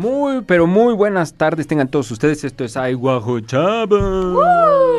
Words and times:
Muy, 0.00 0.40
pero 0.46 0.66
muy 0.66 0.94
buenas 0.94 1.34
tardes 1.34 1.66
tengan 1.66 1.86
todos 1.88 2.10
ustedes. 2.10 2.42
Esto 2.42 2.64
es 2.64 2.74
Ay 2.74 2.94
Guajo 2.94 3.38
Chavos. 3.40 4.89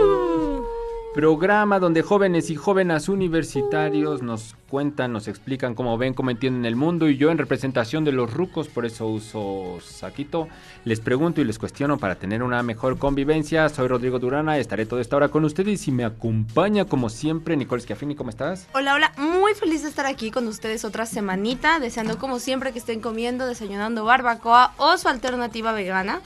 Programa 1.14 1.80
donde 1.80 2.04
jóvenes 2.04 2.50
y 2.52 2.56
jóvenes 2.56 3.10
universitarios 3.10 4.22
nos 4.22 4.56
cuentan, 4.70 5.12
nos 5.12 5.28
explican 5.28 5.76
cómo 5.76 5.98
ven, 5.98 6.14
cómo 6.14 6.32
entienden 6.32 6.64
el 6.64 6.78
mundo 6.78 7.10
y 7.10 7.18
yo 7.18 7.32
en 7.32 7.38
representación 7.38 8.06
de 8.06 8.14
los 8.14 8.34
rucos, 8.34 8.70
por 8.70 8.86
eso 8.86 9.08
uso 9.08 9.80
saquito, 9.82 10.48
les 10.86 11.02
pregunto 11.02 11.42
y 11.42 11.44
les 11.44 11.60
cuestiono 11.60 11.98
para 11.98 12.16
tener 12.16 12.42
una 12.42 12.64
mejor 12.64 12.98
convivencia. 12.98 13.68
Soy 13.68 13.90
Rodrigo 13.90 14.20
Durana, 14.20 14.58
estaré 14.58 14.86
toda 14.86 15.02
esta 15.02 15.18
hora 15.18 15.28
con 15.28 15.44
ustedes 15.44 15.86
y 15.90 15.92
me 15.92 16.06
acompaña 16.06 16.86
como 16.86 17.10
siempre 17.10 17.58
Nicole 17.58 17.82
Schiaffini, 17.82 18.16
¿cómo 18.16 18.30
estás? 18.30 18.70
Hola, 18.74 18.96
hola, 18.96 19.12
muy 19.18 19.54
feliz 19.54 19.84
de 19.84 19.90
estar 19.90 20.06
aquí 20.06 20.32
con 20.32 20.48
ustedes 20.48 20.86
otra 20.86 21.06
semanita, 21.06 21.82
deseando 21.82 22.20
como 22.20 22.40
siempre 22.40 22.72
que 22.72 22.80
estén 22.80 23.02
comiendo, 23.02 23.48
desayunando 23.48 24.06
barbacoa 24.06 24.76
o 24.78 24.98
su 24.98 25.10
alternativa 25.10 25.74
vegana 25.74 26.22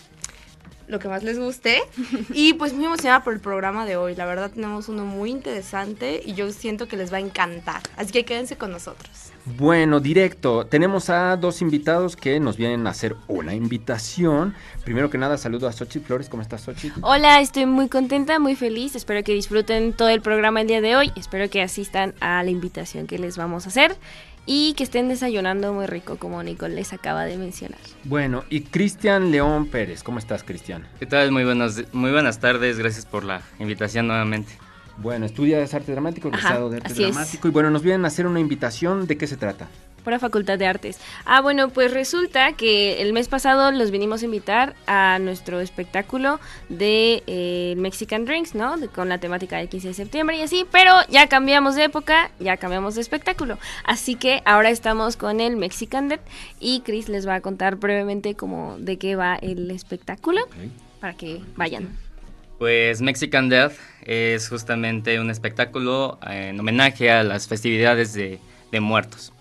lo 0.87 0.99
que 0.99 1.07
más 1.07 1.23
les 1.23 1.39
guste. 1.39 1.81
Y 2.33 2.53
pues 2.53 2.73
muy 2.73 2.85
emocionada 2.85 3.23
por 3.23 3.33
el 3.33 3.39
programa 3.39 3.85
de 3.85 3.97
hoy. 3.97 4.15
La 4.15 4.25
verdad 4.25 4.51
tenemos 4.51 4.89
uno 4.89 5.05
muy 5.05 5.31
interesante 5.31 6.21
y 6.25 6.33
yo 6.33 6.51
siento 6.51 6.87
que 6.87 6.97
les 6.97 7.11
va 7.11 7.17
a 7.17 7.21
encantar. 7.21 7.81
Así 7.97 8.11
que 8.11 8.25
quédense 8.25 8.57
con 8.57 8.71
nosotros. 8.71 9.31
Bueno, 9.45 9.99
directo. 9.99 10.65
Tenemos 10.65 11.09
a 11.09 11.37
dos 11.37 11.61
invitados 11.61 12.15
que 12.15 12.39
nos 12.39 12.57
vienen 12.57 12.87
a 12.87 12.91
hacer 12.91 13.15
una 13.27 13.53
invitación. 13.53 14.55
Primero 14.83 15.09
que 15.09 15.17
nada, 15.17 15.37
saludo 15.37 15.67
a 15.67 15.71
Sochi 15.71 15.99
Flores. 15.99 16.29
¿Cómo 16.29 16.41
estás, 16.41 16.61
Sochi? 16.61 16.91
Hola, 17.01 17.41
estoy 17.41 17.65
muy 17.65 17.87
contenta, 17.87 18.39
muy 18.39 18.55
feliz. 18.55 18.95
Espero 18.95 19.23
que 19.23 19.33
disfruten 19.33 19.93
todo 19.93 20.09
el 20.09 20.21
programa 20.21 20.61
el 20.61 20.67
día 20.67 20.81
de 20.81 20.95
hoy. 20.95 21.11
Espero 21.15 21.49
que 21.49 21.61
asistan 21.61 22.15
a 22.19 22.43
la 22.43 22.49
invitación 22.49 23.05
que 23.05 23.19
les 23.19 23.37
vamos 23.37 23.65
a 23.65 23.69
hacer 23.69 23.95
y 24.45 24.73
que 24.73 24.83
estén 24.83 25.07
desayunando 25.07 25.73
muy 25.73 25.85
rico, 25.85 26.17
como 26.17 26.41
Nicole 26.43 26.75
les 26.75 26.93
acaba 26.93 27.25
de 27.25 27.37
mencionar. 27.37 27.79
Bueno, 28.03 28.43
y 28.49 28.61
Cristian 28.61 29.31
León 29.31 29.67
Pérez, 29.67 30.03
¿cómo 30.03 30.19
estás, 30.19 30.43
Cristian? 30.43 30.87
¿Qué 30.99 31.05
tal? 31.05 31.31
Muy 31.31 31.43
buenas, 31.43 31.83
muy 31.93 32.11
buenas 32.11 32.39
tardes, 32.39 32.77
gracias 32.77 33.05
por 33.05 33.23
la 33.23 33.41
invitación 33.59 34.07
nuevamente. 34.07 34.53
Bueno, 34.97 35.25
estudias 35.25 35.73
arte 35.73 35.91
dramático, 35.91 36.29
egresado 36.29 36.69
de 36.69 36.77
arte 36.77 36.93
dramático, 36.93 37.47
y 37.47 37.51
bueno, 37.51 37.69
nos 37.69 37.81
vienen 37.81 38.05
a 38.05 38.07
hacer 38.07 38.27
una 38.27 38.39
invitación, 38.39 39.07
¿de 39.07 39.17
qué 39.17 39.27
se 39.27 39.35
trata? 39.35 39.67
Para 40.05 40.19
Facultad 40.19 40.57
de 40.57 40.67
Artes. 40.67 40.99
Ah, 41.25 41.41
bueno, 41.41 41.69
pues 41.69 41.91
resulta 41.91 42.53
que 42.53 43.01
el 43.01 43.11
mes 43.11 43.27
pasado 43.27 43.71
los 43.71 43.91
vinimos 43.91 44.21
a 44.21 44.25
invitar 44.25 44.75
a 44.87 45.19
nuestro 45.19 45.59
espectáculo 45.59 46.39
de 46.69 47.23
eh, 47.27 47.73
Mexican 47.77 48.23
Drinks, 48.23 48.55
¿no? 48.55 48.75
con 48.93 49.09
la 49.09 49.17
temática 49.17 49.57
del 49.57 49.67
15 49.67 49.89
de 49.89 49.93
septiembre 49.93 50.37
y 50.37 50.41
así, 50.41 50.65
pero 50.71 50.93
ya 51.09 51.27
cambiamos 51.27 51.75
de 51.75 51.85
época, 51.85 52.29
ya 52.39 52.57
cambiamos 52.57 52.95
de 52.95 53.01
espectáculo. 53.01 53.57
Así 53.83 54.15
que 54.15 54.41
ahora 54.45 54.69
estamos 54.69 55.17
con 55.17 55.41
el 55.41 55.57
Mexican 55.57 56.07
Dead 56.07 56.19
y 56.59 56.81
Chris 56.81 57.09
les 57.09 57.27
va 57.27 57.35
a 57.35 57.41
contar 57.41 57.77
brevemente 57.77 58.35
cómo 58.35 58.77
de 58.79 58.97
qué 58.97 59.15
va 59.15 59.35
el 59.35 59.71
espectáculo 59.71 60.41
para 60.99 61.13
que 61.13 61.41
vayan. 61.55 61.97
Pues 62.59 63.01
Mexican 63.01 63.49
Death 63.49 63.73
es 64.05 64.47
justamente 64.47 65.19
un 65.19 65.29
espectáculo 65.29 66.19
en 66.25 66.59
homenaje 66.59 67.11
a 67.11 67.23
las 67.23 67.47
festividades 67.47 68.13
de 68.13 68.39
muertos. 68.79 69.34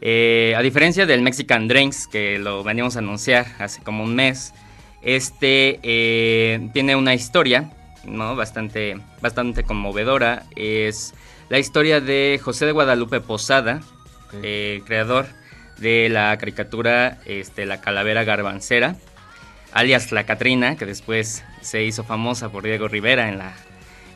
Eh, 0.00 0.54
a 0.56 0.62
diferencia 0.62 1.06
del 1.06 1.22
Mexican 1.22 1.66
Drinks, 1.68 2.06
que 2.06 2.38
lo 2.38 2.62
venimos 2.62 2.96
a 2.96 3.00
anunciar 3.00 3.46
hace 3.58 3.82
como 3.82 4.04
un 4.04 4.14
mes, 4.14 4.54
este 5.02 5.80
eh, 5.82 6.70
tiene 6.72 6.96
una 6.96 7.14
historia 7.14 7.72
¿no? 8.04 8.36
bastante, 8.36 8.98
bastante 9.20 9.64
conmovedora. 9.64 10.44
Es 10.56 11.14
la 11.48 11.58
historia 11.58 12.00
de 12.00 12.40
José 12.42 12.66
de 12.66 12.72
Guadalupe 12.72 13.20
Posada, 13.20 13.80
eh, 14.42 14.82
creador 14.86 15.26
de 15.78 16.08
la 16.08 16.36
caricatura 16.38 17.18
este, 17.24 17.66
La 17.66 17.80
Calavera 17.80 18.24
Garbancera, 18.24 18.96
alias 19.72 20.12
La 20.12 20.26
Catrina, 20.26 20.76
que 20.76 20.86
después 20.86 21.44
se 21.60 21.84
hizo 21.84 22.04
famosa 22.04 22.50
por 22.50 22.64
Diego 22.64 22.88
Rivera 22.88 23.28
en, 23.28 23.38
la, 23.38 23.54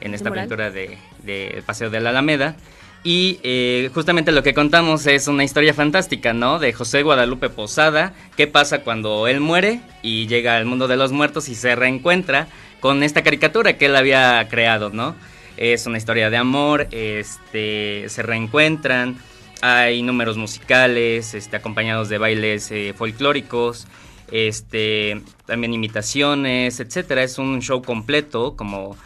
en 0.01 0.15
esta 0.15 0.31
pintura 0.31 0.71
de, 0.71 0.99
de 1.23 1.63
Paseo 1.67 1.91
de 1.91 2.01
la 2.01 2.11
Alameda. 2.11 2.57
Y 3.05 3.41
eh, 3.43 3.91
justamente 3.93 4.31
lo 4.31 4.45
que 4.45 4.55
contamos 4.55 5.07
es 5.07 5.27
una 5.27 5.43
historia 5.43 5.75
fantástica, 5.75 6.33
¿no? 6.33 6.61
De 6.61 6.73
José 6.73 7.03
Guadalupe 7.03 7.49
Posada, 7.49 8.15
qué 8.37 8.47
pasa 8.47 8.83
cuando 8.83 9.27
él 9.27 9.41
muere 9.41 9.81
y 10.03 10.29
llega 10.29 10.57
al 10.57 10.67
mundo 10.67 10.87
de 10.87 10.97
los 10.97 11.11
muertos 11.11 11.49
y 11.49 11.57
se 11.57 11.75
reencuentra 11.75 12.47
con 12.79 13.03
esta 13.03 13.23
caricatura 13.23 13.77
que 13.77 13.87
él 13.87 13.97
había 13.97 14.47
creado, 14.49 14.91
¿no? 14.91 15.17
Es 15.57 15.87
una 15.87 15.99
historia 15.99 16.31
de 16.31 16.37
amor, 16.37 16.87
este, 16.93 18.05
se 18.09 18.23
reencuentran, 18.23 19.19
hay 19.63 20.03
números 20.03 20.37
musicales, 20.37 21.35
este, 21.35 21.57
acompañados 21.57 22.09
de 22.09 22.19
bailes 22.19 22.71
eh, 22.71 22.95
folclóricos, 22.97 23.87
este, 24.31 25.23
también 25.45 25.75
imitaciones, 25.75 26.81
etcétera. 26.81 27.23
Es 27.23 27.39
un 27.39 27.61
show 27.63 27.83
completo, 27.83 28.57
como 28.57 28.97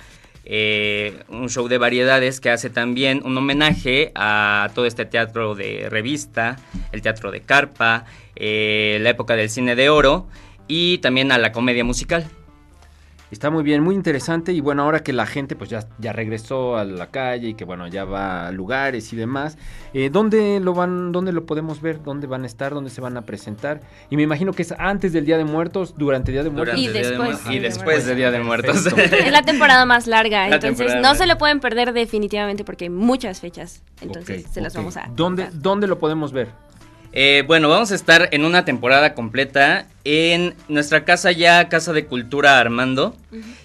eh, 0.49 1.25
un 1.29 1.49
show 1.51 1.67
de 1.67 1.77
variedades 1.77 2.41
que 2.41 2.51
hace 2.51 2.71
también 2.71 3.21
un 3.25 3.37
homenaje 3.37 4.13
a 4.15 4.71
todo 4.75 4.87
este 4.87 5.05
teatro 5.05 5.57
de 5.57 5.89
revista, 5.91 6.57
el 6.93 7.03
teatro 7.03 7.33
de 7.33 7.41
carpa, 7.41 8.05
eh, 8.37 8.99
la 9.01 9.11
época 9.11 9.35
del 9.35 9.51
cine 9.51 9.75
de 9.75 9.91
oro 9.91 10.29
y 10.69 10.99
también 10.99 11.33
a 11.33 11.39
la 11.39 11.51
comedia 11.51 11.83
musical. 11.85 12.31
Está 13.31 13.51
muy 13.51 13.65
bien, 13.65 13.83
muy 13.83 13.95
interesante 13.95 14.53
y 14.53 14.61
bueno, 14.61 14.83
ahora 14.83 15.01
que 15.01 15.13
la 15.13 15.27
gente 15.27 15.57
pues 15.57 15.69
ya, 15.69 15.89
ya 15.99 16.13
regresó 16.13 16.77
a 16.77 16.85
la 16.85 17.09
calle 17.09 17.49
y 17.49 17.55
que 17.55 17.65
bueno, 17.65 17.89
ya 17.89 18.05
va 18.05 18.47
a 18.47 18.53
lugares 18.53 19.13
y 19.13 19.17
demás, 19.17 19.59
eh, 19.95 20.11
¿dónde 20.13 20.61
lo 20.61 20.75
van, 20.75 21.11
dónde 21.11 21.33
lo 21.33 21.45
podemos 21.45 21.81
ver? 21.81 22.03
¿Dónde 22.03 22.29
van 22.29 22.45
a 22.45 22.47
estar? 22.47 22.73
¿Dónde 22.73 22.91
se 22.91 23.01
van 23.01 23.17
a 23.17 23.23
presentar? 23.23 23.81
Y 24.11 24.17
me 24.17 24.23
imagino 24.23 24.53
que 24.53 24.63
es 24.63 24.73
antes 24.79 25.13
del 25.13 25.27
Día 25.27 25.39
de 25.39 25.45
Muertos, 25.45 25.95
durante 25.97 26.31
el 26.31 26.35
Día 26.35 26.45
de 26.45 26.51
Muertos. 26.51 26.79
Y 26.79 26.87
después, 26.87 27.41
y 27.51 27.59
después 27.59 28.07
del 28.07 28.17
Día 28.17 28.31
de 28.31 28.41
Muertos. 28.41 28.87
Es 28.97 29.33
la 29.33 29.43
temporada 29.43 29.87
más 29.87 30.07
larga, 30.07 30.49
entonces 30.49 30.95
no 31.01 31.15
se 31.15 31.27
lo 31.27 31.39
pueden 31.39 31.61
perder 31.61 31.93
definitivamente 31.93 32.65
porque 32.65 32.85
hay 32.85 32.91
muchas 32.91 33.41
fechas, 33.41 33.83
entonces 34.01 34.47
se 34.51 34.61
las 34.61 34.75
vamos 34.75 34.97
a... 34.97 35.09
¿Dónde, 35.15 35.49
¿Dónde 35.53 35.87
lo 35.87 35.99
podemos 35.99 36.33
ver? 36.33 36.66
Eh, 37.19 37.45
bueno, 37.47 37.71
vamos 37.71 37.93
a 37.93 37.95
estar 37.95 38.29
en 38.33 38.45
una 38.45 38.67
temporada 38.67 39.15
completa 39.15 39.87
en 40.05 40.55
nuestra 40.69 41.07
casa 41.07 41.33
ya, 41.33 41.67
Casa 41.71 41.95
de 41.95 42.05
Cultura 42.05 42.61
Armando, 42.61 43.17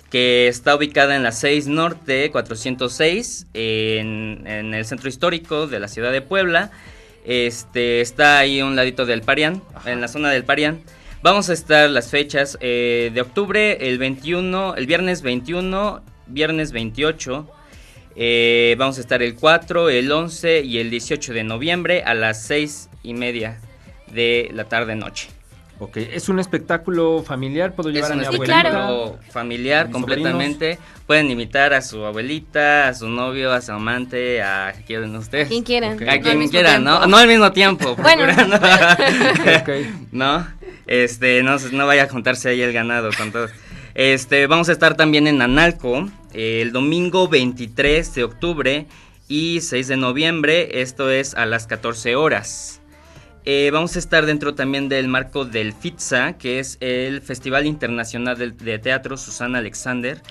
que 0.10 0.48
está 0.48 0.74
ubicada 0.74 1.18
en 1.18 1.24
la 1.24 1.34
6 1.34 1.68
Norte 1.68 2.32
406, 2.32 3.48
en, 3.54 4.48
el 4.48 4.86
centro 4.86 5.10
histórico 5.10 5.68
de 5.68 5.82
la 5.82 5.90
ciudad 5.90 6.14
de 6.14 6.22
Puebla. 6.22 6.72
Este, 7.26 8.00
está 8.00 8.38
ahí 8.38 8.62
un 8.62 8.78
ladito 8.78 9.06
del 9.06 9.22
Parián, 9.22 9.62
en 9.86 10.00
la 10.00 10.08
zona 10.08 10.30
del 10.30 10.46
Parián. 10.46 10.80
Vamos 11.22 11.50
a 11.50 11.54
estar 11.54 11.90
las 11.90 12.10
fechas 12.10 12.58
eh, 12.62 13.12
de 13.14 13.20
octubre, 13.20 13.86
el 13.90 13.98
21, 13.98 14.76
el 14.76 14.88
viernes 14.88 15.24
21, 15.24 16.02
viernes 16.28 16.72
28. 16.72 17.52
Eh, 18.16 18.76
vamos 18.80 18.98
a 18.98 19.02
estar 19.02 19.22
el 19.22 19.36
4, 19.36 19.90
el 19.90 20.10
11 20.10 20.62
y 20.62 20.78
el 20.78 20.90
18 20.90 21.34
de 21.34 21.44
noviembre 21.44 22.04
a 22.04 22.14
las 22.14 22.44
6 22.44 22.91
y 23.04 23.14
media 23.14 23.60
de 24.12 24.50
la 24.54 24.66
tarde-noche. 24.66 25.30
Ok, 25.80 25.98
¿es 25.98 26.30
un 26.30 26.40
espectáculo 26.40 27.24
familiar? 27.24 27.74
¿Puedo 27.74 27.90
llevar 27.90 28.12
a 28.12 28.16
mi 28.16 28.24
abuelita? 28.24 28.62
Claro. 28.62 29.18
familiar 29.32 29.90
completamente. 29.90 30.78
Pueden 31.08 31.32
invitar 31.32 31.74
a 31.74 31.82
su 31.82 32.06
abuelita, 32.06 32.88
a 32.88 32.94
su 32.94 33.10
novio, 33.10 33.52
a 33.52 33.62
su 33.62 33.72
amante, 33.72 34.44
a 34.44 34.74
quien 34.86 35.16
ustedes. 35.16 35.48
Quien 35.48 35.64
quieran. 35.64 35.98
A 36.08 36.20
quien 36.20 36.48
quieran, 36.50 36.84
¿no? 36.84 37.08
No 37.08 37.18
al 37.18 37.28
mismo 37.28 37.52
tiempo. 37.52 37.96
bueno. 38.02 38.28
¿No? 40.12 40.48
Este, 40.86 41.42
no, 41.42 41.58
no 41.72 41.88
vaya 41.88 42.04
a 42.04 42.10
juntarse 42.10 42.50
ahí 42.50 42.62
el 42.62 42.74
ganado 42.74 43.10
con 43.18 43.32
todos. 43.32 43.50
Este, 43.96 44.46
vamos 44.46 44.70
a 44.70 44.74
estar 44.74 44.96
también 44.96 45.26
en 45.26 45.42
Analco 45.42 46.08
el 46.34 46.72
domingo 46.72 47.28
23 47.28 48.16
de 48.16 48.24
octubre 48.24 48.86
y 49.28 49.62
6 49.62 49.88
de 49.88 49.98
noviembre, 49.98 50.82
esto 50.82 51.10
es 51.10 51.34
a 51.36 51.46
las 51.46 51.68
14 51.68 52.16
horas. 52.16 52.81
Eh, 53.44 53.72
vamos 53.74 53.96
a 53.96 54.00
estar 54.00 54.26
dentro 54.26 54.54
también 54.54 54.88
del 54.88 55.08
marco 55.08 55.46
del 55.46 55.74
FITSA, 55.74 56.38
que 56.38 56.60
es 56.60 56.78
el 56.80 57.22
Festival 57.22 57.66
Internacional 57.66 58.38
de, 58.38 58.80
Teatro 58.80 59.18
Susana 59.18 59.58
Alexander. 59.58 60.22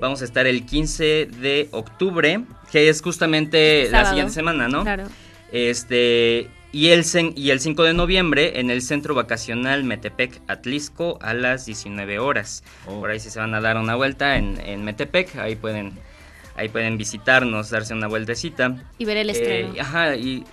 Vamos 0.00 0.20
a 0.20 0.24
estar 0.24 0.46
el 0.46 0.66
15 0.66 1.28
de 1.40 1.68
octubre, 1.70 2.42
que 2.70 2.88
es 2.88 3.00
justamente 3.00 3.88
la 3.90 4.04
siguiente 4.04 4.32
semana, 4.32 4.68
¿no? 4.68 4.82
Claro. 4.82 5.04
Este, 5.52 6.48
Y 6.72 6.88
el, 6.88 7.04
y 7.34 7.50
el 7.50 7.60
5 7.60 7.82
de 7.82 7.94
noviembre 7.94 8.60
en 8.60 8.70
el 8.70 8.82
Centro 8.82 9.14
Vacacional 9.14 9.82
Metepec 9.82 10.42
Atlisco 10.46 11.18
a 11.22 11.32
las 11.32 11.64
19 11.64 12.18
horas. 12.18 12.62
Oh. 12.86 13.00
Por 13.00 13.10
ahí 13.10 13.20
si 13.20 13.30
se 13.30 13.40
van 13.40 13.54
a 13.54 13.60
dar 13.60 13.78
una 13.78 13.94
vuelta 13.94 14.36
en, 14.36 14.84
Metepec, 14.84 15.36
ahí 15.36 15.56
pueden, 15.56 15.94
ahí 16.56 16.68
pueden 16.68 16.98
visitarnos, 16.98 17.70
darse 17.70 17.94
una 17.94 18.06
vueltecita. 18.06 18.76
Y 18.98 19.06
ver 19.06 19.16
el 19.16 19.30
estreno. 19.30 19.74
Eh, 19.74 19.80
ajá, 19.80 20.14
y, 20.14 20.44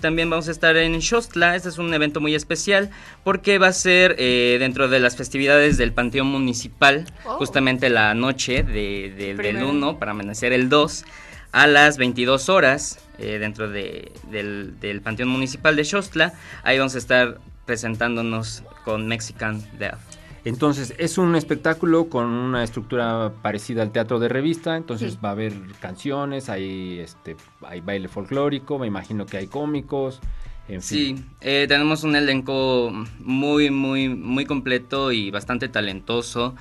también 0.00 0.28
vamos 0.28 0.48
a 0.48 0.50
estar 0.50 0.76
en 0.76 1.00
Xostla. 1.00 1.54
Este 1.54 1.68
es 1.68 1.78
un 1.78 1.94
evento 1.94 2.20
muy 2.20 2.34
especial 2.34 2.90
porque 3.22 3.58
va 3.58 3.68
a 3.68 3.72
ser 3.72 4.16
eh, 4.18 4.56
dentro 4.58 4.88
de 4.88 4.98
las 4.98 5.16
festividades 5.16 5.78
del 5.78 5.92
Panteón 5.92 6.26
Municipal, 6.26 7.06
oh. 7.24 7.36
justamente 7.36 7.88
la 7.88 8.14
noche 8.14 8.64
de, 8.64 9.36
del 9.36 9.62
1 9.62 9.98
para 9.98 10.10
amanecer 10.10 10.52
el 10.52 10.68
2 10.68 11.04
a 11.52 11.66
las 11.66 11.98
22 11.98 12.48
horas 12.48 12.98
eh, 13.18 13.38
dentro 13.38 13.68
de, 13.68 14.10
del, 14.30 15.00
Panteón 15.02 15.28
Municipal 15.28 15.76
de 15.76 15.84
Xostla. 15.84 16.32
Ahí 16.64 16.78
vamos 16.78 16.94
a 16.96 16.98
estar 16.98 17.38
presentándonos 17.64 18.64
con 18.84 19.06
Mexican 19.06 19.62
Death. 19.78 20.11
Entonces, 20.44 20.94
es 20.98 21.18
un 21.18 21.36
espectáculo 21.36 22.08
con 22.08 22.26
una 22.26 22.64
estructura 22.64 23.32
parecida 23.42 23.82
al 23.82 23.92
teatro 23.92 24.18
de 24.18 24.28
revista, 24.28 24.76
entonces 24.76 25.18
va 25.24 25.28
a 25.28 25.32
haber 25.32 25.52
canciones, 25.80 26.48
hay, 26.48 26.98
este, 26.98 27.36
hay 27.62 27.80
baile 27.80 28.08
folclórico, 28.08 28.78
me 28.78 28.86
imagino 28.86 29.24
que 29.24 29.36
hay 29.36 29.46
cómicos. 29.46 30.20
En 30.68 30.82
fin. 30.82 31.16
Sí, 31.16 31.24
eh, 31.40 31.66
tenemos 31.68 32.02
un 32.04 32.16
elenco 32.16 32.92
muy, 33.20 33.70
muy, 33.70 34.08
muy 34.08 34.44
completo 34.44 35.12
y 35.12 35.30
bastante 35.30 35.68
talentoso, 35.68 36.54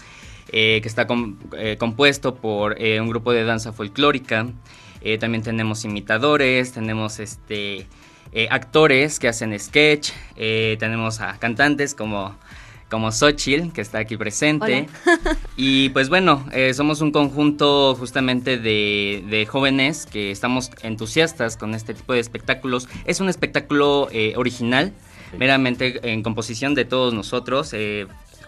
eh, 0.51 0.80
que 0.81 0.88
está 0.88 1.07
compuesto 1.78 2.36
por 2.36 2.78
un 2.80 3.10
grupo 3.10 3.31
de 3.31 3.44
danza 3.44 3.72
folclórica, 3.72 4.48
eh, 5.01 5.18
también 5.18 5.44
tenemos 5.44 5.83
imitadores, 5.83 6.74
tenemos 6.74 7.19
este, 7.19 7.88
eh, 8.31 8.48
actores 8.51 9.19
que 9.19 9.28
hacen 9.28 9.57
sketch, 9.60 10.12
eh, 10.36 10.78
tenemos 10.80 11.22
a 11.22 11.38
cantantes 11.39 11.95
como, 11.95 12.36
como 12.91 13.11
Xochitl, 13.11 13.71
que 13.71 13.81
está 13.81 13.97
aquí 13.99 14.17
presente. 14.17 14.88
y 15.57 15.89
pues 15.89 16.09
bueno, 16.09 16.45
somos 16.73 17.01
un 17.01 17.11
conjunto 17.11 17.95
justamente 17.95 18.57
de, 18.57 19.47
jóvenes 19.49 20.05
que 20.05 20.29
estamos 20.29 20.69
entusiastas 20.83 21.57
con 21.57 21.73
este 21.73 21.95
tipo 21.95 22.13
de 22.13 22.19
espectáculos. 22.19 22.88
Es 23.05 23.19
un 23.19 23.29
espectáculo 23.29 24.09
original, 24.35 24.93
meramente 25.39 25.99
en 26.11 26.21
composición 26.21 26.75
de 26.75 26.85
todos 26.85 27.13
nosotros 27.13 27.73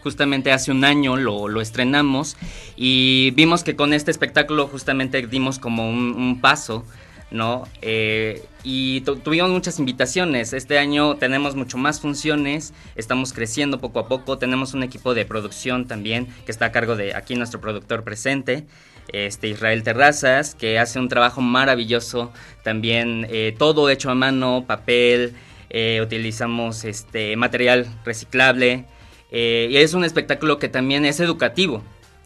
justamente 0.04 0.52
hace 0.52 0.70
un 0.72 0.84
año 0.84 1.16
lo, 1.16 1.62
estrenamos 1.62 2.36
y 2.76 3.32
vimos 3.32 3.64
que 3.64 3.76
con 3.76 3.94
este 3.94 4.12
espectáculo 4.12 4.68
justamente 4.68 5.26
dimos 5.26 5.60
como 5.60 5.90
un, 5.90 6.40
paso. 6.42 6.86
¿No? 7.34 7.68
Eh, 7.82 8.46
y 8.64 9.02
tuvimos 9.02 9.50
muchas 9.50 9.80
invitaciones. 9.80 10.54
Este 10.54 10.80
año 10.80 11.16
tenemos 11.16 11.56
mucho 11.56 11.78
más 11.78 12.00
funciones, 12.00 12.74
estamos 12.96 13.34
creciendo 13.34 13.80
poco 13.80 14.00
a 14.00 14.08
poco, 14.08 14.38
tenemos 14.38 14.74
un 14.74 14.84
equipo 14.84 15.14
de 15.14 15.26
producción 15.26 15.86
también 15.86 16.28
que 16.46 16.52
está 16.52 16.68
a 16.68 16.72
cargo 16.72 16.96
de 16.96 17.14
aquí 17.14 17.36
nuestro 17.36 17.60
productor 17.60 18.04
presente, 18.04 18.66
este 19.12 19.50
Israel 19.50 19.84
Terrazas, 19.84 20.56
que 20.56 20.80
hace 20.80 21.00
un 21.00 21.10
trabajo 21.10 21.42
maravilloso, 21.42 22.32
también 22.64 23.28
eh, 23.30 23.54
todo 23.58 23.90
hecho 23.90 24.10
a 24.10 24.16
mano, 24.16 24.64
papel, 24.66 25.34
eh, 25.70 26.00
utilizamos 26.02 26.86
este 26.86 27.36
material 27.36 27.88
reciclable. 28.06 28.86
Eh, 29.32 29.68
y 29.72 29.78
es 29.78 29.96
un 29.96 30.06
espectáculo 30.06 30.60
que 30.60 30.70
también 30.70 31.06
es 31.06 31.20
educativo, 31.20 31.84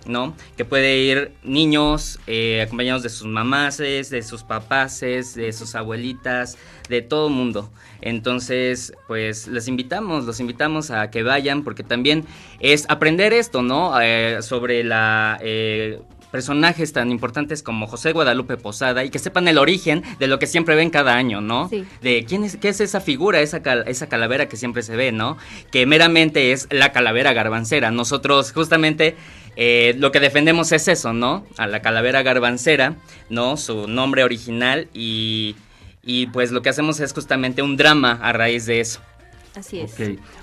¿no? 0.07 0.35
Que 0.55 0.65
puede 0.65 0.97
ir 0.97 1.31
niños 1.43 2.19
eh, 2.27 2.61
acompañados 2.61 3.03
de 3.03 3.09
sus 3.09 3.27
mamases, 3.27 4.09
de 4.09 4.23
sus 4.23 4.43
papaces, 4.43 5.35
de 5.35 5.53
sus 5.53 5.75
abuelitas, 5.75 6.57
de 6.89 7.01
todo 7.01 7.29
mundo. 7.29 7.71
Entonces, 8.01 8.93
pues 9.07 9.47
les 9.47 9.67
invitamos, 9.67 10.25
los 10.25 10.39
invitamos 10.39 10.91
a 10.91 11.09
que 11.09 11.23
vayan 11.23 11.63
porque 11.63 11.83
también 11.83 12.25
es 12.59 12.85
aprender 12.89 13.33
esto, 13.33 13.61
¿no? 13.61 13.99
Eh, 13.99 14.41
sobre 14.41 14.83
la 14.83 15.39
personajes 16.31 16.93
tan 16.93 17.11
importantes 17.11 17.63
como 17.63 17.87
José 17.87 18.11
Guadalupe 18.11 18.57
Posada 18.57 19.03
y 19.03 19.09
que 19.09 19.19
sepan 19.19 19.47
el 19.47 19.57
origen 19.57 20.03
de 20.19 20.27
lo 20.27 20.39
que 20.39 20.47
siempre 20.47 20.75
ven 20.75 20.89
cada 20.89 21.15
año, 21.15 21.41
¿no? 21.41 21.69
Sí. 21.69 21.85
De 22.01 22.25
quién 22.25 22.43
es, 22.43 22.57
qué 22.57 22.69
es 22.69 22.81
esa 22.81 23.01
figura, 23.01 23.39
esa, 23.41 23.57
esa 23.85 24.07
calavera 24.07 24.47
que 24.47 24.57
siempre 24.57 24.83
se 24.83 24.95
ve, 24.95 25.11
¿no? 25.11 25.37
Que 25.71 25.85
meramente 25.85 26.51
es 26.51 26.67
la 26.69 26.91
calavera 26.91 27.33
garbancera. 27.33 27.91
Nosotros 27.91 28.51
justamente 28.51 29.15
eh, 29.59 29.95
lo 29.97 30.11
que 30.11 30.19
defendemos 30.19 30.71
es 30.71 30.87
eso, 30.87 31.13
¿no? 31.13 31.43
A 31.57 31.65
la 31.65 31.81
calavera 31.81 32.21
garbancera, 32.21 32.95
¿no? 33.31 33.57
Su 33.57 33.87
nombre 33.87 34.23
original 34.23 34.87
y, 34.93 35.55
y 36.03 36.27
pues 36.27 36.51
lo 36.51 36.61
que 36.61 36.69
hacemos 36.69 36.99
es 36.99 37.11
justamente 37.11 37.63
un 37.63 37.75
drama 37.75 38.19
a 38.21 38.33
raíz 38.33 38.67
de 38.67 38.79
eso. 38.79 39.01
Así 39.55 39.79
es. 39.79 39.95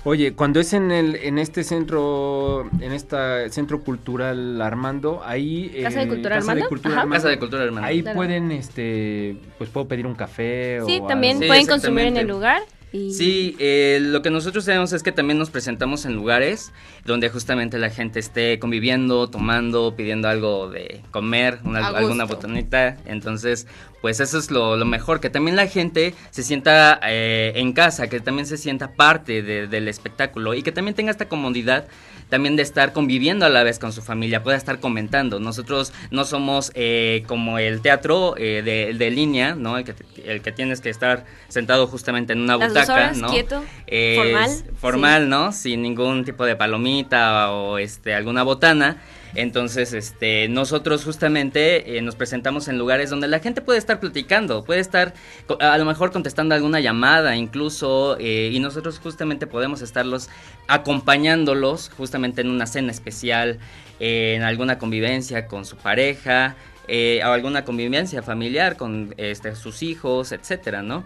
Oye, 0.03 0.33
cuando 0.33 0.59
es 0.59 0.73
en 0.73 0.91
el 0.91 1.15
en 1.15 1.39
este 1.39 1.63
centro 1.63 2.69
en 2.81 2.91
este 2.91 3.49
centro 3.49 3.79
cultural 3.79 4.61
Armando, 4.61 5.21
ahí 5.23 5.73
Casa 5.81 6.01
de 6.01 6.09
Cultura 6.09 6.35
Armando, 6.35 6.67
Casa 7.09 7.29
de 7.29 7.39
Cultura 7.39 7.63
Armando. 7.63 7.87
Ahí 7.87 8.03
pueden 8.03 8.51
este 8.51 9.37
pues 9.57 9.69
puedo 9.69 9.87
pedir 9.87 10.05
un 10.05 10.15
café 10.15 10.81
Sí, 10.85 11.01
también 11.07 11.39
pueden 11.39 11.65
consumir 11.65 12.07
en 12.07 12.17
el 12.17 12.27
lugar. 12.27 12.61
Sí, 13.11 13.55
eh, 13.59 13.99
lo 14.01 14.21
que 14.21 14.29
nosotros 14.29 14.65
tenemos 14.65 14.93
es 14.93 15.03
que 15.03 15.11
también 15.11 15.37
nos 15.37 15.49
presentamos 15.49 16.05
en 16.05 16.15
lugares 16.15 16.71
donde 17.05 17.29
justamente 17.29 17.77
la 17.77 17.89
gente 17.89 18.19
esté 18.19 18.59
conviviendo, 18.59 19.29
tomando, 19.29 19.95
pidiendo 19.95 20.27
algo 20.27 20.69
de 20.69 21.01
comer, 21.11 21.59
alguna 21.65 22.25
botanita. 22.25 22.97
Entonces, 23.05 23.67
pues 24.01 24.19
eso 24.19 24.37
es 24.37 24.51
lo, 24.51 24.77
mejor, 24.85 25.19
que 25.19 25.29
también 25.29 25.55
la 25.55 25.67
gente 25.67 26.13
se 26.31 26.43
sienta 26.43 26.99
eh, 27.03 27.53
en 27.55 27.73
casa, 27.73 28.07
que 28.07 28.19
también 28.19 28.45
se 28.45 28.57
sienta 28.57 28.93
parte 28.93 29.41
del 29.41 29.87
espectáculo 29.87 30.53
y 30.53 30.63
que 30.63 30.71
también 30.71 30.95
tenga 30.95 31.11
esta 31.11 31.27
comodidad 31.27 31.87
también 32.29 32.55
de 32.55 32.63
estar 32.63 32.93
conviviendo 32.93 33.45
a 33.45 33.49
la 33.49 33.63
vez 33.63 33.79
con 33.79 33.93
su 33.93 34.01
familia, 34.01 34.43
pueda 34.43 34.57
estar 34.57 34.79
comentando. 34.79 35.39
Nosotros 35.39 35.93
no 36.11 36.25
somos 36.25 36.71
eh, 36.75 37.23
como 37.27 37.59
el 37.59 37.81
teatro 37.81 38.35
eh, 38.37 38.61
de, 38.63 39.11
línea, 39.11 39.55
¿no? 39.55 39.77
El 39.77 39.85
que, 39.85 39.93
el 40.25 40.41
que, 40.41 40.51
tienes 40.51 40.81
que 40.81 40.89
estar 40.89 41.25
sentado 41.47 41.87
justamente 41.87 42.33
en 42.33 42.41
una 42.41 42.55
butaca, 42.55 43.13
¿no? 43.13 43.29
Quieto, 43.29 43.63
formal. 44.15 44.51
Formal, 44.77 45.29
¿no? 45.29 45.51
Sin 45.51 45.81
ningún 45.81 46.25
tipo 46.25 46.45
de 46.45 46.55
palomita 46.55 47.51
o 47.51 47.77
este 47.77 48.13
alguna 48.13 48.43
botana. 48.43 48.97
Entonces, 49.35 49.93
este, 49.93 50.47
nosotros 50.47 51.03
justamente 51.03 51.97
eh, 51.97 52.01
nos 52.01 52.15
presentamos 52.15 52.67
en 52.67 52.77
lugares 52.77 53.09
donde 53.09 53.27
la 53.27 53.39
gente 53.39 53.61
puede 53.61 53.77
estar 53.79 53.99
platicando, 53.99 54.63
puede 54.63 54.79
estar 54.79 55.13
a 55.59 55.77
lo 55.77 55.85
mejor 55.85 56.11
contestando 56.11 56.55
alguna 56.55 56.79
llamada 56.79 57.35
incluso, 57.35 58.17
eh, 58.19 58.49
y 58.51 58.59
nosotros 58.59 58.99
justamente 58.99 59.45
podemos 59.45 59.81
estarlos 59.81 60.29
acompañándolos 60.67 61.91
justamente 61.97 62.41
en 62.41 62.49
una 62.49 62.65
cena 62.65 62.91
especial, 62.91 63.59
en 63.99 64.43
alguna 64.43 64.77
convivencia 64.77 65.47
con 65.47 65.65
su 65.65 65.77
pareja, 65.77 66.55
eh, 66.87 67.21
o 67.25 67.29
alguna 67.29 67.65
convivencia 67.65 68.21
familiar 68.21 68.77
con 68.77 69.15
este, 69.17 69.55
sus 69.55 69.81
hijos, 69.81 70.31
etcétera, 70.31 70.83
¿no? 70.83 71.03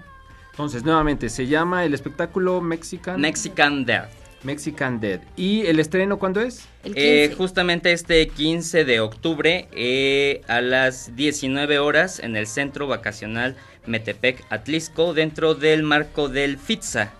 Entonces, 0.51 0.83
nuevamente, 0.83 1.29
se 1.29 1.47
llama 1.47 1.85
el 1.85 1.93
espectáculo 1.93 2.59
Mexican... 2.59 3.21
Mexican 3.21 3.85
Death. 3.85 4.18
Mexican 4.43 4.99
Dead. 4.99 5.21
¿Y 5.35 5.65
el 5.65 5.79
estreno 5.79 6.19
cuándo 6.19 6.41
es? 6.41 6.67
Eh, 6.83 7.33
justamente 7.37 7.91
este 7.91 8.27
15 8.27 8.85
de 8.85 8.99
octubre 8.99 9.67
eh, 9.73 10.41
a 10.47 10.61
las 10.61 11.15
19 11.15 11.79
horas 11.79 12.19
en 12.19 12.35
el 12.35 12.47
Centro 12.47 12.87
Vacacional 12.87 13.55
Metepec 13.85 14.43
Atlisco 14.49 15.13
dentro 15.13 15.55
del 15.55 15.83
marco 15.83 16.29
del 16.29 16.57
FITSA, 16.57 17.11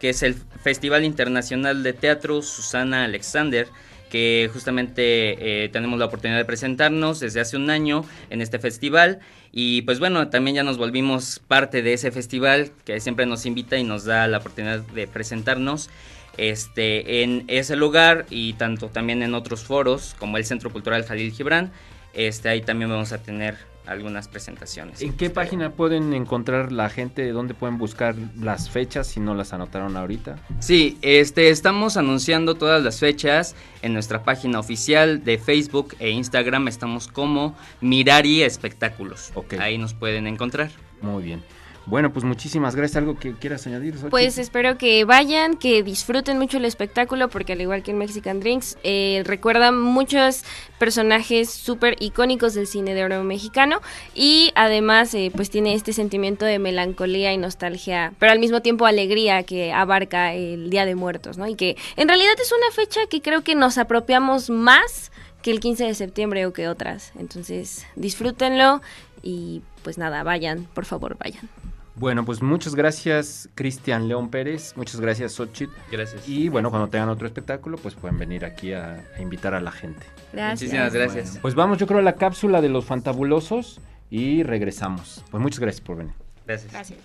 que 0.00 0.10
es 0.10 0.22
el 0.22 0.34
Festival 0.62 1.04
Internacional 1.04 1.82
de 1.82 1.92
Teatro 1.92 2.42
Susana 2.42 3.04
Alexander 3.04 3.68
que 4.12 4.50
justamente 4.52 5.64
eh, 5.64 5.70
tenemos 5.70 5.98
la 5.98 6.04
oportunidad 6.04 6.36
de 6.36 6.44
presentarnos 6.44 7.18
desde 7.18 7.40
hace 7.40 7.56
un 7.56 7.70
año 7.70 8.04
en 8.28 8.42
este 8.42 8.58
festival 8.58 9.20
y 9.52 9.80
pues 9.82 10.00
bueno, 10.00 10.28
también 10.28 10.54
ya 10.54 10.62
nos 10.62 10.76
volvimos 10.76 11.40
parte 11.48 11.80
de 11.80 11.94
ese 11.94 12.10
festival 12.10 12.72
que 12.84 13.00
siempre 13.00 13.24
nos 13.24 13.46
invita 13.46 13.78
y 13.78 13.84
nos 13.84 14.04
da 14.04 14.28
la 14.28 14.36
oportunidad 14.36 14.80
de 14.80 15.06
presentarnos 15.06 15.88
este, 16.36 17.22
en 17.22 17.44
ese 17.48 17.76
lugar 17.76 18.26
y 18.30 18.54
tanto 18.54 18.88
también 18.88 19.22
en 19.22 19.34
otros 19.34 19.64
foros 19.64 20.14
como 20.18 20.36
el 20.36 20.44
Centro 20.44 20.70
Cultural 20.70 21.04
Jalil 21.04 21.32
Gibran. 21.32 21.72
Este, 22.14 22.48
ahí 22.48 22.60
también 22.60 22.90
vamos 22.90 23.12
a 23.12 23.22
tener 23.22 23.56
algunas 23.86 24.28
presentaciones. 24.28 25.02
¿En 25.02 25.12
qué 25.14 25.30
página 25.30 25.72
pueden 25.72 26.12
encontrar 26.14 26.72
la 26.72 26.88
gente? 26.88 27.28
¿Dónde 27.30 27.54
pueden 27.54 27.78
buscar 27.78 28.14
las 28.38 28.70
fechas 28.70 29.06
si 29.06 29.20
no 29.20 29.34
las 29.34 29.52
anotaron 29.52 29.96
ahorita? 29.96 30.36
Sí, 30.60 30.98
este, 31.02 31.50
estamos 31.50 31.96
anunciando 31.96 32.54
todas 32.54 32.82
las 32.82 33.00
fechas 33.00 33.56
en 33.82 33.92
nuestra 33.92 34.22
página 34.22 34.60
oficial 34.60 35.24
de 35.24 35.38
Facebook 35.38 35.96
e 35.98 36.10
Instagram. 36.10 36.68
Estamos 36.68 37.08
como 37.08 37.56
Mirari 37.80 38.42
Espectáculos. 38.42 39.32
Ahí 39.58 39.78
nos 39.78 39.94
pueden 39.94 40.26
encontrar. 40.26 40.70
Muy 41.00 41.22
bien. 41.22 41.42
Bueno, 41.86 42.12
pues 42.12 42.24
muchísimas 42.24 42.76
gracias. 42.76 42.98
¿Algo 42.98 43.18
que 43.18 43.34
quieras 43.34 43.66
añadir? 43.66 43.96
Pues 44.08 44.38
espero 44.38 44.78
que 44.78 45.04
vayan, 45.04 45.56
que 45.56 45.82
disfruten 45.82 46.38
mucho 46.38 46.58
el 46.58 46.64
espectáculo, 46.64 47.28
porque 47.28 47.54
al 47.54 47.60
igual 47.60 47.82
que 47.82 47.90
en 47.90 47.98
Mexican 47.98 48.40
Drinks, 48.40 48.78
eh, 48.84 49.22
recuerda 49.26 49.72
muchos 49.72 50.44
personajes 50.78 51.50
súper 51.50 51.96
icónicos 52.00 52.54
del 52.54 52.66
cine 52.66 52.94
de 52.94 53.04
oro 53.04 53.24
mexicano 53.24 53.80
y 54.14 54.52
además 54.54 55.12
eh, 55.14 55.32
pues 55.34 55.50
tiene 55.50 55.74
este 55.74 55.92
sentimiento 55.92 56.44
de 56.44 56.58
melancolía 56.58 57.32
y 57.32 57.38
nostalgia, 57.38 58.12
pero 58.18 58.32
al 58.32 58.38
mismo 58.38 58.62
tiempo 58.62 58.86
alegría 58.86 59.42
que 59.42 59.72
abarca 59.72 60.34
el 60.34 60.70
Día 60.70 60.86
de 60.86 60.94
Muertos, 60.94 61.36
¿no? 61.36 61.48
Y 61.48 61.56
que 61.56 61.76
en 61.96 62.08
realidad 62.08 62.34
es 62.40 62.52
una 62.52 62.70
fecha 62.72 63.00
que 63.08 63.20
creo 63.20 63.42
que 63.42 63.54
nos 63.54 63.78
apropiamos 63.78 64.50
más 64.50 65.10
que 65.42 65.50
el 65.50 65.58
15 65.58 65.84
de 65.84 65.94
septiembre 65.94 66.46
o 66.46 66.52
que 66.52 66.68
otras. 66.68 67.12
Entonces 67.18 67.86
disfrútenlo 67.96 68.80
y 69.22 69.62
pues 69.82 69.98
nada, 69.98 70.22
vayan, 70.22 70.68
por 70.74 70.84
favor, 70.84 71.16
vayan. 71.18 71.48
Bueno, 71.94 72.24
pues 72.24 72.42
muchas 72.42 72.74
gracias 72.74 73.48
Cristian 73.54 74.08
León 74.08 74.30
Pérez, 74.30 74.74
muchas 74.76 75.00
gracias 75.00 75.32
Xochitl. 75.32 75.74
Gracias. 75.90 76.26
Y 76.28 76.48
bueno, 76.48 76.70
cuando 76.70 76.88
tengan 76.88 77.10
otro 77.10 77.26
espectáculo, 77.26 77.76
pues 77.76 77.94
pueden 77.94 78.18
venir 78.18 78.44
aquí 78.44 78.72
a, 78.72 79.04
invitar 79.18 79.54
a 79.54 79.60
la 79.60 79.72
gente. 79.72 80.06
Gracias. 80.32 80.62
Muchísimas 80.62 80.94
gracias. 80.94 81.38
pues 81.42 81.54
vamos, 81.54 81.78
yo 81.78 81.86
creo, 81.86 81.98
a 81.98 82.02
la 82.02 82.14
cápsula 82.14 82.60
de 82.60 82.70
los 82.70 82.84
fantabulosos 82.84 83.80
y 84.10 84.42
regresamos. 84.42 85.24
Pues 85.30 85.42
muchas 85.42 85.60
gracias 85.60 85.80
por 85.82 85.96
venir. 85.96 86.14
Gracias. 86.46 86.72
Gracias. 86.72 86.98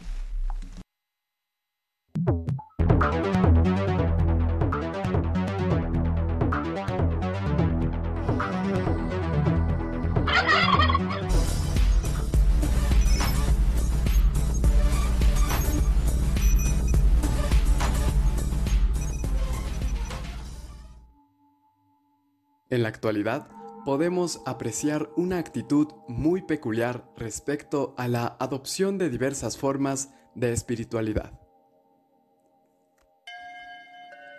En 22.70 22.84
la 22.84 22.90
actualidad, 22.90 23.48
podemos 23.86 24.42
apreciar 24.46 25.10
una 25.16 25.38
actitud 25.38 25.88
muy 26.10 26.42
peculiar 26.42 27.10
respecto 27.16 27.96
a 27.98 28.10
la 28.10 28.36
adopción 28.40 28.98
de 28.98 29.10
diversas 29.10 29.58
formas 29.58 30.10
de 30.36 30.52
espiritualidad. 30.52 31.40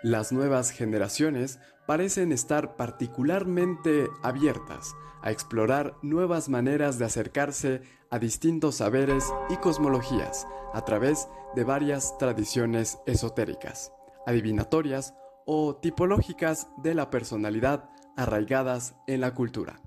Las 0.03 0.31
nuevas 0.31 0.69
generaciones 0.69 1.59
parecen 1.87 2.31
estar 2.31 2.75
particularmente 2.75 4.07
abiertas 4.21 4.93
a 5.23 5.31
explorar 5.31 5.95
nuevas 6.03 6.47
maneras 6.47 6.99
de 6.99 7.05
acercarse 7.05 7.81
a 8.11 8.19
distintos 8.19 8.75
saberes 8.75 9.25
y 9.49 9.57
cosmologías 9.57 10.47
a 10.73 10.85
través 10.85 11.27
de 11.55 11.63
varias 11.63 12.15
tradiciones 12.19 12.99
esotéricas, 13.07 13.91
adivinatorias 14.27 15.15
o 15.45 15.75
tipológicas 15.75 16.67
de 16.77 16.93
la 16.93 17.09
personalidad 17.09 17.89
arraigadas 18.19 18.95
en 19.07 19.21
la 19.21 19.33
cultura, 19.33 19.79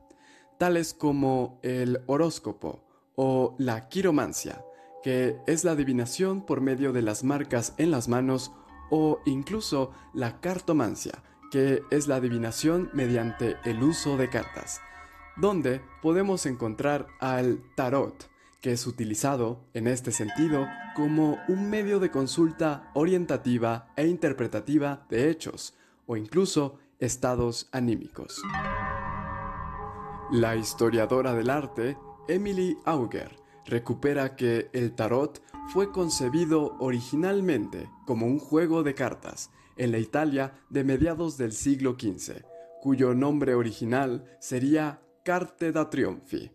tales 0.58 0.94
como 0.94 1.60
el 1.62 2.02
horóscopo 2.06 2.82
o 3.14 3.54
la 3.58 3.88
quiromancia, 3.88 4.64
que 5.02 5.36
es 5.46 5.64
la 5.64 5.72
adivinación 5.72 6.46
por 6.46 6.60
medio 6.60 6.92
de 6.92 7.02
las 7.02 7.24
marcas 7.24 7.74
en 7.76 7.90
las 7.90 8.08
manos, 8.08 8.52
o 8.90 9.20
incluso 9.26 9.92
la 10.14 10.40
cartomancia, 10.40 11.22
que 11.50 11.82
es 11.90 12.08
la 12.08 12.16
adivinación 12.16 12.90
mediante 12.94 13.56
el 13.64 13.82
uso 13.82 14.16
de 14.16 14.30
cartas, 14.30 14.80
donde 15.36 15.82
podemos 16.00 16.46
encontrar 16.46 17.06
al 17.20 17.62
tarot, 17.74 18.30
que 18.62 18.72
es 18.72 18.86
utilizado 18.86 19.60
en 19.74 19.88
este 19.88 20.12
sentido 20.12 20.66
como 20.94 21.38
un 21.48 21.68
medio 21.68 22.00
de 22.00 22.10
consulta 22.10 22.90
orientativa 22.94 23.92
e 23.96 24.06
interpretativa 24.06 25.04
de 25.10 25.28
hechos, 25.28 25.74
o 26.06 26.16
incluso 26.16 26.78
estados 27.02 27.68
anímicos. 27.72 28.40
La 30.30 30.54
historiadora 30.54 31.34
del 31.34 31.50
arte, 31.50 31.98
Emily 32.28 32.78
Auger, 32.84 33.36
recupera 33.66 34.36
que 34.36 34.70
el 34.72 34.94
tarot 34.94 35.42
fue 35.72 35.90
concebido 35.90 36.76
originalmente 36.78 37.90
como 38.06 38.26
un 38.26 38.38
juego 38.38 38.84
de 38.84 38.94
cartas 38.94 39.50
en 39.76 39.90
la 39.90 39.98
Italia 39.98 40.54
de 40.70 40.84
mediados 40.84 41.36
del 41.36 41.52
siglo 41.52 41.96
XV, 41.98 42.44
cuyo 42.80 43.14
nombre 43.14 43.54
original 43.54 44.24
sería 44.40 45.02
Carte 45.24 45.72
da 45.72 45.90
Trionfi. 45.90 46.52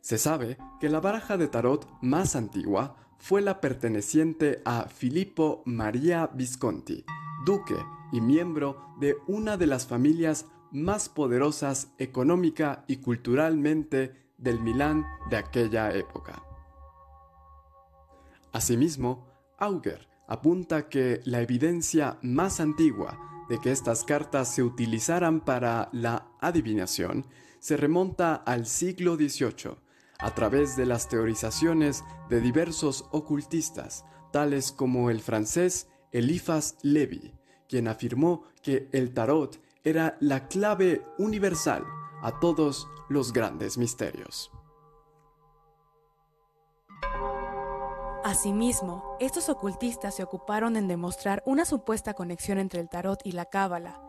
Se 0.00 0.18
sabe 0.18 0.58
que 0.80 0.88
la 0.88 1.00
baraja 1.00 1.36
de 1.36 1.46
tarot 1.46 1.88
más 2.02 2.34
antigua 2.34 2.96
fue 3.18 3.42
la 3.42 3.60
perteneciente 3.60 4.60
a 4.64 4.88
Filippo 4.88 5.62
Maria 5.64 6.28
Visconti, 6.34 7.04
duque 7.46 7.76
y 8.14 8.20
miembro 8.20 8.94
de 9.00 9.16
una 9.26 9.56
de 9.56 9.66
las 9.66 9.88
familias 9.88 10.46
más 10.70 11.08
poderosas 11.08 11.92
económica 11.98 12.84
y 12.86 12.98
culturalmente 12.98 14.30
del 14.38 14.60
Milán 14.60 15.04
de 15.30 15.36
aquella 15.36 15.92
época. 15.92 16.42
Asimismo, 18.52 19.26
Auger 19.58 20.08
apunta 20.28 20.88
que 20.88 21.20
la 21.24 21.40
evidencia 21.40 22.18
más 22.22 22.60
antigua 22.60 23.18
de 23.48 23.58
que 23.58 23.72
estas 23.72 24.04
cartas 24.04 24.54
se 24.54 24.62
utilizaran 24.62 25.40
para 25.40 25.88
la 25.92 26.28
adivinación 26.40 27.26
se 27.58 27.76
remonta 27.76 28.36
al 28.36 28.66
siglo 28.66 29.16
XVIII, 29.16 29.76
a 30.20 30.34
través 30.34 30.76
de 30.76 30.86
las 30.86 31.08
teorizaciones 31.08 32.04
de 32.30 32.40
diversos 32.40 33.06
ocultistas, 33.10 34.04
tales 34.32 34.70
como 34.70 35.10
el 35.10 35.20
francés 35.20 35.88
Eliphas 36.12 36.76
Levi, 36.82 37.34
quien 37.74 37.88
afirmó 37.88 38.44
que 38.62 38.88
el 38.92 39.12
tarot 39.12 39.60
era 39.82 40.16
la 40.20 40.46
clave 40.46 41.04
universal 41.18 41.82
a 42.22 42.38
todos 42.38 42.86
los 43.08 43.32
grandes 43.32 43.76
misterios. 43.78 44.52
Asimismo, 48.22 49.16
estos 49.18 49.48
ocultistas 49.48 50.14
se 50.14 50.22
ocuparon 50.22 50.76
en 50.76 50.86
demostrar 50.86 51.42
una 51.46 51.64
supuesta 51.64 52.14
conexión 52.14 52.58
entre 52.58 52.78
el 52.78 52.88
tarot 52.88 53.18
y 53.24 53.32
la 53.32 53.46
cábala, 53.46 54.00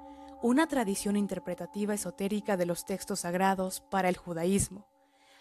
una 0.43 0.67
tradición 0.67 1.17
interpretativa 1.17 1.95
esotérica 1.95 2.57
de 2.57 2.67
los 2.67 2.86
textos 2.86 3.22
sagrados 3.22 3.81
para 3.89 4.10
el 4.10 4.15
judaísmo, 4.15 4.86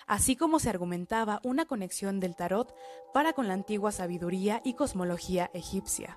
así 0.06 0.34
como 0.34 0.60
se 0.60 0.70
argumentaba 0.70 1.42
una 1.44 1.66
conexión 1.66 2.20
del 2.20 2.36
tarot 2.36 2.74
para 3.12 3.34
con 3.34 3.48
la 3.48 3.52
antigua 3.52 3.92
sabiduría 3.92 4.62
y 4.64 4.72
cosmología 4.72 5.50
egipcia. 5.52 6.16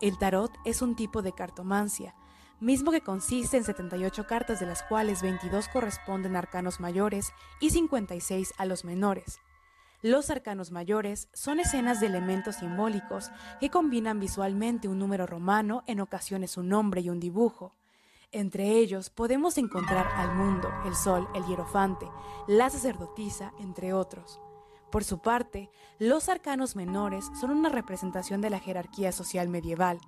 El 0.00 0.16
tarot 0.16 0.52
es 0.64 0.80
un 0.80 0.94
tipo 0.94 1.22
de 1.22 1.32
cartomancia, 1.32 2.14
mismo 2.60 2.92
que 2.92 3.00
consiste 3.00 3.56
en 3.56 3.64
78 3.64 4.26
cartas 4.28 4.60
de 4.60 4.66
las 4.66 4.84
cuales 4.84 5.22
22 5.22 5.68
corresponden 5.68 6.36
a 6.36 6.38
arcanos 6.38 6.78
mayores 6.78 7.32
y 7.60 7.70
56 7.70 8.54
a 8.58 8.64
los 8.64 8.84
menores. 8.84 9.40
Los 10.00 10.30
arcanos 10.30 10.70
mayores 10.70 11.28
son 11.32 11.58
escenas 11.58 11.98
de 11.98 12.06
elementos 12.06 12.56
simbólicos 12.56 13.32
que 13.58 13.70
combinan 13.70 14.20
visualmente 14.20 14.86
un 14.86 15.00
número 15.00 15.26
romano, 15.26 15.82
en 15.88 15.98
ocasiones 15.98 16.56
un 16.56 16.68
nombre 16.68 17.00
y 17.00 17.10
un 17.10 17.18
dibujo. 17.18 17.74
Entre 18.30 18.76
ellos 18.76 19.10
podemos 19.10 19.58
encontrar 19.58 20.06
al 20.14 20.36
mundo, 20.36 20.70
el 20.84 20.94
sol, 20.94 21.28
el 21.34 21.44
hierofante, 21.46 22.06
la 22.46 22.70
sacerdotisa, 22.70 23.52
entre 23.58 23.92
otros. 23.92 24.38
Por 24.90 25.04
su 25.04 25.20
parte, 25.20 25.70
los 25.98 26.28
arcanos 26.28 26.76
menores 26.76 27.26
son 27.40 27.50
una 27.50 27.68
representación 27.68 28.40
de 28.40 28.50
la 28.50 28.58
jerarquía 28.58 29.12
social 29.12 29.48
medieval, 29.48 30.00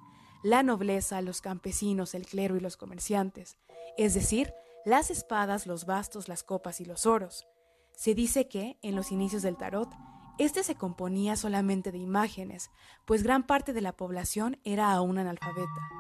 la 0.43 0.63
nobleza, 0.63 1.21
los 1.21 1.41
campesinos, 1.41 2.15
el 2.15 2.27
clero 2.27 2.57
y 2.57 2.61
los 2.61 2.77
comerciantes, 2.77 3.59
es 3.99 4.15
decir, 4.15 4.55
las 4.85 5.11
espadas, 5.11 5.67
los 5.67 5.85
bastos, 5.85 6.29
las 6.29 6.43
copas 6.43 6.81
y 6.81 6.87
los 6.87 7.05
oros. 7.05 7.47
Se 7.95 8.15
dice 8.15 8.49
que, 8.49 8.79
en 8.81 8.97
los 8.97 9.13
inicios 9.13 9.43
del 9.43 9.59
tarot, 9.59 9.91
este 10.39 10.63
se 10.63 10.77
componía 10.77 11.37
solamente 11.37 11.93
de 11.93 11.99
imágenes, 11.99 12.71
pues 13.05 13.23
gran 13.23 13.47
parte 13.47 13.75
de 13.75 13.83
la 13.83 13.93
población 13.93 14.59
era 14.65 14.91
aún 14.93 15.19
analfabeta. 15.19 15.91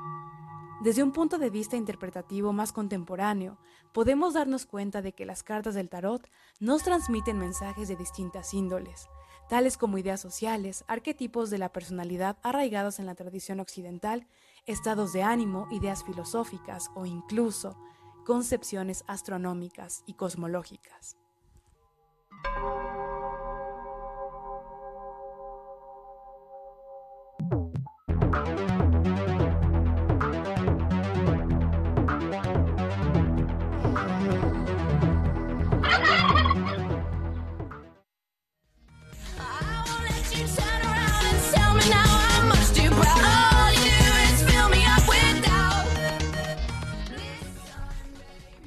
Desde 0.80 1.02
un 1.02 1.12
punto 1.12 1.36
de 1.36 1.50
vista 1.50 1.76
interpretativo 1.76 2.54
más 2.54 2.72
contemporáneo, 2.72 3.58
podemos 3.92 4.32
darnos 4.32 4.64
cuenta 4.64 5.02
de 5.02 5.12
que 5.12 5.26
las 5.26 5.42
cartas 5.42 5.74
del 5.74 5.90
tarot 5.90 6.26
nos 6.58 6.82
transmiten 6.82 7.38
mensajes 7.38 7.86
de 7.86 7.96
distintas 7.96 8.54
índoles, 8.54 9.10
tales 9.50 9.76
como 9.76 9.98
ideas 9.98 10.22
sociales, 10.22 10.82
arquetipos 10.88 11.50
de 11.50 11.58
la 11.58 11.70
personalidad 11.70 12.38
arraigados 12.42 12.98
en 12.98 13.04
la 13.04 13.14
tradición 13.14 13.60
occidental, 13.60 14.26
estados 14.64 15.12
de 15.12 15.22
ánimo, 15.22 15.68
ideas 15.70 16.02
filosóficas 16.02 16.90
o 16.94 17.04
incluso 17.04 17.76
concepciones 18.24 19.04
astronómicas 19.06 20.02
y 20.06 20.14
cosmológicas. 20.14 21.18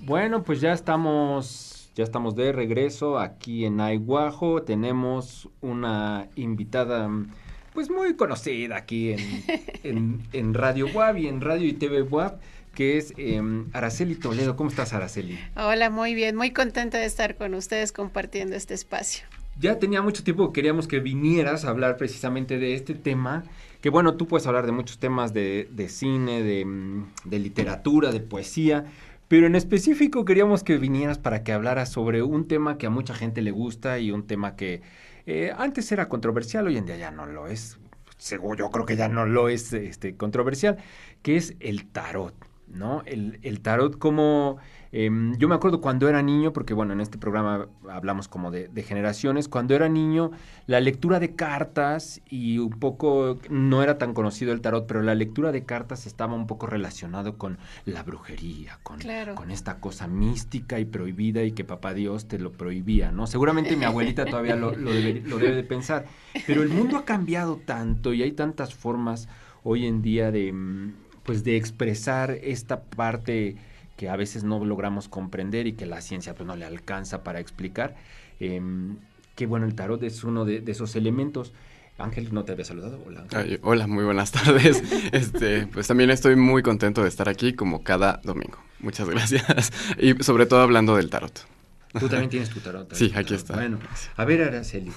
Bueno, 0.05 0.43
pues 0.43 0.59
ya 0.59 0.73
estamos, 0.73 1.89
ya 1.95 2.03
estamos 2.03 2.35
de 2.35 2.51
regreso 2.51 3.19
aquí 3.19 3.63
en 3.63 3.79
Aiguajo. 3.79 4.61
Tenemos 4.61 5.47
una 5.61 6.27
invitada, 6.35 7.09
pues 7.73 7.89
muy 7.89 8.13
conocida 8.17 8.75
aquí 8.75 9.13
en, 9.83 10.21
en, 10.33 10.53
Radio 10.53 10.87
WAP 10.93 11.19
y 11.19 11.27
en 11.27 11.39
Radio 11.39 11.67
y 11.67 11.73
TV 11.73 12.01
WAP 12.01 12.41
que 12.75 12.97
es 12.97 13.13
em, 13.17 13.67
Araceli 13.71 14.15
Toledo. 14.15 14.57
¿Cómo 14.57 14.69
estás, 14.69 14.93
Araceli? 14.93 15.39
Hola, 15.55 15.89
muy 15.89 16.15
bien, 16.15 16.35
muy 16.35 16.51
contenta 16.51 16.97
de 16.97 17.05
estar 17.05 17.35
con 17.37 17.53
ustedes 17.53 17.93
compartiendo 17.93 18.55
este 18.55 18.73
espacio. 18.73 19.25
Ya 19.59 19.77
tenía 19.77 20.01
mucho 20.01 20.23
tiempo 20.23 20.47
que 20.47 20.53
queríamos 20.53 20.87
que 20.87 20.99
vinieras 20.99 21.63
a 21.63 21.69
hablar 21.69 21.95
precisamente 21.97 22.57
de 22.57 22.73
este 22.73 22.95
tema, 22.95 23.43
que 23.79 23.89
bueno, 23.89 24.15
tú 24.15 24.27
puedes 24.27 24.47
hablar 24.47 24.65
de 24.65 24.71
muchos 24.71 24.97
temas 24.97 25.33
de, 25.33 25.69
de 25.71 25.87
cine, 25.87 26.41
de, 26.41 26.65
mm, 26.65 27.05
de 27.25 27.39
literatura, 27.39 28.11
de 28.11 28.19
poesía, 28.19 28.85
pero 29.33 29.47
en 29.47 29.55
específico 29.55 30.25
queríamos 30.25 30.63
que 30.63 30.77
vinieras 30.77 31.17
para 31.17 31.43
que 31.43 31.53
hablaras 31.53 31.89
sobre 31.89 32.21
un 32.21 32.47
tema 32.47 32.77
que 32.77 32.85
a 32.85 32.91
mucha 32.91 33.15
gente 33.15 33.41
le 33.41 33.49
gusta 33.49 33.97
y 33.97 34.11
un 34.11 34.27
tema 34.27 34.55
que 34.55 34.83
eh, 35.25 35.51
antes 35.57 35.91
era 35.91 36.07
controversial, 36.07 36.67
hoy 36.67 36.77
en 36.77 36.85
día 36.85 36.97
ya 36.97 37.09
no 37.09 37.25
lo 37.25 37.47
es. 37.47 37.79
Seguro, 38.19 38.55
yo 38.59 38.69
creo 38.69 38.85
que 38.85 38.95
ya 38.95 39.07
no 39.07 39.25
lo 39.25 39.49
es 39.49 39.73
este, 39.73 40.15
controversial, 40.15 40.77
que 41.23 41.35
es 41.35 41.55
el 41.61 41.87
tarot. 41.87 42.35
¿no? 42.67 43.01
El, 43.07 43.39
el 43.41 43.61
tarot 43.61 43.97
como... 43.97 44.59
Em, 44.95 45.35
yo 45.39 45.49
me 45.49 45.55
acuerdo 45.55 45.81
cuando 45.81 46.07
era 46.07 46.21
niño, 46.21 46.53
porque 46.53 46.75
bueno, 46.75 46.93
en 46.93 47.01
este 47.01 47.17
programa 47.17 47.67
hablamos 47.89 48.27
como 48.27 48.51
de, 48.51 48.69
generaciones, 48.83 49.47
cuando 49.47 49.73
era 49.73 49.89
niño, 49.89 50.29
la 50.67 50.79
lectura 50.79 51.19
de 51.19 51.33
cartas 51.35 52.21
y 52.29 52.59
un 52.59 52.69
poco, 52.69 53.39
no 53.49 53.81
era 53.81 53.97
tan 53.97 54.13
conocido 54.13 54.53
el 54.53 54.61
tarot, 54.61 54.85
pero 54.85 55.01
la 55.01 55.15
lectura 55.15 55.51
de 55.51 55.65
cartas 55.65 56.05
estaba 56.05 56.35
un 56.35 56.45
poco 56.45 56.67
relacionado 56.67 57.39
con 57.39 57.57
la 57.85 58.03
brujería, 58.03 58.77
con, 58.83 58.99
con 59.33 59.49
esta 59.49 59.79
cosa 59.79 60.07
mística 60.07 60.79
y 60.79 60.85
prohibida 60.85 61.41
y 61.41 61.53
que 61.53 61.63
papá 61.63 61.95
Dios 61.95 62.27
te 62.27 62.37
lo 62.37 62.51
prohibía, 62.51 63.11
¿no? 63.11 63.25
Seguramente 63.25 63.75
mi 63.75 63.85
abuelita 63.85 64.25
todavía 64.25 64.55
lo, 64.55 64.75
lo, 64.75 64.93
debe, 64.93 65.21
lo 65.25 65.39
debe 65.39 65.55
de 65.55 65.63
pensar, 65.63 66.05
pero 66.45 66.61
el 66.61 66.69
mundo 66.69 66.97
ha 66.97 67.05
cambiado 67.05 67.59
tanto 67.65 68.13
y 68.13 68.21
hay 68.21 68.33
tantas 68.33 68.75
formas 68.75 69.27
hoy 69.63 69.87
en 69.87 70.03
día 70.03 70.29
de 70.29 70.53
mm, 70.53 70.93
pues 71.23 71.43
de 71.43 71.57
expresar 71.57 72.29
esta 72.43 72.83
parte 72.83 73.55
que 74.03 74.09
a 74.09 74.17
veces 74.17 74.43
no 74.43 74.65
logramos 74.65 75.07
comprender 75.07 75.65
y 75.65 75.73
que 75.73 75.85
la 75.85 76.01
ciencia 76.01 76.35
pues 76.35 76.45
no 76.45 76.57
le 76.57 76.65
alcanza 76.65 77.23
para 77.23 77.39
explicar. 77.39 77.95
Eh, 78.41 78.61
que 79.33 79.45
bueno, 79.45 79.65
el 79.65 79.75
tarot 79.75 80.03
es 80.03 80.25
uno 80.25 80.43
de, 80.43 80.61
esos 80.67 80.97
elementos. 80.97 81.53
Ángel, 81.97 82.33
¿no 82.33 82.43
te 82.43 82.51
había 82.51 82.65
saludado? 82.65 83.01
Hola. 83.07 83.23
hola, 83.61 83.87
muy 83.87 84.03
buenas 84.03 84.33
tardes. 84.33 84.83
este, 85.13 85.67
pues 85.67 85.87
también 85.87 86.09
estoy 86.09 86.35
muy 86.35 86.61
contento 86.63 87.01
de 87.01 87.07
estar 87.07 87.29
aquí 87.29 87.53
como 87.53 87.81
cada 87.81 88.19
domingo. 88.25 88.57
Muchas 88.79 89.09
gracias. 89.09 89.71
Y 89.97 90.21
sobre 90.21 90.47
todo 90.47 90.59
hablando 90.59 90.97
del 90.97 91.09
tarot. 91.09 91.47
Tú 91.97 92.09
también 92.09 92.29
tienes 92.29 92.49
tu 92.49 92.59
tarot. 92.59 92.93
Sí, 92.95 93.09
aquí 93.15 93.35
está. 93.35 93.53
Bueno, 93.53 93.79
a 94.17 94.25
ver, 94.25 94.41
Araceli, 94.41 94.91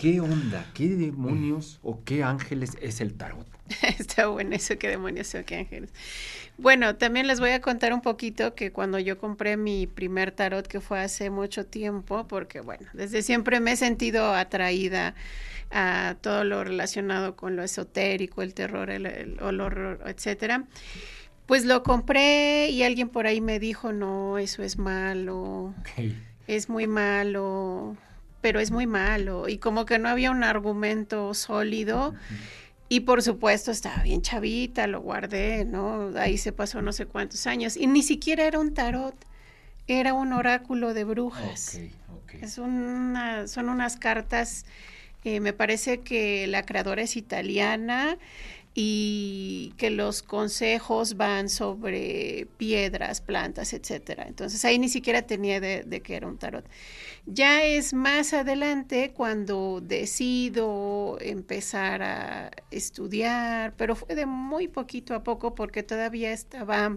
¿qué 0.00 0.18
onda? 0.18 0.64
¿Qué 0.72 0.88
demonios 0.88 1.78
o 1.82 2.02
qué 2.04 2.22
ángeles 2.22 2.78
es 2.80 3.02
el 3.02 3.14
tarot? 3.14 3.46
Está 3.98 4.28
bueno 4.28 4.56
eso, 4.56 4.78
qué 4.78 4.88
demonios 4.88 5.34
o 5.34 5.44
qué 5.44 5.56
ángeles. 5.56 5.90
Bueno, 6.56 6.96
también 6.96 7.26
les 7.26 7.38
voy 7.38 7.50
a 7.50 7.60
contar 7.60 7.92
un 7.92 8.00
poquito 8.00 8.54
que 8.54 8.72
cuando 8.72 8.98
yo 8.98 9.18
compré 9.18 9.58
mi 9.58 9.86
primer 9.86 10.32
tarot, 10.32 10.66
que 10.66 10.80
fue 10.80 11.00
hace 11.00 11.28
mucho 11.28 11.66
tiempo, 11.66 12.26
porque 12.26 12.60
bueno, 12.60 12.86
desde 12.94 13.20
siempre 13.20 13.60
me 13.60 13.72
he 13.72 13.76
sentido 13.76 14.34
atraída 14.34 15.14
a 15.70 16.16
todo 16.22 16.44
lo 16.44 16.64
relacionado 16.64 17.36
con 17.36 17.56
lo 17.56 17.62
esotérico, 17.62 18.40
el 18.40 18.54
terror, 18.54 18.88
el, 18.88 19.38
horror, 19.42 20.00
etcétera. 20.06 20.64
Pues 21.44 21.66
lo 21.66 21.82
compré 21.82 22.70
y 22.70 22.84
alguien 22.84 23.10
por 23.10 23.26
ahí 23.26 23.42
me 23.42 23.58
dijo, 23.58 23.92
no, 23.92 24.38
eso 24.38 24.62
es 24.62 24.78
malo, 24.78 25.74
es 26.46 26.68
muy 26.70 26.86
malo, 26.86 27.96
pero 28.40 28.60
es 28.60 28.70
muy 28.70 28.86
malo. 28.86 29.48
Y 29.48 29.58
como 29.58 29.84
que 29.84 29.98
no 29.98 30.08
había 30.08 30.30
un 30.30 30.44
argumento 30.44 31.34
sólido. 31.34 32.14
Y 32.88 33.00
por 33.00 33.22
supuesto 33.22 33.70
estaba 33.70 34.02
bien 34.02 34.20
chavita, 34.22 34.86
lo 34.86 35.00
guardé, 35.00 35.64
¿no? 35.64 36.10
Ahí 36.18 36.38
se 36.38 36.52
pasó 36.52 36.82
no 36.82 36.92
sé 36.92 37.06
cuántos 37.06 37.46
años. 37.46 37.76
Y 37.76 37.86
ni 37.86 38.02
siquiera 38.02 38.44
era 38.44 38.58
un 38.58 38.74
tarot, 38.74 39.14
era 39.86 40.12
un 40.12 40.32
oráculo 40.32 40.92
de 40.92 41.04
brujas. 41.04 41.78
Es 42.40 42.58
una, 42.58 43.46
son 43.46 43.68
unas 43.68 43.96
cartas, 43.96 44.64
eh, 45.24 45.40
me 45.40 45.52
parece 45.52 46.00
que 46.00 46.46
la 46.46 46.64
creadora 46.64 47.02
es 47.02 47.16
italiana 47.16 48.16
y 48.74 49.74
que 49.76 49.90
los 49.90 50.22
consejos 50.22 51.16
van 51.16 51.48
sobre 51.48 52.46
piedras, 52.56 53.20
plantas, 53.20 53.72
etcétera. 53.72 54.24
Entonces 54.28 54.64
ahí 54.64 54.78
ni 54.78 54.88
siquiera 54.88 55.22
tenía 55.22 55.60
de, 55.60 55.82
de 55.82 56.00
que 56.00 56.16
era 56.16 56.28
un 56.28 56.38
tarot. 56.38 56.64
Ya 57.26 57.64
es 57.64 57.92
más 57.92 58.32
adelante 58.32 59.12
cuando 59.14 59.80
decido 59.82 61.18
empezar 61.20 62.02
a 62.02 62.50
estudiar, 62.70 63.74
pero 63.76 63.96
fue 63.96 64.14
de 64.14 64.26
muy 64.26 64.68
poquito 64.68 65.14
a 65.14 65.22
poco 65.24 65.54
porque 65.54 65.82
todavía 65.82 66.32
estaba 66.32 66.96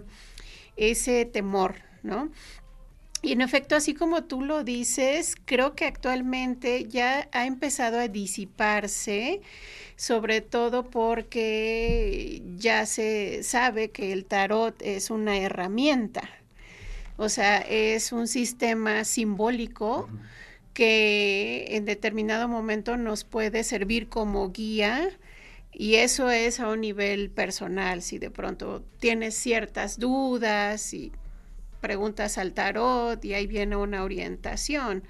ese 0.76 1.24
temor, 1.24 1.76
¿no? 2.02 2.30
Y 3.24 3.32
en 3.32 3.40
efecto, 3.40 3.74
así 3.74 3.94
como 3.94 4.24
tú 4.24 4.42
lo 4.42 4.64
dices, 4.64 5.34
creo 5.46 5.74
que 5.74 5.86
actualmente 5.86 6.84
ya 6.84 7.26
ha 7.32 7.46
empezado 7.46 7.98
a 7.98 8.06
disiparse, 8.06 9.40
sobre 9.96 10.40
todo 10.40 10.90
porque 10.90 12.42
ya 12.56 12.86
se 12.86 13.42
sabe 13.42 13.90
que 13.90 14.12
el 14.12 14.24
tarot 14.24 14.80
es 14.82 15.10
una 15.10 15.38
herramienta, 15.38 16.28
o 17.16 17.28
sea, 17.28 17.58
es 17.58 18.12
un 18.12 18.26
sistema 18.26 19.04
simbólico 19.04 20.08
que 20.72 21.66
en 21.70 21.84
determinado 21.84 22.48
momento 22.48 22.96
nos 22.96 23.22
puede 23.24 23.62
servir 23.62 24.08
como 24.08 24.50
guía 24.50 25.10
y 25.72 25.96
eso 25.96 26.30
es 26.30 26.60
a 26.60 26.68
un 26.68 26.80
nivel 26.80 27.30
personal, 27.30 28.02
si 28.02 28.18
de 28.18 28.30
pronto 28.30 28.84
tienes 28.98 29.34
ciertas 29.36 29.98
dudas 29.98 30.92
y 30.92 31.12
preguntas 31.80 32.38
al 32.38 32.52
tarot 32.52 33.24
y 33.24 33.34
ahí 33.34 33.46
viene 33.46 33.76
una 33.76 34.02
orientación 34.02 35.04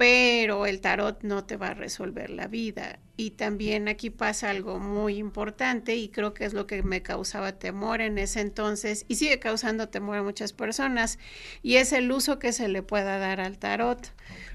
pero 0.00 0.64
el 0.64 0.80
tarot 0.80 1.22
no 1.24 1.44
te 1.44 1.58
va 1.58 1.68
a 1.68 1.74
resolver 1.74 2.30
la 2.30 2.46
vida. 2.46 3.00
Y 3.18 3.32
también 3.32 3.86
aquí 3.86 4.08
pasa 4.08 4.48
algo 4.48 4.78
muy 4.78 5.18
importante 5.18 5.94
y 5.94 6.08
creo 6.08 6.32
que 6.32 6.46
es 6.46 6.54
lo 6.54 6.66
que 6.66 6.82
me 6.82 7.02
causaba 7.02 7.58
temor 7.58 8.00
en 8.00 8.16
ese 8.16 8.40
entonces 8.40 9.04
y 9.08 9.16
sigue 9.16 9.38
causando 9.38 9.90
temor 9.90 10.16
a 10.16 10.22
muchas 10.22 10.54
personas 10.54 11.18
y 11.62 11.76
es 11.76 11.92
el 11.92 12.10
uso 12.10 12.38
que 12.38 12.54
se 12.54 12.68
le 12.68 12.82
pueda 12.82 13.18
dar 13.18 13.42
al 13.42 13.58
tarot 13.58 14.10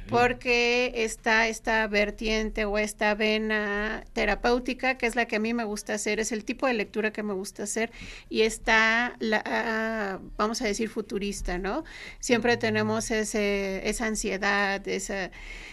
porque 0.10 0.92
está 0.96 1.48
esta 1.48 1.88
vertiente 1.88 2.66
o 2.66 2.78
esta 2.78 3.16
vena 3.16 4.04
terapéutica, 4.14 4.98
que 4.98 5.08
es 5.08 5.16
la 5.16 5.26
que 5.26 5.38
a 5.38 5.40
mí 5.40 5.54
me 5.54 5.64
gusta 5.64 5.94
hacer, 5.96 6.20
es 6.20 6.32
el 6.32 6.46
tipo 6.46 6.68
de 6.68 6.74
lectura 6.74 7.12
que 7.12 7.24
me 7.24 7.34
gusta 7.34 7.64
hacer, 7.64 7.92
y 8.30 8.42
está, 8.42 9.16
la, 9.20 10.20
vamos 10.38 10.62
a 10.62 10.66
decir, 10.66 10.90
futurista, 10.90 11.58
¿no? 11.58 11.84
Siempre 12.20 12.58
tenemos 12.58 13.10
ese, 13.12 13.88
esa 13.90 14.06
ansiedad, 14.06 14.88
esa, 14.88 15.32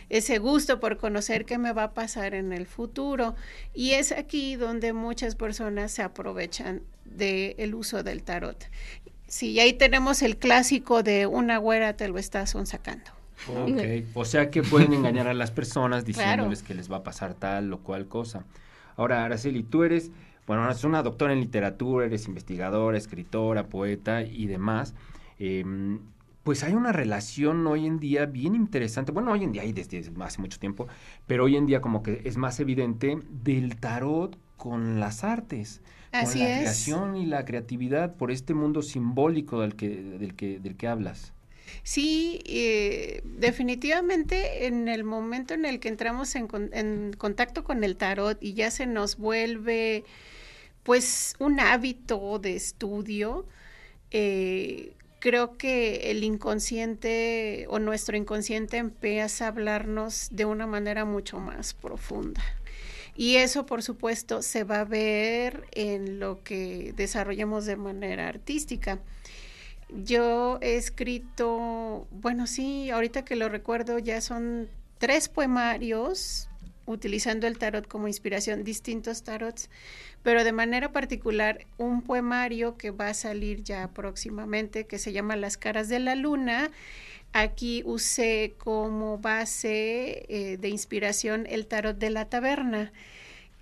ese 0.08 0.38
gusto 0.38 0.80
por 0.80 0.96
conocer 0.96 1.44
qué 1.44 1.58
me 1.58 1.72
va 1.72 1.84
a 1.84 1.94
pasar 1.94 2.34
en 2.34 2.52
el 2.52 2.66
futuro, 2.66 3.34
y 3.74 3.92
es 3.92 4.12
aquí 4.12 4.56
donde 4.56 4.92
muchas 4.92 5.34
personas 5.34 5.92
se 5.92 6.02
aprovechan 6.02 6.82
del 7.04 7.74
uso 7.74 8.02
del 8.02 8.22
tarot. 8.22 8.64
Sí, 9.26 9.58
ahí 9.60 9.72
tenemos 9.72 10.22
el 10.22 10.36
clásico 10.36 11.02
de 11.02 11.26
una 11.26 11.56
güera 11.56 11.96
te 11.96 12.08
lo 12.08 12.18
estás 12.18 12.54
sacando. 12.64 13.21
Ok, 13.48 14.06
o 14.14 14.24
sea 14.24 14.50
que 14.50 14.62
pueden 14.62 14.92
engañar 14.92 15.26
a 15.26 15.34
las 15.34 15.50
personas 15.50 16.04
diciéndoles 16.04 16.62
que 16.62 16.74
les 16.74 16.90
va 16.90 16.98
a 16.98 17.02
pasar 17.02 17.34
tal 17.34 17.72
o 17.72 17.78
cual 17.78 18.08
cosa. 18.08 18.44
Ahora, 18.96 19.24
Araceli, 19.24 19.62
tú 19.62 19.84
eres, 19.84 20.10
bueno, 20.46 20.64
eres 20.64 20.84
una 20.84 21.02
doctora 21.02 21.32
en 21.32 21.40
literatura, 21.40 22.06
eres 22.06 22.26
investigadora, 22.28 22.98
escritora, 22.98 23.68
poeta 23.68 24.22
y 24.22 24.46
demás. 24.46 24.94
Em, 25.38 26.00
pues 26.42 26.64
hay 26.64 26.74
una 26.74 26.92
relación 26.92 27.66
hoy 27.66 27.86
en 27.86 27.98
día 27.98 28.26
bien 28.26 28.54
interesante. 28.54 29.12
Bueno, 29.12 29.32
hoy 29.32 29.44
en 29.44 29.52
día 29.52 29.62
hay 29.62 29.72
desde 29.72 30.02
hace 30.20 30.40
mucho 30.40 30.58
tiempo, 30.58 30.88
pero 31.26 31.44
hoy 31.44 31.56
en 31.56 31.66
día 31.66 31.80
como 31.80 32.02
que 32.02 32.22
es 32.24 32.36
más 32.36 32.58
evidente 32.60 33.18
del 33.30 33.76
tarot 33.76 34.36
con 34.56 35.00
las 35.00 35.24
artes. 35.24 35.82
Así 36.10 36.40
con 36.40 36.48
la 36.48 36.58
creación 36.58 37.16
y 37.16 37.26
la 37.26 37.44
creatividad 37.44 38.16
por 38.16 38.30
este 38.30 38.54
mundo 38.54 38.82
simbólico 38.82 39.60
del 39.60 39.76
que, 39.76 39.88
del 39.88 40.34
que, 40.34 40.58
del 40.58 40.76
que 40.76 40.88
hablas. 40.88 41.32
Sí, 41.82 42.40
eh, 42.46 43.22
definitivamente 43.24 44.66
en 44.66 44.88
el 44.88 45.04
momento 45.04 45.54
en 45.54 45.64
el 45.64 45.80
que 45.80 45.88
entramos 45.88 46.34
en, 46.34 46.48
en, 46.72 47.12
contacto 47.18 47.64
con 47.64 47.84
el 47.84 47.96
tarot 47.96 48.38
y 48.42 48.54
ya 48.54 48.70
se 48.70 48.86
nos 48.86 49.16
vuelve 49.16 50.04
pues 50.82 51.34
un 51.38 51.60
hábito 51.60 52.38
de 52.38 52.56
estudio, 52.56 53.46
eh, 54.10 54.94
creo 55.20 55.56
que 55.56 56.10
el 56.10 56.24
inconsciente 56.24 57.66
o 57.68 57.78
nuestro 57.78 58.16
inconsciente 58.16 58.78
empieza 58.78 59.44
a 59.44 59.48
hablarnos 59.48 60.28
de 60.32 60.44
una 60.44 60.66
manera 60.66 61.04
mucho 61.04 61.38
más 61.38 61.74
profunda. 61.74 62.42
Y 63.14 63.36
eso, 63.36 63.66
por 63.66 63.82
supuesto, 63.82 64.42
se 64.42 64.64
va 64.64 64.80
a 64.80 64.84
ver 64.84 65.66
en 65.72 66.18
lo 66.18 66.42
que 66.42 66.92
desarrollamos 66.96 67.66
de 67.66 67.76
manera 67.76 68.28
artística. 68.28 69.00
Yo 70.04 70.58
he 70.60 70.76
escrito, 70.76 72.06
bueno, 72.10 72.46
sí, 72.46 72.90
ahorita 72.90 73.24
que 73.24 73.36
lo 73.36 73.48
recuerdo, 73.48 73.98
ya 73.98 74.20
son 74.20 74.68
tres 74.98 75.28
poemarios 75.28 76.48
utilizando 76.86 77.46
el 77.46 77.58
tarot 77.58 77.86
como 77.86 78.08
inspiración, 78.08 78.64
distintos 78.64 79.22
tarots, 79.22 79.70
pero 80.22 80.44
de 80.44 80.52
manera 80.52 80.92
particular 80.92 81.66
un 81.78 82.02
poemario 82.02 82.76
que 82.76 82.90
va 82.90 83.08
a 83.08 83.14
salir 83.14 83.62
ya 83.62 83.88
próximamente, 83.88 84.86
que 84.86 84.98
se 84.98 85.12
llama 85.12 85.36
Las 85.36 85.56
caras 85.56 85.88
de 85.88 86.00
la 86.00 86.14
luna. 86.14 86.70
Aquí 87.32 87.82
usé 87.86 88.54
como 88.58 89.18
base 89.18 90.26
eh, 90.28 90.56
de 90.58 90.68
inspiración 90.68 91.46
el 91.48 91.66
tarot 91.66 91.96
de 91.96 92.10
la 92.10 92.28
taberna. 92.28 92.92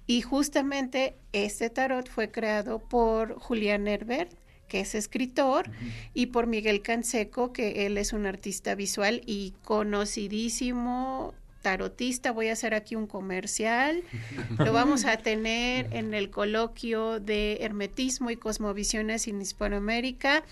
Y 0.06 0.22
justamente 0.22 1.14
este 1.32 1.70
tarot 1.70 2.08
fue 2.08 2.30
creado 2.30 2.80
por 2.80 3.38
Julián 3.38 3.86
Herbert, 3.86 4.32
que 4.70 4.80
es 4.80 4.94
escritor, 4.94 5.68
y 6.14 6.26
por 6.26 6.46
Miguel 6.46 6.80
Canseco, 6.80 7.52
que 7.52 7.85
él 7.85 7.98
es 7.98 8.14
un 8.14 8.24
artista 8.24 8.74
visual 8.74 9.20
y 9.26 9.52
conocidísimo 9.64 11.35
tarotista, 11.61 12.30
voy 12.30 12.48
a 12.48 12.52
hacer 12.54 12.72
aquí 12.72 12.94
un 12.94 13.06
comercial, 13.06 14.02
lo 14.59 14.72
vamos 14.72 15.04
a 15.04 15.18
tener 15.18 15.88
en 15.90 16.14
el 16.14 16.30
coloquio 16.30 17.20
de 17.20 17.59
Hermetismo 17.61 18.30
y 18.30 18.37
Cosmovisiones 18.37 19.26
en 19.26 19.42
Hispanoamérica, 19.42 20.44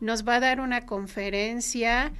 nos 0.00 0.26
va 0.26 0.36
a 0.36 0.40
dar 0.40 0.60
una 0.60 0.84
conferencia 0.84 2.12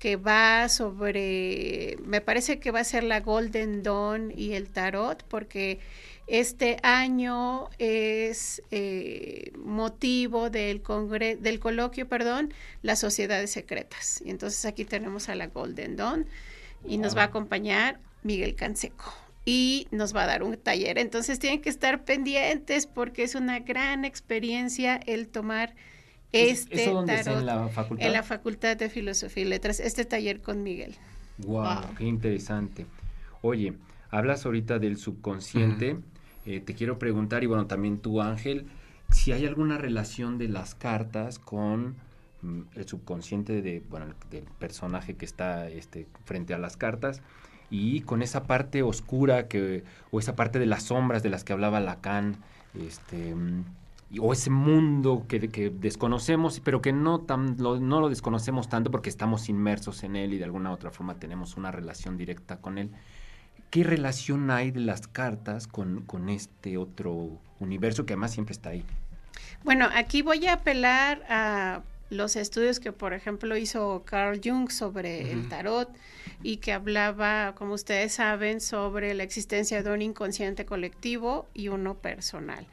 que 0.00 0.16
va 0.16 0.68
sobre, 0.68 1.96
me 2.04 2.20
parece 2.20 2.58
que 2.58 2.72
va 2.72 2.80
a 2.80 2.84
ser 2.84 3.04
la 3.04 3.20
Golden 3.20 3.82
Dawn 3.82 4.32
y 4.36 4.52
el 4.52 4.68
tarot, 4.68 5.22
porque 5.22 5.78
este 6.26 6.78
año 6.82 7.68
es 7.78 8.62
eh, 8.70 9.52
motivo 9.56 10.50
del, 10.50 10.82
del 11.40 11.60
coloquio, 11.60 12.08
perdón, 12.08 12.52
las 12.82 12.98
sociedades 12.98 13.50
secretas. 13.50 14.22
Y 14.24 14.30
entonces 14.30 14.64
aquí 14.64 14.84
tenemos 14.84 15.28
a 15.28 15.34
la 15.36 15.46
Golden 15.46 15.96
Dawn 15.96 16.26
y 16.84 16.98
nos 16.98 17.16
va 17.16 17.22
a 17.22 17.26
acompañar 17.26 18.00
Miguel 18.22 18.56
Canseco 18.56 19.12
y 19.44 19.86
nos 19.92 20.14
va 20.14 20.24
a 20.24 20.26
dar 20.26 20.42
un 20.42 20.56
taller. 20.56 20.98
Entonces 20.98 21.38
tienen 21.38 21.62
que 21.62 21.68
estar 21.68 22.04
pendientes 22.04 22.86
porque 22.86 23.22
es 23.22 23.36
una 23.36 23.60
gran 23.60 24.04
experiencia 24.04 24.96
el 25.06 25.28
tomar 25.28 25.74
este 26.32 26.82
¿Eso 26.82 26.94
dónde 26.94 27.20
en 27.20 27.46
la 27.46 27.68
facultad? 27.68 28.06
En 28.06 28.12
la 28.12 28.22
Facultad 28.24 28.76
de 28.76 28.90
Filosofía 28.90 29.44
y 29.44 29.46
Letras, 29.46 29.78
este 29.78 30.04
taller 30.04 30.42
con 30.42 30.62
Miguel. 30.64 30.96
Wow, 31.38 31.94
qué 31.96 32.04
interesante. 32.04 32.86
Oye, 33.42 33.74
hablas 34.10 34.44
ahorita 34.44 34.78
del 34.80 34.96
subconsciente. 34.98 35.96
Eh, 36.46 36.60
te 36.60 36.74
quiero 36.74 36.98
preguntar, 36.98 37.42
y 37.42 37.46
bueno, 37.46 37.66
también 37.66 37.98
tú, 37.98 38.22
Ángel, 38.22 38.66
si 39.10 39.32
hay 39.32 39.46
alguna 39.46 39.78
relación 39.78 40.38
de 40.38 40.48
las 40.48 40.74
cartas 40.74 41.38
con 41.38 41.96
Mm, 42.42 42.62
el 42.74 42.86
subconsciente 42.86 43.62
de, 43.62 43.82
bueno, 43.88 44.06
del 44.30 44.44
personaje 44.58 45.14
que 45.14 45.24
está 45.24 45.68
este, 45.68 46.06
frente 46.24 46.52
a 46.54 46.58
las 46.58 46.76
cartas 46.76 47.22
y 47.70 48.02
con 48.02 48.22
esa 48.22 48.44
parte 48.44 48.82
oscura 48.82 49.48
que, 49.48 49.84
o 50.10 50.20
esa 50.20 50.36
parte 50.36 50.58
de 50.58 50.66
las 50.66 50.84
sombras 50.84 51.22
de 51.22 51.30
las 51.30 51.44
que 51.44 51.54
hablaba 51.54 51.80
Lacan, 51.80 52.36
este, 52.74 53.34
mm, 53.34 53.64
o 54.20 54.32
ese 54.32 54.50
mundo 54.50 55.24
que, 55.26 55.40
desconocemos, 55.70 56.60
pero 56.60 56.80
que 56.82 56.92
no, 56.92 57.20
tan, 57.20 57.56
lo, 57.58 57.80
no 57.80 58.00
lo 58.00 58.08
desconocemos 58.08 58.68
tanto 58.68 58.90
porque 58.90 59.08
estamos 59.08 59.48
inmersos 59.48 60.04
en 60.04 60.14
él 60.14 60.34
y 60.34 60.38
de 60.38 60.44
alguna 60.44 60.70
otra 60.72 60.90
forma 60.90 61.18
tenemos 61.18 61.56
una 61.56 61.72
relación 61.72 62.16
directa 62.16 62.60
con 62.60 62.78
él. 62.78 62.90
¿Qué 63.70 63.84
relación 63.84 64.50
hay 64.50 64.70
de 64.70 64.80
las 64.80 65.06
cartas 65.06 65.66
con, 65.66 66.02
con 66.02 66.28
este 66.28 66.76
otro 66.76 67.38
universo 67.60 68.06
que 68.06 68.14
además 68.14 68.32
siempre 68.32 68.52
está 68.52 68.70
ahí? 68.70 68.84
Bueno, 69.64 69.88
aquí 69.94 70.22
voy 70.22 70.46
a 70.46 70.54
apelar 70.54 71.22
a 71.28 71.82
los 72.10 72.36
estudios 72.36 72.78
que, 72.78 72.92
por 72.92 73.12
ejemplo, 73.12 73.56
hizo 73.56 74.04
Carl 74.04 74.40
Jung 74.42 74.70
sobre 74.70 75.32
el 75.32 75.48
tarot 75.48 75.88
y 76.42 76.58
que 76.58 76.72
hablaba, 76.72 77.54
como 77.56 77.74
ustedes 77.74 78.14
saben, 78.14 78.60
sobre 78.60 79.14
la 79.14 79.24
existencia 79.24 79.82
de 79.82 79.90
un 79.90 80.02
inconsciente 80.02 80.64
colectivo 80.64 81.48
y 81.52 81.68
uno 81.68 81.94
personal. 81.94 82.66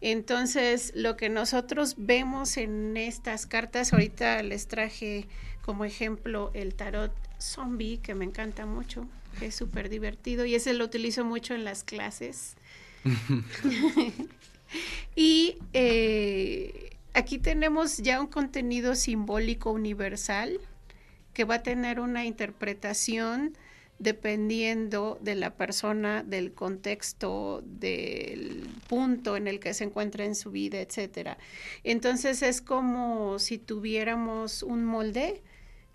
Entonces, 0.00 0.92
lo 0.94 1.16
que 1.16 1.28
nosotros 1.28 1.96
vemos 1.98 2.56
en 2.56 2.96
estas 2.96 3.46
cartas, 3.46 3.92
ahorita 3.92 4.42
les 4.42 4.66
traje 4.66 5.26
como 5.60 5.84
ejemplo 5.84 6.50
el 6.54 6.74
tarot 6.74 7.12
zombie, 7.38 7.98
que 7.98 8.14
me 8.14 8.24
encanta 8.24 8.64
mucho, 8.64 9.06
es 9.40 9.54
súper 9.54 9.88
divertido 9.88 10.44
y 10.44 10.54
ese 10.54 10.74
lo 10.74 10.84
utilizo 10.84 11.24
mucho 11.24 11.54
en 11.54 11.64
las 11.64 11.84
clases. 11.84 12.56
y 15.16 15.56
eh, 15.72 16.90
aquí 17.14 17.38
tenemos 17.38 17.98
ya 17.98 18.20
un 18.20 18.26
contenido 18.26 18.94
simbólico 18.94 19.70
universal 19.70 20.60
que 21.32 21.44
va 21.44 21.56
a 21.56 21.62
tener 21.62 22.00
una 22.00 22.24
interpretación 22.24 23.56
dependiendo 23.98 25.18
de 25.20 25.34
la 25.34 25.56
persona, 25.56 26.22
del 26.22 26.54
contexto, 26.54 27.62
del 27.66 28.66
punto 28.88 29.36
en 29.36 29.46
el 29.46 29.60
que 29.60 29.74
se 29.74 29.84
encuentra 29.84 30.24
en 30.24 30.34
su 30.34 30.50
vida, 30.50 30.80
etcétera. 30.80 31.36
Entonces 31.84 32.42
es 32.42 32.62
como 32.62 33.38
si 33.38 33.58
tuviéramos 33.58 34.62
un 34.62 34.86
molde 34.86 35.42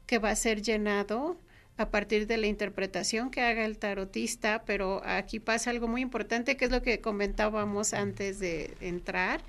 que 0.06 0.19
va 0.19 0.30
a 0.30 0.36
ser 0.36 0.62
llenado 0.62 1.39
a 1.77 1.89
partir 1.89 2.27
de 2.27 2.38
la 2.38 2.47
interpretación 2.47 3.31
que 3.31 3.41
haga 3.41 3.65
el 3.65 3.77
tarotista, 3.77 4.63
pero 4.65 5.01
aquí 5.05 5.39
pasa 5.39 5.69
algo 5.69 5.88
muy 5.88 6.01
importante 6.01 6.57
que 6.57 6.65
es 6.65 6.71
lo 6.71 6.81
que 6.81 7.01
comentábamos 7.01 7.93
antes 7.93 8.39
de 8.39 8.73
entrar 8.79 9.41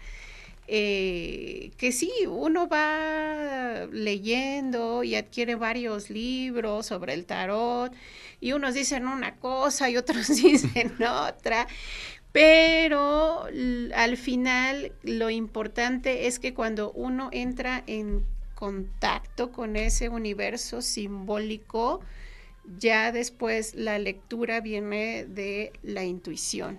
eh, 0.68 1.70
que 1.76 1.92
sí, 1.92 2.10
uno 2.28 2.66
va 2.68 3.86
leyendo 3.92 5.04
y 5.04 5.14
adquiere 5.14 5.54
varios 5.54 6.10
libros 6.10 6.86
sobre 6.86 7.14
el 7.14 7.24
tarot 7.24 7.92
y 8.40 8.52
unos 8.52 8.74
dicen 8.74 9.06
una 9.06 9.36
cosa 9.36 9.88
y 9.90 9.96
otros 9.96 10.26
dicen 10.42 10.94
otra, 11.04 11.68
pero 12.32 13.46
al 13.94 14.16
final 14.16 14.92
lo 15.02 15.30
importante 15.30 16.26
es 16.26 16.40
que 16.40 16.52
cuando 16.52 16.90
uno 16.92 17.28
entra 17.32 17.84
en 17.86 18.24
contacto 18.56 19.52
con 19.52 19.76
ese 19.76 20.08
universo 20.08 20.82
simbólico, 20.82 22.00
ya 22.78 23.12
después 23.12 23.74
la 23.76 23.98
lectura 24.00 24.60
viene 24.60 25.26
de 25.26 25.72
la 25.82 26.02
intuición. 26.04 26.78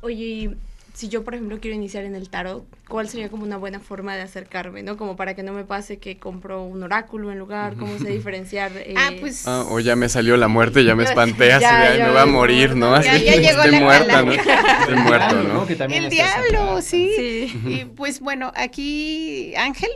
Oye, 0.00 0.56
si 0.96 1.10
yo, 1.10 1.24
por 1.24 1.34
ejemplo, 1.34 1.58
quiero 1.60 1.76
iniciar 1.76 2.04
en 2.04 2.14
el 2.14 2.30
tarot, 2.30 2.64
¿cuál 2.88 3.06
sería 3.06 3.28
como 3.28 3.44
una 3.44 3.58
buena 3.58 3.80
forma 3.80 4.16
de 4.16 4.22
acercarme, 4.22 4.82
no? 4.82 4.96
Como 4.96 5.14
para 5.14 5.34
que 5.34 5.42
no 5.42 5.52
me 5.52 5.62
pase 5.62 5.98
que 5.98 6.16
compro 6.16 6.62
un 6.62 6.82
oráculo 6.82 7.30
en 7.30 7.38
lugar, 7.38 7.76
cómo 7.76 7.98
sé 7.98 8.08
diferenciar. 8.12 8.72
ah, 8.96 9.10
eh, 9.12 9.18
pues. 9.20 9.46
Ah, 9.46 9.66
o 9.68 9.78
ya 9.78 9.94
me 9.94 10.08
salió 10.08 10.38
la 10.38 10.48
muerte, 10.48 10.84
ya 10.84 10.94
me 10.94 11.04
espanté, 11.04 11.52
así 11.52 11.64
ya, 11.64 12.06
me 12.06 12.12
va 12.14 12.22
a 12.22 12.26
morir, 12.26 12.74
¿no? 12.76 12.94
Así, 12.94 13.08
ya, 13.08 13.18
ya 13.18 13.36
llegó 13.36 13.62
estoy 13.62 13.78
muerta, 13.78 14.22
¿no? 14.22 14.32
Estoy 14.80 14.96
muerto, 14.96 15.42
¿no? 15.42 15.66
el 15.68 16.08
diablo, 16.08 16.80
sí. 16.80 17.12
sí. 17.14 17.60
Y 17.66 17.84
pues 17.84 18.20
bueno, 18.20 18.50
aquí 18.56 19.54
Ángel 19.54 19.90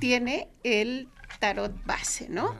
tiene 0.00 0.48
el 0.64 1.08
tarot 1.38 1.72
base, 1.86 2.26
¿no? 2.28 2.54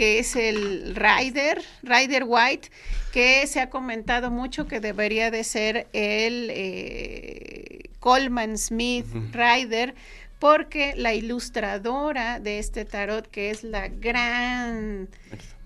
Que 0.00 0.18
es 0.18 0.34
el 0.34 0.96
Rider, 0.96 1.60
Rider 1.82 2.24
White, 2.26 2.70
que 3.12 3.46
se 3.46 3.60
ha 3.60 3.68
comentado 3.68 4.30
mucho 4.30 4.66
que 4.66 4.80
debería 4.80 5.30
de 5.30 5.44
ser 5.44 5.88
el 5.92 6.48
eh, 6.50 7.90
Coleman 7.98 8.56
Smith 8.56 9.04
Rider, 9.30 9.94
porque 10.38 10.94
la 10.96 11.12
ilustradora 11.12 12.40
de 12.40 12.60
este 12.60 12.86
tarot, 12.86 13.28
que 13.30 13.50
es 13.50 13.62
la 13.62 13.88
gran 13.88 15.10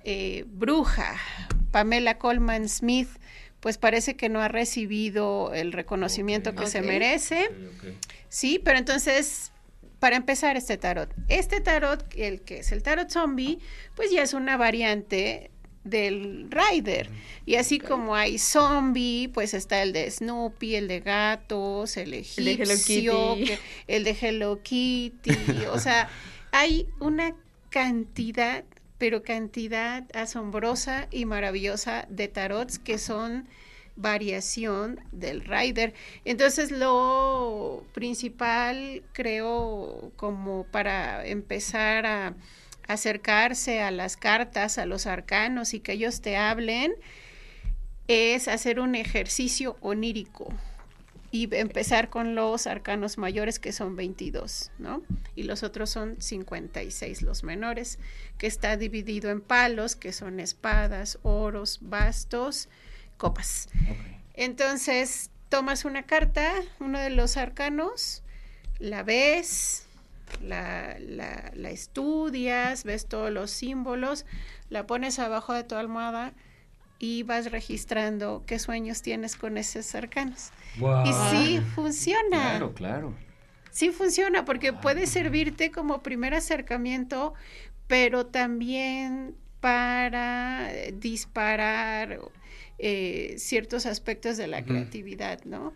eh, 0.03 0.44
bruja 0.49 1.14
Pamela 1.70 2.18
Coleman 2.18 2.68
Smith, 2.68 3.11
pues 3.61 3.79
parece 3.79 4.16
que 4.16 4.29
no 4.29 4.42
ha 4.42 4.49
recibido 4.49 5.55
el 5.55 5.70
reconocimiento 5.70 6.57
que 6.57 6.66
se 6.66 6.83
merece. 6.83 7.53
Sí, 8.29 8.61
pero 8.64 8.81
entonces 8.81 9.53
para 10.04 10.16
empezar 10.16 10.54
este 10.58 10.76
tarot. 10.76 11.08
Este 11.30 11.62
tarot, 11.62 12.04
el 12.14 12.42
que 12.42 12.58
es 12.58 12.72
el 12.72 12.82
tarot 12.82 13.08
zombie, 13.08 13.58
pues 13.96 14.10
ya 14.10 14.22
es 14.22 14.34
una 14.34 14.58
variante 14.58 15.50
del 15.82 16.50
Rider. 16.50 17.08
Y 17.46 17.54
así 17.54 17.78
como 17.78 18.14
hay 18.14 18.36
zombie, 18.36 19.30
pues 19.32 19.54
está 19.54 19.82
el 19.82 19.94
de 19.94 20.10
Snoopy, 20.10 20.74
el 20.74 20.88
de 20.88 21.00
gatos, 21.00 21.96
el 21.96 22.12
egipcio, 22.12 23.34
el 23.86 24.04
de 24.04 24.16
Hello 24.20 24.60
Kitty. 24.62 25.64
o 25.72 25.78
sea, 25.80 26.10
hay 26.52 26.86
una 27.00 27.34
cantidad, 27.70 28.62
pero 28.98 29.22
cantidad 29.22 30.04
asombrosa 30.14 31.08
y 31.12 31.24
maravillosa 31.24 32.06
de 32.10 32.28
tarots 32.28 32.78
que 32.78 32.98
son 32.98 33.48
variación 33.96 35.00
del 35.12 35.42
rider. 35.44 35.94
Entonces 36.24 36.70
lo 36.70 37.85
principal 37.92 39.02
creo 39.12 40.12
como 40.16 40.64
para 40.64 41.26
empezar 41.26 42.07
a 42.07 42.35
acercarse 42.88 43.80
a 43.83 43.90
las 43.90 44.16
cartas, 44.16 44.78
a 44.78 44.87
los 44.87 45.07
arcanos 45.07 45.74
y 45.74 45.80
que 45.80 45.92
ellos 45.92 46.20
te 46.20 46.37
hablen, 46.37 46.92
es 48.09 48.48
hacer 48.48 48.80
un 48.80 48.94
ejercicio 48.94 49.76
onírico. 49.80 50.52
y 51.30 51.52
empezar 51.57 52.11
con 52.11 52.37
los 52.37 52.68
arcanos 52.68 53.18
mayores 53.18 53.59
que 53.59 53.72
son 53.72 53.96
22, 53.96 54.70
¿no? 54.78 55.02
Y 55.35 55.42
los 55.42 55.64
otros 55.64 55.90
son 55.90 56.14
56 56.20 57.22
los 57.22 57.42
menores, 57.42 57.98
que 58.38 58.46
está 58.46 58.76
dividido 58.76 59.33
en 59.33 59.40
palos, 59.40 59.96
que 59.96 60.12
son 60.12 60.38
espadas, 60.38 61.18
oros, 61.24 61.80
bastos, 61.83 62.68
copas. 63.16 63.68
Entonces, 64.35 65.31
tomas 65.48 65.85
una 65.85 66.03
carta, 66.03 66.53
uno 66.81 66.98
de 66.98 67.11
los 67.11 67.37
arcanos, 67.37 68.22
la 68.79 69.03
ves, 69.03 69.87
la, 70.42 70.96
la, 70.98 71.53
la, 71.55 71.70
estudias, 71.70 72.85
ves 72.85 73.07
todos 73.07 73.31
los 73.31 73.50
símbolos, 73.50 74.27
la 74.68 74.87
pones 74.87 75.18
abajo 75.18 75.53
de 75.53 75.64
tu 75.64 75.77
almohada 75.77 76.33
y 76.98 77.22
vas 77.22 77.50
registrando 77.50 78.42
qué 78.46 78.59
sueños 78.59 79.03
tienes 79.03 79.37
con 79.37 79.59
esos 79.59 79.94
arcanos. 79.94 80.50
Y 81.05 81.12
sí 81.31 81.61
funciona. 81.74 82.50
Claro, 82.50 82.74
claro. 82.74 83.14
Sí 83.70 83.90
funciona 83.90 84.44
porque 84.44 84.72
puede 84.72 85.07
servirte 85.07 85.70
como 85.70 86.03
primer 86.03 86.35
acercamiento, 86.35 87.35
pero 87.87 88.27
también 88.27 89.37
para 89.61 90.70
disparar 90.92 92.20
eh, 92.78 93.34
ciertos 93.38 93.87
aspectos 93.87 94.37
de 94.37 94.46
la 94.46 94.64
creatividad, 94.64 95.44
¿no? 95.44 95.72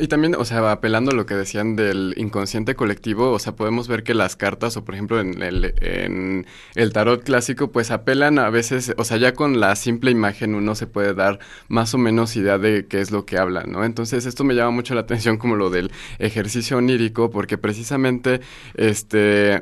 y 0.00 0.08
también, 0.08 0.34
o 0.34 0.44
sea, 0.44 0.72
apelando 0.72 1.12
a 1.12 1.14
lo 1.14 1.26
que 1.26 1.34
decían 1.34 1.76
del 1.76 2.14
inconsciente 2.16 2.74
colectivo, 2.74 3.30
o 3.30 3.38
sea, 3.38 3.54
podemos 3.54 3.88
ver 3.88 4.02
que 4.02 4.14
las 4.14 4.34
cartas, 4.34 4.76
o 4.76 4.84
por 4.84 4.94
ejemplo 4.94 5.20
en 5.20 5.42
el, 5.42 5.74
en 5.80 6.46
el 6.74 6.92
tarot 6.92 7.22
clásico, 7.22 7.70
pues 7.70 7.90
apelan 7.90 8.38
a 8.38 8.50
veces, 8.50 8.94
o 8.96 9.04
sea, 9.04 9.18
ya 9.18 9.34
con 9.34 9.60
la 9.60 9.76
simple 9.76 10.10
imagen 10.10 10.54
uno 10.54 10.74
se 10.74 10.86
puede 10.86 11.14
dar 11.14 11.38
más 11.68 11.94
o 11.94 11.98
menos 11.98 12.36
idea 12.36 12.58
de 12.58 12.86
qué 12.86 13.00
es 13.00 13.10
lo 13.10 13.26
que 13.26 13.38
hablan, 13.38 13.70
¿no? 13.70 13.84
Entonces 13.84 14.26
esto 14.26 14.44
me 14.44 14.54
llama 14.54 14.70
mucho 14.70 14.94
la 14.94 15.02
atención 15.02 15.36
como 15.36 15.56
lo 15.56 15.70
del 15.70 15.92
ejercicio 16.18 16.78
onírico, 16.78 17.30
porque 17.30 17.58
precisamente, 17.58 18.40
este, 18.74 19.60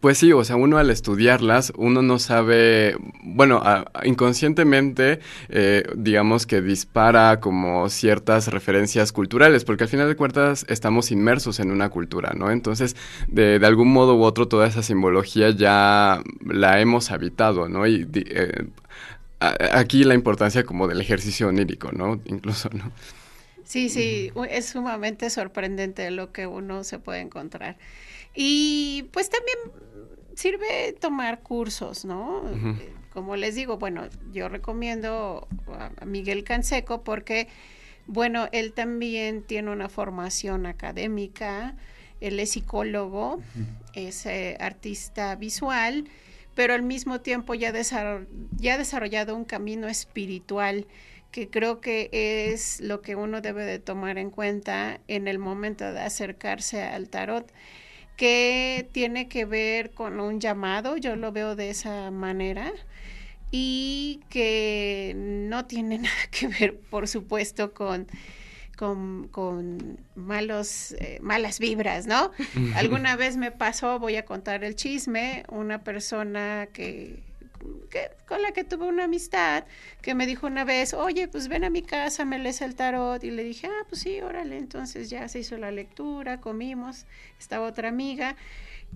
pues 0.00 0.16
sí, 0.16 0.32
o 0.32 0.42
sea, 0.44 0.56
uno 0.56 0.78
al 0.78 0.88
estudiarlas, 0.88 1.72
uno 1.76 2.00
no 2.00 2.18
sabe, 2.18 2.96
bueno, 3.22 3.62
inconscientemente, 4.04 5.20
eh, 5.50 5.84
digamos 5.94 6.46
que 6.46 6.62
dispara 6.62 7.38
como 7.40 7.88
ciertas 7.90 8.48
referencias 8.48 9.12
culturales, 9.12 9.64
porque 9.64 9.84
al 9.84 9.90
final 9.90 10.08
de 10.08 10.16
cuentas 10.16 10.64
estamos 10.68 11.10
inmersos 11.10 11.60
en 11.60 11.70
una 11.70 11.90
cultura, 11.90 12.32
¿no? 12.34 12.50
Entonces, 12.50 12.96
de, 13.28 13.58
de 13.58 13.66
algún 13.66 13.92
modo 13.92 14.16
u 14.16 14.22
otro, 14.22 14.48
toda 14.48 14.66
esa 14.66 14.82
simbología 14.82 15.50
ya 15.50 16.22
la 16.46 16.80
hemos 16.80 17.10
habitado, 17.10 17.68
¿no? 17.68 17.86
Y 17.86 18.08
eh, 18.14 18.68
aquí 19.40 20.04
la 20.04 20.14
importancia 20.14 20.64
como 20.64 20.88
del 20.88 21.00
ejercicio 21.02 21.48
onírico, 21.48 21.92
¿no? 21.92 22.20
Incluso, 22.24 22.70
¿no? 22.72 22.90
Sí, 23.64 23.88
sí, 23.88 24.32
es 24.48 24.66
sumamente 24.66 25.30
sorprendente 25.30 26.10
lo 26.10 26.32
que 26.32 26.46
uno 26.46 26.82
se 26.84 26.98
puede 26.98 27.20
encontrar. 27.20 27.76
Y 28.34 29.08
pues 29.12 29.30
también 29.30 29.58
sirve 30.34 30.94
tomar 30.98 31.40
cursos, 31.40 32.04
¿no? 32.04 32.42
Como 33.12 33.36
les 33.36 33.54
digo, 33.54 33.76
bueno, 33.76 34.08
yo 34.32 34.48
recomiendo 34.48 35.48
a 36.00 36.04
Miguel 36.04 36.44
Canseco 36.44 37.02
porque, 37.02 37.48
bueno, 38.06 38.48
él 38.52 38.72
también 38.72 39.42
tiene 39.42 39.70
una 39.70 39.88
formación 39.88 40.66
académica, 40.66 41.76
él 42.20 42.38
es 42.38 42.52
psicólogo, 42.52 43.40
es 43.94 44.26
eh, 44.26 44.56
artista 44.60 45.34
visual, 45.34 46.04
pero 46.54 46.74
al 46.74 46.82
mismo 46.82 47.20
tiempo 47.20 47.54
ya, 47.54 47.72
ya 47.72 48.74
ha 48.74 48.78
desarrollado 48.78 49.34
un 49.34 49.44
camino 49.44 49.88
espiritual 49.88 50.86
que 51.32 51.48
creo 51.48 51.80
que 51.80 52.10
es 52.12 52.80
lo 52.80 53.02
que 53.02 53.14
uno 53.14 53.40
debe 53.40 53.64
de 53.64 53.78
tomar 53.78 54.18
en 54.18 54.30
cuenta 54.30 55.00
en 55.06 55.28
el 55.28 55.38
momento 55.38 55.92
de 55.92 56.00
acercarse 56.00 56.82
al 56.82 57.08
tarot 57.08 57.52
que 58.16 58.88
tiene 58.92 59.28
que 59.28 59.44
ver 59.44 59.90
con 59.90 60.20
un 60.20 60.40
llamado, 60.40 60.96
yo 60.96 61.16
lo 61.16 61.32
veo 61.32 61.56
de 61.56 61.70
esa 61.70 62.10
manera, 62.10 62.72
y 63.50 64.20
que 64.28 65.14
no 65.16 65.66
tiene 65.66 65.98
nada 65.98 66.26
que 66.30 66.48
ver, 66.48 66.78
por 66.78 67.08
supuesto, 67.08 67.72
con, 67.72 68.06
con, 68.76 69.98
malos, 70.14 70.92
eh, 70.98 71.18
malas 71.22 71.58
vibras, 71.58 72.06
¿no? 72.06 72.30
Alguna 72.76 73.16
vez 73.16 73.36
me 73.36 73.50
pasó, 73.50 73.98
voy 73.98 74.16
a 74.16 74.24
contar 74.24 74.64
el 74.64 74.74
chisme, 74.74 75.44
una 75.48 75.82
persona 75.82 76.68
que 76.72 77.29
con 78.26 78.42
la 78.42 78.52
que 78.52 78.64
tuve 78.64 78.86
una 78.86 79.04
amistad, 79.04 79.64
que 80.02 80.14
me 80.14 80.26
dijo 80.26 80.46
una 80.46 80.64
vez, 80.64 80.94
oye, 80.94 81.28
pues 81.28 81.48
ven 81.48 81.64
a 81.64 81.70
mi 81.70 81.82
casa, 81.82 82.24
me 82.24 82.38
lees 82.38 82.60
el 82.60 82.74
tarot, 82.74 83.22
y 83.24 83.30
le 83.30 83.44
dije, 83.44 83.66
ah, 83.66 83.84
pues 83.88 84.02
sí, 84.02 84.20
órale, 84.20 84.58
entonces 84.58 85.10
ya 85.10 85.28
se 85.28 85.40
hizo 85.40 85.56
la 85.56 85.70
lectura, 85.70 86.40
comimos, 86.40 87.06
estaba 87.38 87.66
otra 87.66 87.88
amiga, 87.88 88.36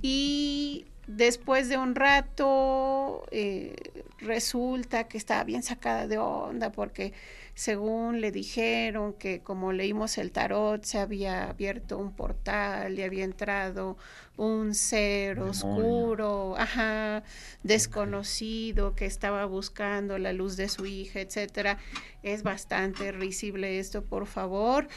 y 0.03 0.87
después 1.07 1.69
de 1.69 1.77
un 1.77 1.95
rato 1.95 3.27
eh, 3.31 3.75
resulta 4.19 5.05
que 5.09 5.19
estaba 5.19 5.45
bien 5.45 5.63
sacada 5.63 6.07
de 6.07 6.19
onda 6.19 6.73
porque 6.73 7.13
según 7.55 8.21
le 8.21 8.33
dijeron 8.33 9.13
que 9.15 9.41
como 9.41 9.73
leímos 9.73 10.19
el 10.19 10.33
tarot 10.33 10.85
se 10.85 10.99
había 10.99 11.49
abierto 11.49 11.99
un 11.99 12.13
portal 12.13 12.99
y 12.99 13.03
había 13.03 13.25
entrado 13.25 13.97
un 14.37 14.75
ser 14.75 15.39
oscuro, 15.39 16.57
ajá, 16.59 17.23
desconocido 17.63 18.95
que 18.97 19.07
estaba 19.07 19.45
buscando 19.47 20.19
la 20.19 20.33
luz 20.33 20.57
de 20.57 20.69
su 20.69 20.87
hija, 20.87 21.21
etcétera. 21.21 21.79
Es 22.23 22.43
bastante 22.43 23.13
risible 23.13 23.79
esto, 23.79 24.05
por 24.05 24.27
favor 24.27 24.89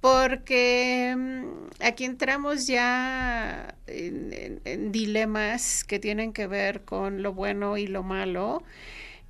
porque 0.00 1.14
mm, 1.16 1.82
aquí 1.82 2.04
entramos 2.04 2.66
ya 2.66 3.74
en, 3.86 4.92
dilemas 4.92 5.84
que 5.84 5.98
tienen 5.98 6.32
que 6.32 6.46
ver 6.46 6.84
con 6.84 7.22
lo 7.22 7.32
bueno 7.32 7.76
y 7.76 7.86
lo 7.86 8.02
malo 8.02 8.62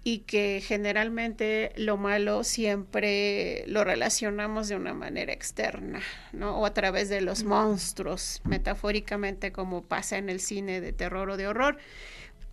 y 0.07 0.19
que 0.19 0.63
generalmente 0.65 1.73
lo 1.75 1.97
malo 1.97 2.45
siempre 2.45 3.65
lo 3.67 3.83
relacionamos 3.83 4.69
de 4.69 4.77
una 4.77 4.95
manera 4.95 5.33
externa, 5.33 6.01
¿no? 6.33 6.61
O 6.61 6.65
a 6.65 6.73
través 6.73 7.09
de 7.09 7.21
los 7.21 7.43
monstruos, 7.43 8.41
metafóricamente 8.45 9.51
como 9.51 9.83
pasa 9.83 10.17
en 10.17 10.29
el 10.29 10.39
cine 10.39 10.81
de 10.81 10.93
terror 10.93 11.31
o 11.31 11.37
de 11.37 11.49
horror, 11.49 11.79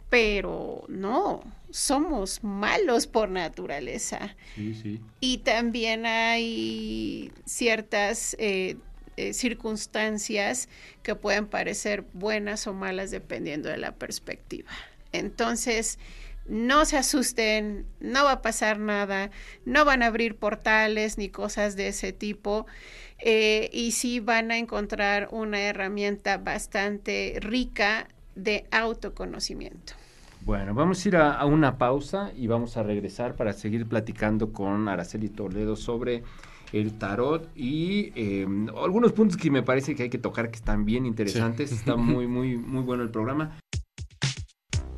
pero 0.09 0.83
no, 0.87 1.43
somos 1.69 2.43
malos 2.43 3.05
por 3.05 3.29
naturaleza. 3.29 4.35
Sí, 4.55 4.73
sí. 4.73 4.99
Y 5.19 5.37
también 5.37 6.07
hay 6.07 7.31
ciertas 7.45 8.35
eh, 8.39 8.77
eh, 9.15 9.31
circunstancias 9.33 10.69
que 11.03 11.13
pueden 11.13 11.45
parecer 11.45 12.03
buenas 12.13 12.65
o 12.65 12.73
malas 12.73 13.11
dependiendo 13.11 13.69
de 13.69 13.77
la 13.77 13.93
perspectiva. 13.93 14.71
Entonces, 15.11 15.99
no 16.45 16.85
se 16.85 16.97
asusten, 16.97 17.85
no 17.99 18.25
va 18.25 18.33
a 18.33 18.41
pasar 18.41 18.79
nada, 18.79 19.31
no 19.65 19.85
van 19.85 20.03
a 20.03 20.07
abrir 20.07 20.35
portales 20.35 21.17
ni 21.17 21.29
cosas 21.29 21.75
de 21.75 21.87
ese 21.87 22.13
tipo. 22.13 22.65
Eh, 23.19 23.69
y 23.71 23.91
sí 23.91 24.19
van 24.19 24.51
a 24.51 24.57
encontrar 24.57 25.29
una 25.31 25.61
herramienta 25.61 26.37
bastante 26.37 27.37
rica 27.39 28.09
de 28.35 28.65
autoconocimiento. 28.71 29.93
Bueno, 30.45 30.73
vamos 30.73 31.05
a 31.05 31.07
ir 31.07 31.15
a, 31.15 31.45
una 31.45 31.77
pausa 31.77 32.31
y 32.35 32.47
vamos 32.47 32.75
a 32.75 32.83
regresar 32.83 33.35
para 33.35 33.53
seguir 33.53 33.87
platicando 33.87 34.51
con 34.51 34.89
Araceli 34.89 35.29
Toledo 35.29 35.77
sobre 35.77 36.23
el 36.73 36.97
tarot 36.97 37.49
y 37.55 38.11
eh, 38.15 38.45
algunos 38.83 39.13
puntos 39.13 39.37
que 39.37 39.49
me 39.49 39.63
parece 39.63 39.95
que 39.95 40.03
hay 40.03 40.09
que 40.09 40.17
tocar 40.17 40.49
que 40.49 40.57
están 40.57 40.83
bien 40.83 41.05
interesantes. 41.05 41.71
Está 41.71 41.95
muy, 41.97 42.27
muy, 42.27 42.57
muy 42.57 42.81
bueno 42.83 43.03
el 43.03 43.09
programa. 43.09 43.57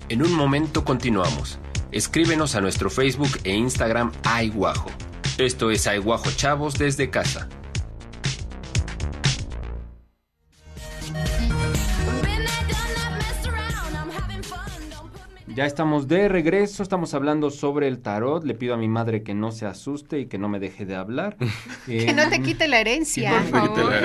En 0.08 0.22
un 0.22 0.36
momento 0.36 0.86
continuamos. 0.86 1.58
Escríbenos 1.92 2.54
a 2.54 2.62
nuestro 2.62 2.92
Facebook 2.92 3.40
e 3.44 3.56
Instagram 3.56 4.12
Aiguajo. 4.24 4.92
Esto 5.40 5.72
es 5.72 5.88
Aiguajo 5.88 6.30
Chavos 6.30 6.76
desde 6.76 7.10
casa. 7.10 7.50
Ya 15.48 15.66
estamos 15.66 16.10
de 16.10 16.28
regreso, 16.28 16.84
estamos 16.84 17.14
hablando 17.14 17.50
sobre 17.50 17.88
el 17.88 18.00
tarot. 18.02 18.44
Le 18.44 18.56
pido 18.56 18.74
a 18.74 18.78
mi 18.78 18.90
madre 18.90 19.24
que 19.24 19.34
no 19.34 19.52
se 19.52 19.66
asuste 19.66 20.20
y 20.20 20.26
que 20.28 20.38
no 20.38 20.50
me 20.50 20.60
deje 20.60 20.86
de 20.86 20.96
hablar. 20.96 21.38
que 21.88 22.14
no 22.14 22.30
te 22.30 22.42
quite 22.42 22.68
la 22.68 22.82
herencia. 22.82 23.32
por 23.50 23.72
favor. 23.72 24.04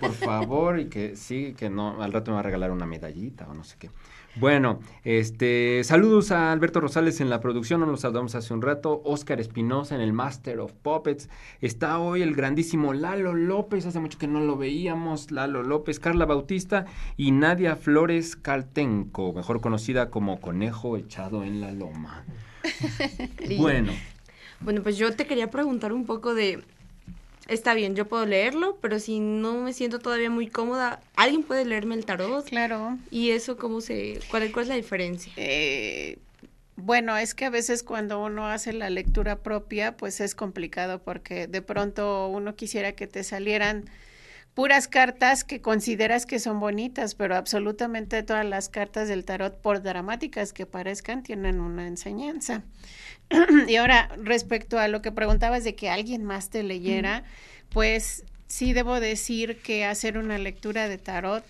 por 0.00 0.12
favor, 0.14 0.80
y 0.80 0.86
que 0.86 1.14
sí, 1.14 1.54
que 1.56 1.68
no, 1.70 2.02
al 2.02 2.12
rato 2.12 2.30
me 2.30 2.36
va 2.36 2.40
a 2.40 2.44
regalar 2.44 2.70
una 2.72 2.86
medallita 2.86 3.46
o 3.48 3.54
no 3.54 3.62
sé 3.62 3.76
qué. 3.78 3.90
Bueno, 4.36 4.78
este, 5.02 5.82
saludos 5.82 6.30
a 6.30 6.52
Alberto 6.52 6.80
Rosales 6.80 7.20
en 7.20 7.28
la 7.28 7.40
producción, 7.40 7.80
nos 7.80 7.88
lo 7.88 7.96
saludamos 7.96 8.34
hace 8.34 8.54
un 8.54 8.62
rato, 8.62 9.02
Oscar 9.04 9.40
Espinosa 9.40 9.96
en 9.96 10.00
el 10.00 10.12
Master 10.12 10.60
of 10.60 10.72
Puppets, 10.74 11.28
está 11.60 11.98
hoy 11.98 12.22
el 12.22 12.34
grandísimo 12.34 12.92
Lalo 12.92 13.34
López, 13.34 13.84
hace 13.86 13.98
mucho 13.98 14.18
que 14.18 14.28
no 14.28 14.40
lo 14.40 14.56
veíamos, 14.56 15.32
Lalo 15.32 15.62
López, 15.64 15.98
Carla 15.98 16.24
Bautista 16.24 16.86
y 17.16 17.32
Nadia 17.32 17.74
Flores 17.74 18.36
Caltenco, 18.36 19.32
mejor 19.32 19.60
conocida 19.60 20.10
como 20.10 20.40
Conejo 20.40 20.96
echado 20.96 21.42
en 21.42 21.60
la 21.60 21.72
loma. 21.72 22.24
bueno. 23.58 23.92
Bueno, 24.60 24.82
pues 24.82 24.98
yo 24.98 25.12
te 25.14 25.26
quería 25.26 25.50
preguntar 25.50 25.92
un 25.92 26.04
poco 26.04 26.34
de 26.34 26.62
está 27.48 27.74
bien, 27.74 27.96
yo 27.96 28.06
puedo 28.06 28.24
leerlo, 28.26 28.78
pero 28.80 29.00
si 29.00 29.18
no 29.18 29.54
me 29.54 29.72
siento 29.72 29.98
todavía 29.98 30.30
muy 30.30 30.48
cómoda, 30.48 31.00
¿alguien 31.16 31.42
puede 31.42 31.64
leerme 31.64 31.94
el 31.94 32.04
tarot? 32.04 32.46
Claro. 32.46 32.98
¿Y 33.10 33.30
eso 33.30 33.56
cómo 33.56 33.80
se, 33.80 34.20
cuál, 34.30 34.52
cuál 34.52 34.64
es 34.64 34.68
la 34.68 34.74
diferencia? 34.76 35.32
Eh, 35.36 36.18
bueno, 36.76 37.16
es 37.16 37.34
que 37.34 37.46
a 37.46 37.50
veces 37.50 37.82
cuando 37.82 38.22
uno 38.22 38.46
hace 38.46 38.72
la 38.72 38.90
lectura 38.90 39.40
propia, 39.40 39.96
pues 39.96 40.20
es 40.20 40.34
complicado 40.34 41.02
porque 41.02 41.48
de 41.48 41.62
pronto 41.62 42.28
uno 42.28 42.54
quisiera 42.54 42.92
que 42.92 43.08
te 43.08 43.24
salieran 43.24 43.90
puras 44.54 44.88
cartas 44.88 45.44
que 45.44 45.60
consideras 45.60 46.26
que 46.26 46.38
son 46.40 46.60
bonitas, 46.60 47.14
pero 47.14 47.36
absolutamente 47.36 48.22
todas 48.22 48.44
las 48.44 48.68
cartas 48.68 49.08
del 49.08 49.24
tarot, 49.24 49.60
por 49.60 49.82
dramáticas 49.82 50.52
que 50.52 50.66
parezcan, 50.66 51.22
tienen 51.22 51.60
una 51.60 51.86
enseñanza. 51.86 52.64
y 53.68 53.76
ahora, 53.76 54.10
respecto 54.22 54.78
a 54.78 54.88
lo 54.88 55.02
que 55.02 55.12
preguntabas 55.12 55.64
de 55.64 55.74
que 55.74 55.90
alguien 55.90 56.24
más 56.24 56.50
te 56.50 56.62
leyera, 56.62 57.24
pues 57.70 58.24
sí 58.46 58.72
debo 58.72 59.00
decir 59.00 59.58
que 59.58 59.84
hacer 59.84 60.18
una 60.18 60.38
lectura 60.38 60.88
de 60.88 60.98
tarot 60.98 61.44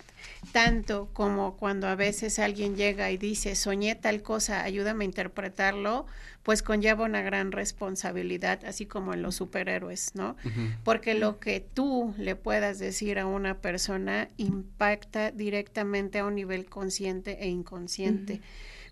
tanto 0.51 1.09
como 1.13 1.55
cuando 1.57 1.87
a 1.87 1.95
veces 1.95 2.39
alguien 2.39 2.75
llega 2.75 3.11
y 3.11 3.17
dice, 3.17 3.55
soñé 3.55 3.95
tal 3.95 4.21
cosa, 4.21 4.63
ayúdame 4.63 5.03
a 5.03 5.07
interpretarlo, 5.07 6.05
pues 6.43 6.63
conlleva 6.63 7.05
una 7.05 7.21
gran 7.21 7.51
responsabilidad, 7.51 8.63
así 8.65 8.85
como 8.85 9.13
en 9.13 9.21
los 9.21 9.35
superhéroes, 9.35 10.15
¿no? 10.15 10.35
Porque 10.83 11.13
lo 11.13 11.39
que 11.39 11.59
tú 11.59 12.13
le 12.17 12.35
puedas 12.35 12.79
decir 12.79 13.19
a 13.19 13.25
una 13.25 13.59
persona 13.59 14.29
impacta 14.37 15.31
directamente 15.31 16.19
a 16.19 16.25
un 16.25 16.35
nivel 16.35 16.65
consciente 16.65 17.43
e 17.43 17.49
inconsciente. 17.49 18.41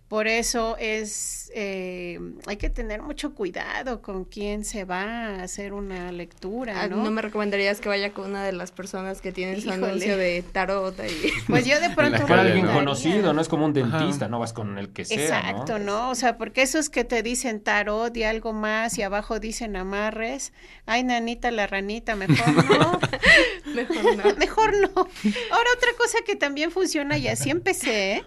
Por 0.07 0.27
eso 0.29 0.77
es, 0.79 1.51
eh, 1.53 2.17
hay 2.45 2.55
que 2.55 2.69
tener 2.69 3.01
mucho 3.01 3.35
cuidado 3.35 4.01
con 4.01 4.23
quién 4.23 4.63
se 4.63 4.85
va 4.85 5.03
a 5.03 5.43
hacer 5.43 5.73
una 5.73 6.13
lectura, 6.13 6.83
Ah, 6.83 6.87
¿no? 6.87 7.03
¿No 7.03 7.11
me 7.11 7.21
recomendarías 7.21 7.81
que 7.81 7.89
vaya 7.89 8.13
con 8.13 8.29
una 8.29 8.45
de 8.45 8.53
las 8.53 8.71
personas 8.71 9.19
que 9.19 9.33
tienen 9.33 9.61
su 9.61 9.69
anuncio 9.69 10.15
de 10.15 10.43
tarot 10.49 10.97
ahí? 11.01 11.11
Pues 11.47 11.65
yo 11.65 11.79
de 11.81 11.89
pronto... 11.89 12.21
Con 12.21 12.39
alguien 12.39 12.67
conocido, 12.67 13.33
no 13.33 13.41
es 13.41 13.49
como 13.49 13.65
un 13.65 13.73
dentista, 13.73 14.25
Ajá. 14.25 14.31
no 14.31 14.39
vas 14.39 14.53
con 14.53 14.77
el 14.77 14.89
que 14.89 15.03
sea, 15.03 15.19
Exacto, 15.19 15.77
¿no? 15.77 16.09
O 16.09 16.15
sea, 16.15 16.37
porque 16.37 16.61
esos 16.61 16.89
que 16.89 17.03
te 17.03 17.21
dicen 17.21 17.59
tarot 17.59 18.15
y 18.15 18.23
algo 18.23 18.53
más 18.53 18.97
y 18.97 19.01
abajo 19.03 19.41
dicen 19.41 19.75
amarres, 19.75 20.53
ay, 20.85 21.03
nanita 21.03 21.51
la 21.51 21.67
ranita, 21.67 22.15
mejor 22.15 22.65
no, 22.79 22.99
Mejor 23.75 24.15
no. 24.17 24.35
mejor 24.37 24.73
no. 24.81 24.89
Ahora 24.95 25.69
otra 25.75 25.89
cosa 25.97 26.19
que 26.25 26.35
también 26.35 26.71
funciona 26.71 27.17
y 27.17 27.27
así 27.27 27.49
empecé, 27.49 28.17
¿eh? 28.17 28.23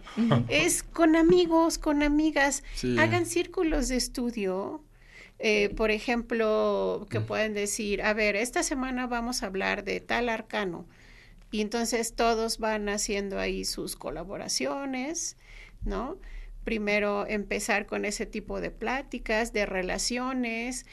es 0.49 0.83
con 0.83 1.17
amigos, 1.17 1.79
con 1.79 2.03
amigas, 2.03 2.63
Sí. 2.75 2.97
hagan 2.99 3.27
círculos 3.27 3.89
de 3.89 3.97
estudio. 3.97 4.85
Eh, 5.43 5.71
por 5.71 5.91
ejemplo, 5.91 7.07
que 7.09 7.21
pueden 7.21 7.55
decir, 7.55 8.03
a 8.03 8.13
ver, 8.13 8.37
esta 8.37 8.63
semana 8.63 9.07
vamos 9.07 9.43
a 9.43 9.47
hablar 9.47 9.85
de 9.85 10.01
tal 10.01 10.29
arcano. 10.29 10.87
Y 11.51 11.63
entonces 11.63 12.15
todos 12.15 12.59
van 12.59 12.89
haciendo 12.91 13.39
ahí 13.41 13.65
sus 13.65 13.97
colaboraciones, 13.97 15.37
¿no? 15.83 16.19
Primero 16.65 17.27
empezar 17.27 17.87
con 17.87 18.05
ese 18.05 18.27
tipo 18.27 18.61
de 18.61 18.71
pláticas, 18.71 19.53
de 19.55 19.65
relaciones. 19.65 20.85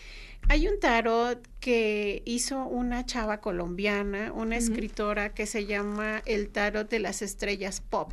Hay 0.49 0.67
un 0.67 0.79
tarot 0.79 1.45
que 1.59 2.23
hizo 2.25 2.63
una 2.63 3.05
chava 3.05 3.41
colombiana, 3.41 4.31
una 4.33 4.55
escritora 4.55 5.33
que 5.33 5.45
se 5.45 5.65
llama 5.65 6.21
El 6.25 6.49
Tarot 6.49 6.89
de 6.89 6.99
las 6.99 7.21
Estrellas 7.21 7.81
Pop. 7.81 8.11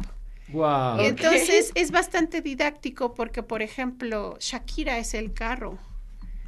Wow. 0.49 1.01
Entonces 1.01 1.71
es 1.75 1.91
bastante 1.91 2.43
didáctico 2.43 3.15
porque, 3.15 3.43
por 3.43 3.63
ejemplo, 3.63 4.37
Shakira 4.41 4.99
es 4.99 5.15
el 5.15 5.33
carro 5.33 5.79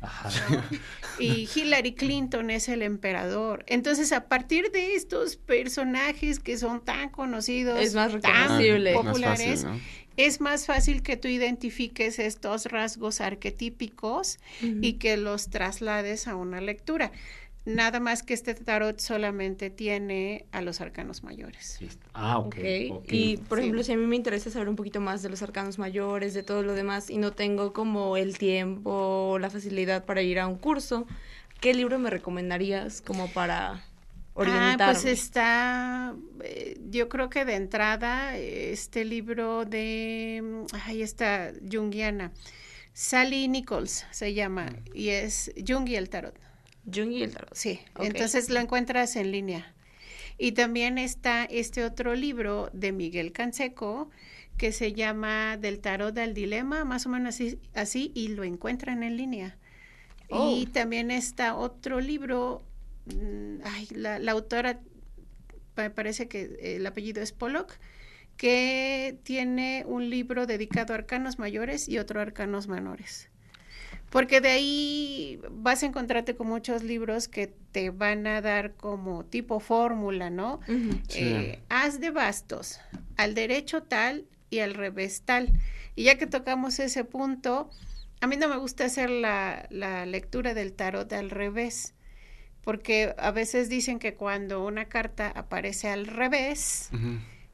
y 1.18 1.49
Hillary 1.55 1.94
Clinton 1.94 2.51
es 2.51 2.68
el 2.68 2.83
emperador. 2.83 3.64
Entonces, 3.66 4.12
a 4.12 4.29
partir 4.29 4.70
de 4.70 4.94
estos 4.94 5.37
personajes 5.37 6.38
que 6.40 6.59
son 6.59 6.85
tan 6.85 7.11
conocidos, 7.11 7.81
Es 7.81 7.94
más 7.94 8.12
tan. 8.20 8.49
Más 8.49 8.94
populares, 8.94 9.62
fácil, 9.62 9.79
¿no? 9.79 9.81
Es 10.16 10.40
más 10.40 10.66
fácil 10.66 11.02
que 11.02 11.16
tú 11.16 11.29
identifiques 11.29 12.18
estos 12.18 12.66
rasgos 12.66 13.20
arquetípicos 13.20 14.38
y 14.61 14.94
que 14.94 15.16
los 15.16 15.48
traslades 15.48 16.29
a 16.29 16.37
una 16.37 16.61
lectura. 16.61 17.12
Nada 17.64 17.98
más 17.98 18.22
que 18.22 18.33
este 18.33 18.55
tarot 18.55 19.00
solamente 19.00 19.70
tiene 19.70 20.44
a 20.52 20.61
los 20.62 20.81
arcanos 20.81 21.24
mayores. 21.24 21.81
Ah, 22.14 22.38
ok. 22.38 22.46
Ok. 22.46 22.57
ok. 22.92 23.05
Y 23.11 23.37
por 23.38 23.59
Sí. 23.59 23.64
ejemplo, 23.64 23.83
si 23.83 23.92
a 23.92 23.96
mí 23.96 24.07
me 24.07 24.14
interesa 24.14 24.50
saber 24.52 24.68
un 24.68 24.76
poquito 24.76 25.00
más 25.00 25.22
de 25.24 25.31
los 25.31 25.42
arcanos 25.42 25.76
mayores, 25.76 26.33
de 26.33 26.44
todo 26.44 26.62
lo 26.62 26.74
demás, 26.74 27.11
y 27.11 27.18
no 27.18 27.33
tengo 27.33 27.72
como 27.72 28.16
el 28.16 28.38
tiempo 28.38 28.90
o 29.33 29.38
la 29.40 29.50
facilidad 29.50 30.05
para 30.05 30.22
ir 30.22 30.38
a 30.38 30.46
un 30.46 30.59
curso, 30.59 31.09
¿qué 31.61 31.74
libro 31.74 31.98
me 31.98 32.09
recomendarías 32.09 33.00
como 33.00 33.26
para 33.33 33.85
orientarme? 34.37 34.85
Ah, 34.85 34.92
pues 34.92 35.05
está, 35.05 36.14
eh, 36.44 36.79
yo 36.88 37.09
creo 37.09 37.29
que 37.29 37.44
de 37.44 37.55
entrada, 37.55 38.38
eh, 38.38 38.72
este 38.72 39.05
libro 39.05 39.64
de, 39.64 40.40
mm, 40.42 40.77
ahí 40.85 41.03
está, 41.03 41.53
Jungiana, 41.70 42.33
Sally 42.92 43.49
Nichols 43.49 44.07
se 44.12 44.33
llama, 44.33 44.72
y 44.94 45.09
es 45.09 45.53
Jung 45.66 45.88
y 45.88 45.96
el 45.96 46.09
Tarot. 46.09 46.38
Jung 46.92 47.11
y 47.11 47.22
el 47.22 47.33
tarot. 47.35 47.53
Sí, 47.53 47.81
entonces 47.99 48.49
lo 48.49 48.61
encuentras 48.61 49.16
en 49.16 49.33
línea. 49.33 49.75
Y 50.38 50.53
también 50.53 50.99
está 50.99 51.44
este 51.44 51.85
otro 51.85 52.14
libro 52.14 52.70
de 52.72 52.92
Miguel 52.92 53.33
Canseco 53.33 54.11
que 54.57 54.72
se 54.72 54.92
llama 54.92 55.57
Del 55.57 55.81
tarot 55.81 56.16
al 56.16 56.35
dilema, 56.35 56.85
más 56.85 57.07
o 57.07 57.09
menos 57.09 57.35
así, 57.35 57.59
así 57.75 58.12
y 58.14 58.29
lo 58.29 58.44
encuentran 58.44 59.03
en 59.03 59.16
línea. 59.16 59.59
Oh. 60.31 60.57
Y 60.57 60.66
también 60.66 61.11
está 61.11 61.55
otro 61.55 62.01
libro, 62.01 62.62
mm, 62.62 62.76
ay, 63.64 63.88
la, 63.92 64.19
la 64.19 64.33
autora, 64.33 64.81
me 65.77 65.90
parece 65.90 66.29
que 66.29 66.77
el 66.77 66.87
apellido 66.87 67.23
es 67.23 67.33
Pollock, 67.33 67.79
que 68.37 69.19
tiene 69.23 69.85
un 69.87 70.11
libro 70.11 70.47
dedicado 70.47 70.92
a 70.92 70.97
arcanos 70.97 71.38
mayores 71.38 71.88
y 71.88 71.99
otro 71.99 72.21
a 72.21 72.23
arcanos 72.23 72.69
menores. 72.69 73.29
Porque 74.11 74.40
de 74.40 74.51
ahí 74.51 75.40
vas 75.51 75.83
a 75.83 75.87
encontrarte 75.87 76.37
con 76.37 76.47
muchos 76.47 76.83
libros 76.85 77.29
que 77.29 77.53
te 77.73 77.90
van 77.90 78.27
a 78.27 78.40
dar 78.40 78.75
como 78.75 79.25
tipo 79.25 79.59
fórmula, 79.59 80.31
¿no? 80.31 80.61
Eh, 81.14 81.61
haz 81.69 81.99
de 81.99 82.11
bastos, 82.11 82.79
al 83.16 83.35
derecho 83.35 83.83
tal 83.83 84.27
y 84.49 84.61
al 84.61 84.75
revés 84.75 85.23
tal. 85.25 85.51
Y 85.97 86.05
ya 86.05 86.19
que 86.19 86.27
tocamos 86.27 86.79
ese 86.79 87.05
punto, 87.05 87.69
a 88.21 88.27
mí 88.27 88.37
no 88.37 88.49
me 88.49 88.57
gusta 88.59 88.85
hacer 88.85 89.11
la, 89.11 89.66
la 89.71 90.07
lectura 90.07 90.55
del 90.55 90.73
tarot 90.73 91.12
al 91.12 91.31
revés, 91.31 91.95
porque 92.66 93.14
a 93.16 93.31
veces 93.31 93.68
dicen 93.68 94.00
que 94.00 94.14
cuando 94.14 94.64
una 94.66 94.87
carta 94.87 95.29
aparece 95.29 95.88
al 95.88 96.09
revés, 96.09 96.90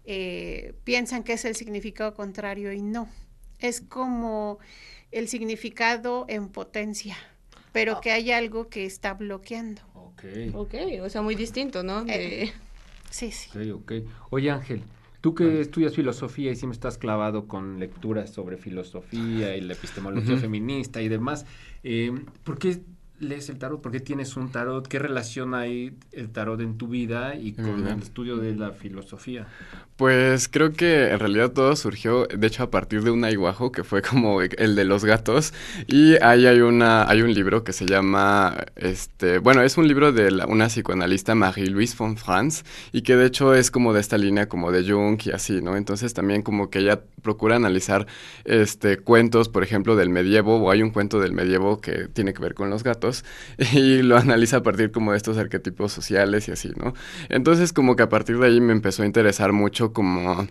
eh, 0.07 0.73
piensan 0.85 1.23
que 1.23 1.35
es 1.35 1.45
el 1.45 1.55
significado 1.55 2.15
contrario 2.15 2.73
y 2.73 2.81
no. 2.81 3.11
Es 3.59 3.83
como 3.83 4.59
el 5.11 5.29
significado 5.29 6.25
en 6.31 6.49
potencia, 6.49 7.15
pero 7.73 8.01
que 8.01 8.11
hay 8.11 8.33
algo 8.33 8.71
que 8.71 8.87
está 8.87 9.13
bloqueando. 9.13 9.83
Ok. 9.95 10.25
Ok, 10.55 10.75
o 11.03 11.11
sea, 11.11 11.21
muy 11.21 11.35
distinto, 11.35 11.83
¿no? 11.83 12.05
De- 12.05 12.45
Eh, 12.45 12.53
Sí, 13.11 13.31
sí. 13.31 13.51
Ok, 13.53 13.83
ok. 13.83 13.93
Oye, 14.31 14.51
Ángel, 14.51 14.83
tú 15.21 15.35
que 15.35 15.61
estudias 15.61 15.95
filosofía 15.95 16.51
y 16.51 16.57
siempre 16.57 16.77
estás 16.77 16.97
clavado 16.97 17.47
con 17.47 17.79
lecturas 17.79 18.31
sobre 18.31 18.57
filosofía 18.57 19.55
y 19.55 19.61
la 19.61 19.75
epistemología 19.75 20.39
feminista 20.39 21.03
y 21.03 21.09
demás, 21.11 21.45
eh, 21.85 22.11
¿por 22.45 22.59
qué 22.59 22.81
lees 23.23 23.49
el 23.49 23.59
tarot? 23.59 23.81
¿Por 23.81 23.93
qué 23.93 24.01
tienes 24.01 24.37
un 24.37 24.51
tarot? 24.51 24.87
¿Qué 24.87 24.99
relación 24.99 25.55
hay 25.55 25.95
el 26.13 26.31
tarot 26.31 26.61
en 26.61 26.77
tu 26.77 26.89
vida 26.89 27.35
y 27.37 27.53
con 27.53 27.87
el 27.87 27.99
estudio 28.03 28.37
de 28.37 28.55
la 28.55 28.73
filosofía? 28.73 29.47
Pues 29.97 30.49
creo 30.49 30.73
que 30.73 31.11
en 31.11 31.19
realidad 31.21 31.53
todo 31.53 31.77
surgió, 31.77 32.27
de 32.27 32.47
hecho, 32.47 32.65
a 32.65 32.71
partir 32.71 33.03
de 33.05 33.11
un 33.11 33.25
aiguajo 33.25 33.71
que 33.71 33.85
fue 33.85 34.03
como 34.03 34.41
el 34.43 34.75
de 34.75 34.85
los 34.85 35.05
gatos. 35.05 35.53
Y 35.87 36.15
ahí 36.23 36.47
hay 36.47 36.61
una, 36.61 37.09
hay 37.09 37.23
un 37.23 37.33
libro 37.33 37.63
que 37.63 37.73
se 37.73 37.87
llama, 37.87 38.65
este, 38.75 39.39
bueno, 39.39 39.63
es 39.63 39.77
un 39.77 39.87
libro 39.87 40.11
de 40.13 40.31
la- 40.33 40.47
una 40.47 40.67
psicoanalista 40.69 41.35
Marie-Louise 41.35 41.95
von 41.97 42.17
Franz 42.17 42.65
y 42.93 43.03
que 43.03 43.15
de 43.17 43.27
hecho 43.27 43.55
es 43.55 43.71
como 43.71 43.93
de 43.93 44.01
esta 44.01 44.19
línea 44.19 44.49
como 44.49 44.73
de 44.73 44.83
Jung 44.91 45.21
y 45.25 45.31
así, 45.31 45.61
¿no? 45.63 45.77
Entonces 45.77 46.15
también 46.15 46.43
como 46.43 46.69
que 46.71 46.81
ella 46.81 47.01
procura 47.23 47.55
analizar, 47.57 48.07
este, 48.45 48.99
cuentos, 48.99 49.49
por 49.49 49.63
ejemplo, 49.63 49.95
del 49.95 50.09
medievo 50.09 50.57
o 50.57 50.71
hay 50.71 50.83
un 50.83 50.91
cuento 50.91 51.21
del 51.21 51.33
medievo 51.33 51.81
que 51.81 52.09
tiene 52.09 52.33
que 52.35 52.43
ver 52.43 52.55
con 52.55 52.71
los 52.71 52.83
gatos 52.83 53.12
y 53.75 54.03
lo 54.03 54.17
analiza 54.17 54.59
a 54.59 54.63
partir 54.63 54.91
como 54.91 55.13
de 55.13 55.17
estos 55.17 55.39
arquetipos 55.39 55.93
sociales 55.93 56.49
y 56.49 56.53
así, 56.53 56.71
¿no? 56.77 56.95
Entonces 57.29 57.73
como 57.73 57.97
que 57.97 58.03
a 58.03 58.09
partir 58.09 58.39
de 58.39 58.47
ahí 58.47 58.61
me 58.61 58.73
empezó 58.73 59.03
a 59.03 59.07
interesar 59.07 59.53
mucho 59.53 59.93
como 59.93 60.47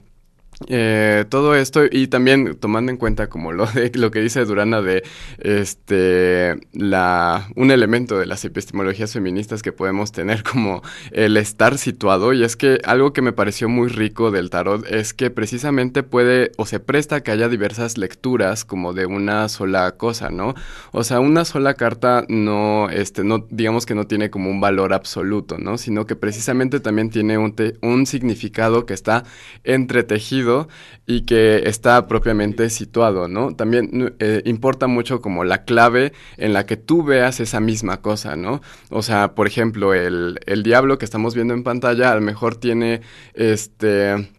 eh, 0.67 1.25
todo 1.29 1.55
esto 1.55 1.81
y 1.89 2.07
también 2.07 2.55
tomando 2.55 2.91
en 2.91 2.97
cuenta 2.97 3.27
como 3.27 3.51
lo 3.51 3.65
de 3.65 3.91
lo 3.95 4.11
que 4.11 4.21
dice 4.21 4.45
Durana 4.45 4.81
de 4.81 5.03
este 5.39 6.59
la 6.73 7.47
un 7.55 7.71
elemento 7.71 8.19
de 8.19 8.25
las 8.25 8.45
epistemologías 8.45 9.13
feministas 9.13 9.61
que 9.61 9.71
podemos 9.71 10.11
tener 10.11 10.43
como 10.43 10.81
el 11.11 11.37
estar 11.37 11.77
situado 11.77 12.33
y 12.33 12.43
es 12.43 12.55
que 12.55 12.79
algo 12.83 13.13
que 13.13 13.21
me 13.21 13.33
pareció 13.33 13.69
muy 13.69 13.89
rico 13.89 14.31
del 14.31 14.49
tarot 14.49 14.85
es 14.87 15.13
que 15.13 15.29
precisamente 15.31 16.03
puede 16.03 16.51
o 16.57 16.65
se 16.65 16.79
presta 16.79 17.21
que 17.21 17.31
haya 17.31 17.49
diversas 17.49 17.97
lecturas 17.97 18.65
como 18.65 18.93
de 18.93 19.05
una 19.05 19.49
sola 19.49 19.91
cosa, 19.97 20.29
¿no? 20.29 20.53
O 20.91 21.03
sea, 21.03 21.19
una 21.19 21.45
sola 21.45 21.73
carta 21.73 22.25
no 22.27 22.89
este 22.89 23.23
no 23.23 23.47
digamos 23.49 23.85
que 23.85 23.95
no 23.95 24.05
tiene 24.07 24.29
como 24.29 24.49
un 24.49 24.61
valor 24.61 24.93
absoluto, 24.93 25.57
¿no? 25.57 25.77
Sino 25.77 26.05
que 26.05 26.15
precisamente 26.15 26.79
también 26.79 27.09
tiene 27.09 27.37
un, 27.37 27.55
un 27.81 28.05
significado 28.05 28.85
que 28.85 28.93
está 28.93 29.23
entretejido 29.63 30.50
y 31.05 31.21
que 31.21 31.63
está 31.65 32.07
propiamente 32.07 32.69
situado, 32.69 33.27
¿no? 33.27 33.55
También 33.55 34.15
eh, 34.19 34.41
importa 34.45 34.87
mucho 34.87 35.21
como 35.21 35.43
la 35.43 35.63
clave 35.63 36.13
en 36.37 36.53
la 36.53 36.65
que 36.65 36.77
tú 36.77 37.03
veas 37.03 37.39
esa 37.39 37.59
misma 37.59 38.01
cosa, 38.01 38.35
¿no? 38.35 38.61
O 38.89 39.01
sea, 39.01 39.35
por 39.35 39.47
ejemplo, 39.47 39.93
el, 39.93 40.39
el 40.45 40.63
diablo 40.63 40.97
que 40.97 41.05
estamos 41.05 41.35
viendo 41.35 41.53
en 41.53 41.63
pantalla 41.63 42.11
a 42.11 42.15
lo 42.15 42.21
mejor 42.21 42.55
tiene 42.55 43.01
este 43.33 44.29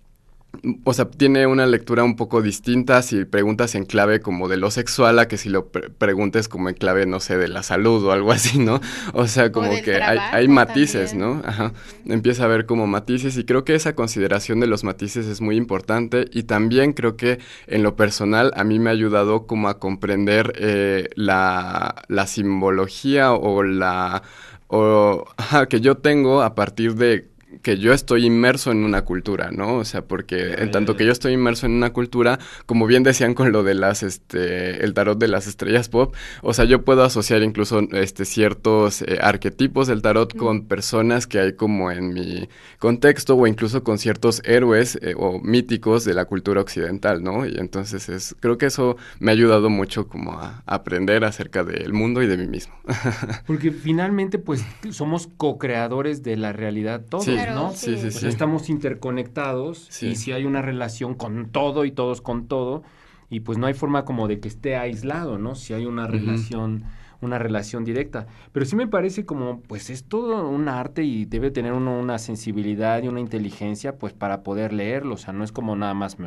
o 0.85 0.93
sea, 0.93 1.07
tiene 1.07 1.47
una 1.47 1.67
lectura 1.67 2.05
un 2.05 2.15
poco 2.15 2.43
distinta 2.43 3.03
si 3.03 3.25
preguntas 3.25 3.75
en 3.75 3.85
clave 3.85 4.21
como 4.21 4.49
de 4.49 4.59
lo 4.59 4.71
sexual 4.71 5.19
a 5.19 5.27
que 5.27 5.37
si 5.37 5.49
lo 5.49 5.69
preguntes 5.69 6.47
como 6.49 6.69
en 6.69 6.75
clave, 6.75 7.07
no 7.07 7.21
sé, 7.21 7.37
de 7.39 7.49
la 7.49 7.63
salud 7.63 8.05
o 8.05 8.13
algo 8.13 8.33
así, 8.33 8.59
¿no? 8.59 8.81
O 9.15 9.27
sea, 9.27 9.51
como 9.51 9.71
que 9.83 9.97
hay, 9.97 10.19
hay, 10.19 10.49
matices, 10.49 11.15
¿no? 11.15 11.43
Ajá. 11.45 11.73
Empieza 12.07 12.45
a 12.45 12.47
ver 12.49 12.67
como 12.67 12.87
matices 12.87 13.37
y 13.37 13.45
creo 13.45 13.65
que 13.65 13.75
esa 13.75 13.95
consideración 13.95 14.61
de 14.61 14.67
los 14.67 14.85
matices 14.85 15.27
es 15.27 15.41
muy 15.41 15.57
importante 15.57 16.27
y 16.33 16.45
también 16.45 16.93
creo 16.93 17.17
que 17.17 17.39
en 17.67 17.83
lo 17.83 17.97
personal 17.97 18.53
a 18.55 18.63
mí 18.63 18.79
me 18.79 18.91
ha 18.91 18.93
ayudado 18.93 19.47
como 19.47 19.69
a 19.69 19.79
comprender 19.79 20.53
eh, 20.57 21.09
la, 21.17 22.05
la 22.09 22.27
simbología 22.27 23.33
o 23.33 23.63
la... 23.63 24.23
O, 24.69 25.27
ajá, 25.37 25.67
que 25.67 25.81
yo 25.81 25.97
tengo 25.97 26.43
a 26.43 26.55
partir 26.55 26.95
de 26.95 27.32
que 27.63 27.79
yo 27.79 27.93
estoy 27.93 28.27
inmerso 28.27 28.73
en 28.73 28.85
una 28.85 29.03
cultura, 29.03 29.51
¿no? 29.53 29.77
O 29.77 29.85
sea, 29.85 30.03
porque 30.03 30.55
en 30.59 30.71
tanto 30.73 30.97
que 30.97 31.07
yo 31.07 31.13
estoy 31.13 31.33
inmerso 31.33 31.67
en 31.67 31.73
una 31.73 31.93
cultura, 31.93 32.39
como 32.67 32.87
bien 32.87 33.05
decían 33.05 33.35
con 33.35 33.53
lo 33.53 33.63
de 33.63 33.75
las, 33.75 34.03
este, 34.03 34.85
el 34.85 34.95
tarot 34.95 35.19
de 35.19 35.29
las 35.29 35.47
estrellas 35.47 35.89
pop, 35.89 36.15
o 36.43 36.53
sea, 36.53 36.65
yo 36.65 36.85
puedo 36.85 37.05
asociar 37.05 37.43
incluso, 37.43 37.81
este, 37.93 38.25
ciertos 38.25 39.03
eh, 39.03 39.19
arquetipos 39.21 39.87
del 39.87 40.03
tarot 40.03 40.37
con 40.37 40.67
personas 40.67 41.27
que 41.27 41.39
hay 41.39 41.53
como 41.55 41.91
en 41.91 42.13
mi 42.13 42.49
contexto 42.79 43.37
o 43.37 43.47
incluso 43.47 43.85
con 43.85 43.99
ciertos 43.99 44.43
héroes 44.45 44.99
eh, 45.01 45.15
o 45.17 45.39
míticos 45.39 46.05
de 46.05 46.15
la 46.15 46.25
cultura 46.25 46.61
occidental, 46.61 47.23
¿no? 47.23 47.47
Y 47.47 47.57
entonces 47.59 48.09
es, 48.09 48.35
creo 48.41 48.59
que 48.59 48.67
eso 48.67 48.97
me 49.21 49.31
ha 49.31 49.35
ayudado 49.35 49.71
mucho 49.71 50.09
como 50.09 50.33
a, 50.33 50.63
aprender 50.67 51.25
acerca 51.25 51.63
del 51.63 51.93
mundo 51.93 52.23
y 52.23 52.27
de 52.27 52.37
mí 52.37 52.49
mismo. 52.49 52.75
porque 53.47 53.71
finalmente, 53.71 54.39
pues, 54.39 54.65
somos 54.91 55.29
co-creadores 55.37 56.23
de 56.23 56.37
la 56.37 56.53
realidad 56.53 57.03
todos. 57.09 57.27
¿no? 57.27 57.52
Sí, 57.73 57.97
sí, 57.97 58.11
sí. 58.11 58.27
estamos 58.27 58.69
interconectados 58.69 60.03
y 60.03 60.17
si 60.17 60.33
hay 60.33 60.45
una 60.45 60.63
relación 60.63 61.15
con 61.15 61.51
todo 61.51 61.85
y 61.85 61.93
todos 61.93 62.21
con 62.21 62.47
todo 62.49 62.83
y 63.31 63.41
pues 63.41 63.59
no 63.59 63.67
hay 63.67 63.75
forma 63.75 64.05
como 64.05 64.29
de 64.29 64.41
que 64.41 64.49
esté 64.49 64.77
aislado, 64.77 65.39
¿no? 65.39 65.55
Si 65.55 65.73
hay 65.73 65.87
una 65.87 66.07
relación 66.07 66.85
una 67.23 67.39
relación 67.39 67.85
directa. 67.85 68.27
Pero 68.53 68.67
sí 68.67 68.77
me 68.77 68.87
parece 68.87 69.25
como, 69.25 69.61
pues 69.61 69.91
es 69.91 70.05
todo 70.05 70.49
un 70.49 70.69
arte 70.69 71.05
y 71.05 71.25
debe 71.25 71.51
tener 71.51 71.73
uno 71.73 71.99
una 71.99 72.19
sensibilidad 72.19 73.03
y 73.03 73.09
una 73.09 73.21
inteligencia, 73.21 73.97
pues 73.97 74.13
para 74.13 74.43
poder 74.43 74.73
leerlo. 74.73 75.15
O 75.15 75.19
sea, 75.19 75.33
no 75.33 75.45
es 75.45 75.53
como 75.53 75.77
nada 75.77 75.95
más 75.95 76.19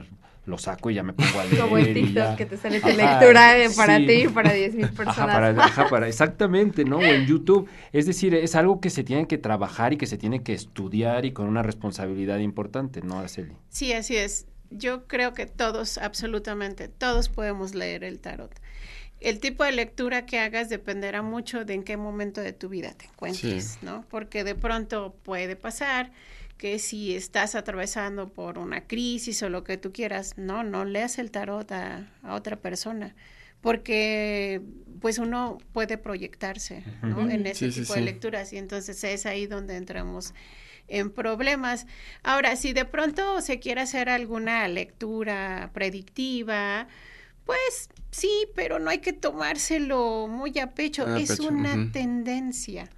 lo 0.46 0.58
saco 0.58 0.89
y 0.89 0.96
ya 0.96 1.04
me 1.04 1.14
pongo 1.14 1.39
a 1.39 1.46
leer. 1.46 1.62
Como 1.62 1.78
el 1.78 1.93
TikTok 1.93 2.36
que 2.36 2.46
te 2.46 2.58
sale 2.58 2.80
tu 2.80 2.88
lectura 2.88 3.56
para 3.76 3.98
ti 3.98 4.24
y 4.24 4.28
para 4.28 4.54
10 4.54 4.76
mil 4.76 4.89
personas. 4.89 5.58
Ajá, 5.60 5.89
para, 5.89 6.08
exactamente, 6.08 6.86
¿no? 6.86 6.98
O 6.98 7.04
en 7.04 7.26
YouTube. 7.26 7.68
Es 7.91 8.06
decir, 8.06 8.34
es 8.36 8.56
algo 8.56 8.80
que 8.80 8.89
se 8.89 9.04
tiene 9.04 9.28
que 9.28 9.38
trabajar 9.38 9.93
y 9.93 9.98
que 9.98 10.08
se 10.08 10.18
tiene 10.18 10.43
que 10.43 10.54
estudiar 10.54 11.26
y 11.26 11.32
con 11.32 11.48
una 11.48 11.64
responsabilidad 11.64 12.39
importante, 12.39 13.02
¿no, 13.02 13.20
Araceli? 13.20 13.54
Sí, 13.70 13.93
así 13.93 14.16
es. 14.16 14.48
Yo 14.72 15.08
creo 15.08 15.34
que 15.34 15.46
todos, 15.46 15.98
absolutamente, 15.98 16.88
todos 16.88 17.30
podemos 17.30 17.76
leer 17.76 18.04
el 18.04 18.20
tarot. 18.20 18.52
El 19.22 19.39
tipo 19.39 19.64
de 19.64 19.72
lectura 19.72 20.26
que 20.26 20.39
hagas 20.39 20.70
dependerá 20.70 21.22
mucho 21.22 21.66
de 21.66 21.74
en 21.74 21.84
qué 21.84 21.98
momento 21.98 22.41
de 22.41 22.52
tu 22.52 22.70
vida 22.70 22.93
te 22.93 23.06
encuentres, 23.06 23.80
¿no? 23.82 24.06
Porque 24.10 24.43
de 24.43 24.56
pronto 24.56 25.16
puede 25.24 25.56
pasar 25.56 26.12
que 26.58 26.80
si 26.80 27.16
estás 27.16 27.56
atravesando 27.56 28.30
por 28.30 28.58
una 28.58 28.88
crisis 28.88 29.43
o 29.43 29.49
lo 29.49 29.64
que 29.64 29.78
tú 29.78 29.91
quieras, 29.91 30.38
no, 30.38 30.64
no 30.64 30.86
leas 30.86 31.20
el 31.20 31.32
tarot 31.32 31.72
a, 31.72 32.08
otra 32.30 32.56
persona, 32.56 33.16
porque 33.62 34.62
pues 35.01 35.18
uno 35.18 35.58
puede 35.74 35.97
proyectarse 35.97 36.84
¿no? 37.01 37.30
en 37.30 37.45
ese 37.45 37.70
tipo 37.70 37.93
de 37.93 38.01
lecturas 38.01 38.53
y 38.53 38.58
entonces 38.58 39.03
es 39.03 39.26
ahí 39.26 39.47
donde 39.47 39.76
entramos 39.76 40.34
en 40.88 41.12
problemas. 41.12 41.88
Ahora, 42.24 42.56
si 42.56 42.74
de 42.74 42.86
pronto 42.86 43.41
se 43.41 43.60
quiere 43.60 43.82
hacer 43.82 44.10
alguna 44.10 44.68
lectura 44.68 45.72
predictiva, 45.74 46.88
pues 47.45 47.89
sí, 48.16 48.47
pero 48.55 48.80
no 48.80 48.89
hay 48.89 48.99
que 48.99 49.11
tomárselo 49.11 50.28
muy 50.28 50.57
a 50.59 50.72
pecho, 50.72 51.16
es 51.18 51.39
una 51.39 51.91
tendencia. 51.91 52.89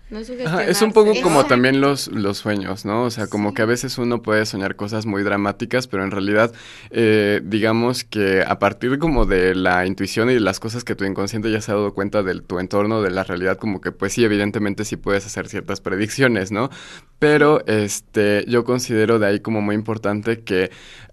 es 0.68 0.82
un 0.82 0.94
poco 0.94 1.14
como 1.24 1.46
también 1.46 1.82
los, 1.82 2.08
los 2.10 2.38
sueños, 2.38 2.86
¿no? 2.86 3.04
O 3.04 3.10
sea, 3.10 3.28
como 3.28 3.54
que 3.54 3.64
a 3.64 3.66
veces 3.66 3.98
uno 3.98 4.22
puede 4.22 4.46
soñar 4.46 4.76
cosas 4.76 5.08
muy 5.08 5.24
dramáticas, 5.24 5.88
pero 5.88 6.04
en 6.04 6.12
realidad, 6.12 6.54
eh, 6.92 7.42
digamos 7.44 8.04
que 8.04 8.44
a 8.44 8.60
partir 8.60 9.00
como 9.00 9.26
de 9.26 9.56
la 9.56 9.88
intuición 9.88 10.30
y 10.30 10.36
de 10.36 10.40
las 10.40 10.60
cosas 10.60 10.84
que 10.84 10.96
tu 10.96 11.04
inconsciente 11.04 11.52
ya 11.52 11.62
se 11.62 11.72
ha 11.72 11.76
dado 11.76 11.94
cuenta 11.96 12.22
de 12.22 12.40
tu 12.42 12.60
entorno, 12.60 13.02
de 13.02 13.10
la 13.10 13.24
realidad, 13.24 13.58
como 13.58 13.82
que 13.82 13.92
pues 13.92 14.14
sí, 14.14 14.24
evidentemente 14.24 14.86
sí 14.86 14.98
puedes 14.98 15.26
hacer 15.26 15.50
ciertas 15.50 15.82
predicciones, 15.82 16.52
¿no? 16.52 16.70
Pero 17.18 17.66
este, 17.66 18.46
yo 18.48 18.64
considero 18.64 19.18
de 19.18 19.28
ahí 19.28 19.40
como 19.40 19.62
muy 19.62 19.74
importante 19.74 20.42
que 20.42 20.70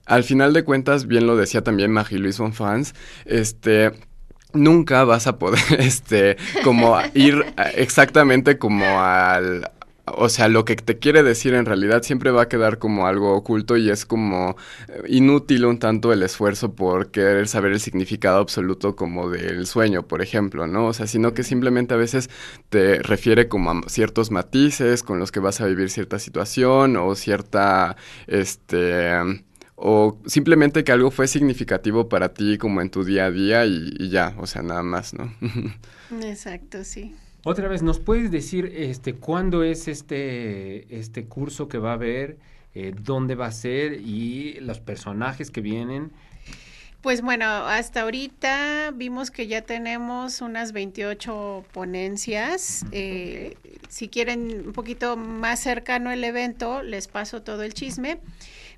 al 0.06 0.22
final 0.22 0.52
de 0.52 0.64
cuentas, 0.64 1.06
bien 1.06 1.26
lo 1.26 1.36
decía 1.36 1.62
también 1.62 1.90
Maggie 1.90 2.18
Luis 2.18 2.38
Fans, 2.52 2.94
este 3.24 3.92
nunca 4.54 5.04
vas 5.04 5.26
a 5.26 5.38
poder, 5.38 5.60
este, 5.78 6.36
como 6.62 6.96
ir 7.14 7.44
exactamente 7.76 8.58
como 8.58 9.00
al, 9.00 9.70
o 10.06 10.28
sea, 10.28 10.48
lo 10.48 10.64
que 10.64 10.76
te 10.76 10.98
quiere 10.98 11.22
decir 11.22 11.54
en 11.54 11.64
realidad 11.64 12.02
siempre 12.02 12.30
va 12.30 12.42
a 12.42 12.48
quedar 12.48 12.78
como 12.78 13.06
algo 13.06 13.34
oculto 13.34 13.76
y 13.76 13.90
es 13.90 14.04
como 14.04 14.56
eh, 14.88 15.02
inútil 15.08 15.64
un 15.64 15.78
tanto 15.78 16.12
el 16.12 16.22
esfuerzo 16.22 16.74
por 16.74 17.10
querer 17.10 17.48
saber 17.48 17.72
el 17.72 17.80
significado 17.80 18.38
absoluto 18.38 18.96
como 18.96 19.30
del 19.30 19.66
sueño, 19.66 20.06
por 20.06 20.20
ejemplo, 20.20 20.66
¿no? 20.66 20.86
O 20.86 20.92
sea, 20.92 21.06
sino 21.06 21.32
que 21.32 21.42
simplemente 21.42 21.94
a 21.94 21.96
veces 21.96 22.28
te 22.68 23.02
refiere 23.02 23.48
como 23.48 23.70
a 23.70 23.80
ciertos 23.88 24.30
matices 24.30 25.02
con 25.02 25.18
los 25.18 25.32
que 25.32 25.40
vas 25.40 25.60
a 25.60 25.66
vivir 25.66 25.90
cierta 25.90 26.18
situación 26.18 26.96
o 26.96 27.14
cierta, 27.14 27.96
este 28.26 29.44
o 29.76 30.18
simplemente 30.26 30.84
que 30.84 30.92
algo 30.92 31.10
fue 31.10 31.26
significativo 31.26 32.08
para 32.08 32.32
ti 32.32 32.58
como 32.58 32.80
en 32.80 32.90
tu 32.90 33.04
día 33.04 33.26
a 33.26 33.30
día 33.30 33.66
y, 33.66 34.08
ya, 34.08 34.34
o 34.38 34.46
sea, 34.46 34.62
nada 34.62 34.82
más, 34.82 35.14
¿no? 35.14 35.32
Exacto, 36.22 36.84
sí. 36.84 37.14
Otra 37.44 37.68
vez, 37.68 37.82
¿nos 37.82 37.98
puedes 37.98 38.30
decir 38.30 38.72
este 38.74 39.14
cuándo 39.14 39.64
es 39.64 39.88
este, 39.88 40.96
este 40.96 41.26
curso 41.26 41.68
que 41.68 41.78
va 41.78 41.90
a 41.90 41.94
haber, 41.94 42.38
eh, 42.74 42.94
dónde 42.98 43.34
va 43.34 43.46
a 43.46 43.52
ser 43.52 44.00
y 44.00 44.54
los 44.60 44.80
personajes 44.80 45.50
que 45.50 45.60
vienen? 45.60 46.12
Pues 47.02 47.20
bueno, 47.20 47.44
hasta 47.44 48.00
ahorita 48.00 48.92
vimos 48.94 49.30
que 49.30 49.46
ya 49.46 49.60
tenemos 49.60 50.40
unas 50.40 50.72
28 50.72 51.66
ponencias. 51.70 52.86
Eh, 52.92 53.58
si 53.90 54.08
quieren 54.08 54.68
un 54.68 54.72
poquito 54.72 55.18
más 55.18 55.60
cercano 55.60 56.10
el 56.10 56.24
evento, 56.24 56.82
les 56.82 57.08
paso 57.08 57.42
todo 57.42 57.62
el 57.62 57.74
chisme 57.74 58.20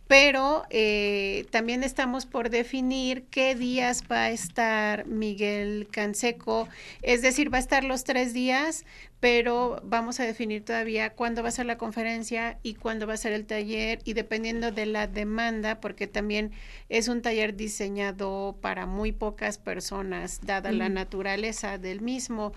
pero 0.09 0.65
eh, 0.71 1.47
también 1.51 1.83
estamos 1.83 2.27
por 2.27 2.49
definir 2.49 3.25
qué 3.25 3.55
días 3.57 4.05
va 4.11 4.25
a 4.25 4.31
estar 4.31 5.07
Miguel 5.07 5.89
Canseco, 5.91 6.69
es 7.03 7.23
decir, 7.23 7.53
va 7.53 7.59
a 7.59 7.61
estar 7.61 7.83
los 7.83 8.05
tres 8.05 8.33
días, 8.33 8.85
pero 9.19 9.81
vamos 9.83 10.21
a 10.21 10.25
definir 10.25 10.65
todavía 10.65 11.11
cuándo 11.11 11.43
va 11.43 11.49
a 11.49 11.53
ser 11.53 11.67
la 11.67 11.77
conferencia 11.77 12.59
y 12.63 12.75
cuándo 12.75 13.09
va 13.09 13.15
a 13.15 13.17
ser 13.17 13.33
el 13.33 13.47
taller 13.47 13.99
y 14.05 14.13
dependiendo 14.13 14.71
de 14.71 14.87
la 14.87 15.09
demanda, 15.09 15.81
porque 15.81 16.07
también 16.07 16.53
es 16.89 17.09
un 17.09 17.21
taller 17.21 17.57
diseñado 17.57 18.57
para 18.61 18.87
muy 18.87 19.11
pocas 19.11 19.59
personas, 19.59 20.41
dada 20.43 20.71
la 20.71 20.89
naturaleza 20.89 21.79
del 21.79 22.01
mismo. 22.01 22.53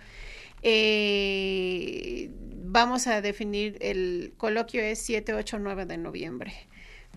Eh, 0.61 2.29
vamos 2.65 3.07
a 3.07 3.21
definir, 3.21 3.77
el 3.81 4.33
coloquio 4.37 4.81
es 4.83 4.99
7, 4.99 5.33
8, 5.33 5.57
9 5.57 5.85
de 5.85 5.97
noviembre 5.97 6.68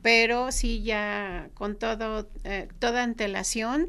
pero 0.03 0.53
sí 0.53 0.83
ya 0.83 1.49
con 1.55 1.77
todo, 1.77 2.29
eh, 2.45 2.69
toda 2.79 3.05
antelación 3.05 3.89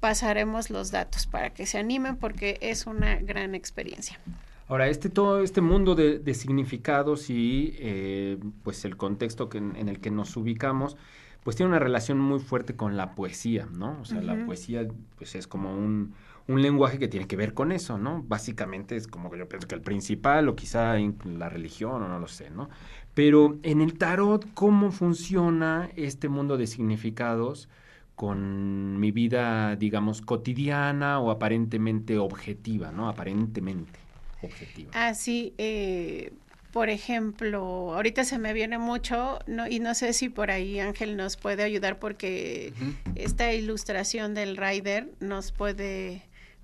pasaremos 0.00 0.68
los 0.68 0.90
datos 0.90 1.26
para 1.26 1.50
que 1.50 1.64
se 1.64 1.78
animen 1.78 2.16
porque 2.16 2.58
es 2.60 2.86
una 2.86 3.16
gran 3.16 3.54
experiencia. 3.54 4.20
Ahora, 4.68 4.88
este 4.88 5.10
todo 5.10 5.42
este 5.42 5.60
mundo 5.60 5.94
de, 5.94 6.34
significados 6.34 7.28
y 7.28 7.74
eh, 7.78 8.38
pues 8.62 8.84
el 8.84 8.96
contexto 8.96 9.48
que, 9.48 9.58
en, 9.58 9.88
el 9.88 10.00
que 10.00 10.10
nos 10.10 10.36
ubicamos, 10.36 10.96
pues 11.42 11.56
tiene 11.56 11.68
una 11.68 11.78
relación 11.78 12.18
muy 12.18 12.38
fuerte 12.40 12.74
con 12.74 12.96
la 12.96 13.14
poesía, 13.14 13.66
¿no? 13.70 13.98
O 14.00 14.04
sea, 14.06 14.22
la 14.22 14.46
poesía 14.46 14.86
pues 15.16 15.34
es 15.34 15.46
como 15.46 15.74
un, 15.74 16.14
un, 16.48 16.62
lenguaje 16.62 16.98
que 16.98 17.08
tiene 17.08 17.26
que 17.26 17.36
ver 17.36 17.52
con 17.52 17.72
eso, 17.72 17.98
¿no? 17.98 18.22
Básicamente 18.26 18.96
es 18.96 19.06
como 19.06 19.30
que 19.30 19.38
yo 19.38 19.46
pienso 19.48 19.68
que 19.68 19.74
el 19.74 19.82
principal 19.82 20.48
o 20.48 20.56
quizá 20.56 20.96
la 20.98 21.50
religión 21.50 22.02
o 22.02 22.08
no 22.08 22.18
lo 22.18 22.28
sé, 22.28 22.48
¿no? 22.48 22.70
Pero 23.14 23.58
en 23.62 23.80
el 23.80 23.96
tarot, 23.96 24.46
¿cómo 24.54 24.90
funciona 24.90 25.90
este 25.96 26.28
mundo 26.28 26.56
de 26.56 26.66
significados? 26.66 27.68
con 28.14 29.00
mi 29.00 29.10
vida, 29.10 29.76
digamos, 29.76 30.22
cotidiana 30.22 31.18
o 31.18 31.30
aparentemente 31.30 32.16
objetiva, 32.18 32.92
¿no? 32.92 33.08
Aparentemente 33.08 33.98
objetiva. 34.42 34.90
Ah, 34.94 35.14
sí. 35.14 35.52
Eh, 35.58 36.32
por 36.72 36.90
ejemplo, 36.90 37.94
ahorita 37.94 38.24
se 38.24 38.38
me 38.38 38.52
viene 38.52 38.78
mucho, 38.78 39.38
no, 39.46 39.68
y 39.68 39.78
no 39.78 39.94
sé 39.94 40.12
si 40.12 40.28
por 40.28 40.50
ahí 40.50 40.80
Ángel 40.80 41.16
nos 41.16 41.36
puede 41.36 41.62
ayudar 41.62 42.00
porque 42.00 42.72
esta 43.14 43.52
ilustración 43.52 44.34
del 44.34 44.56
rider 44.56 45.08
nos 45.20 45.52
puede 45.52 46.22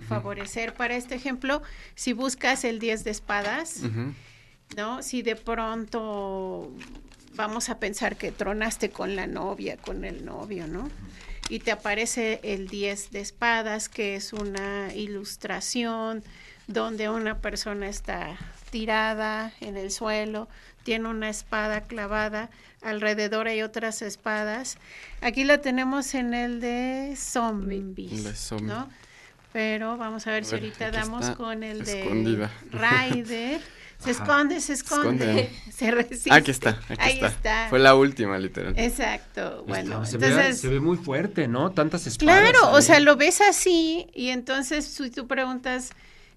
favorecer 0.08 0.74
para 0.74 0.96
este 0.96 1.14
ejemplo. 1.14 1.62
Si 1.94 2.12
buscas 2.12 2.64
el 2.64 2.80
10 2.80 3.04
de 3.04 3.10
espadas, 3.12 3.82
¿no? 4.76 5.02
Si 5.02 5.22
de 5.22 5.36
pronto 5.36 6.70
vamos 7.34 7.68
a 7.68 7.78
pensar 7.78 8.16
que 8.16 8.32
tronaste 8.32 8.90
con 8.90 9.16
la 9.16 9.26
novia, 9.26 9.76
con 9.76 10.04
el 10.04 10.24
novio, 10.24 10.66
¿no? 10.66 10.88
y 11.50 11.58
te 11.58 11.72
aparece 11.72 12.40
el 12.44 12.68
10 12.68 13.10
de 13.10 13.20
espadas, 13.20 13.88
que 13.88 14.14
es 14.14 14.32
una 14.32 14.94
ilustración 14.94 16.22
donde 16.68 17.10
una 17.10 17.38
persona 17.38 17.88
está 17.88 18.38
tirada 18.70 19.52
en 19.60 19.76
el 19.76 19.90
suelo, 19.90 20.48
tiene 20.84 21.08
una 21.08 21.28
espada 21.28 21.82
clavada, 21.82 22.50
alrededor 22.82 23.48
hay 23.48 23.62
otras 23.62 24.00
espadas. 24.00 24.78
Aquí 25.20 25.42
la 25.42 25.60
tenemos 25.60 26.14
en 26.14 26.34
el 26.34 26.60
de 26.60 27.14
zombies, 27.16 28.52
¿no? 28.62 28.88
Pero 29.52 29.96
vamos 29.96 30.28
a 30.28 30.30
ver 30.30 30.44
si 30.44 30.54
ahorita 30.54 30.92
damos 30.92 31.30
con 31.30 31.64
el 31.64 31.84
de 31.84 32.48
Rider. 32.70 33.60
Se 34.02 34.12
esconde, 34.12 34.60
se 34.60 34.72
esconde, 34.72 35.50
se 35.72 35.90
resiste. 35.90 36.32
Aquí 36.32 36.50
está, 36.50 36.80
aquí 36.88 37.20
está. 37.22 37.68
Fue 37.68 37.78
la 37.78 37.94
última, 37.94 38.38
literal. 38.38 38.74
Exacto, 38.78 39.64
bueno. 39.68 40.06
se, 40.06 40.16
ve, 40.16 40.54
se, 40.54 40.68
ve, 40.68 40.80
muy 40.80 40.96
fuerte, 40.96 41.48
¿no? 41.48 41.70
Tantas 41.72 42.06
espadas. 42.06 42.50
Claro, 42.50 42.72
o 42.72 42.80
sea, 42.80 42.98
lo 43.00 43.16
ves 43.16 43.42
así 43.42 44.06
y 44.14 44.28
entonces 44.28 44.86
si 44.86 45.10
tú 45.10 45.26
preguntas, 45.26 45.90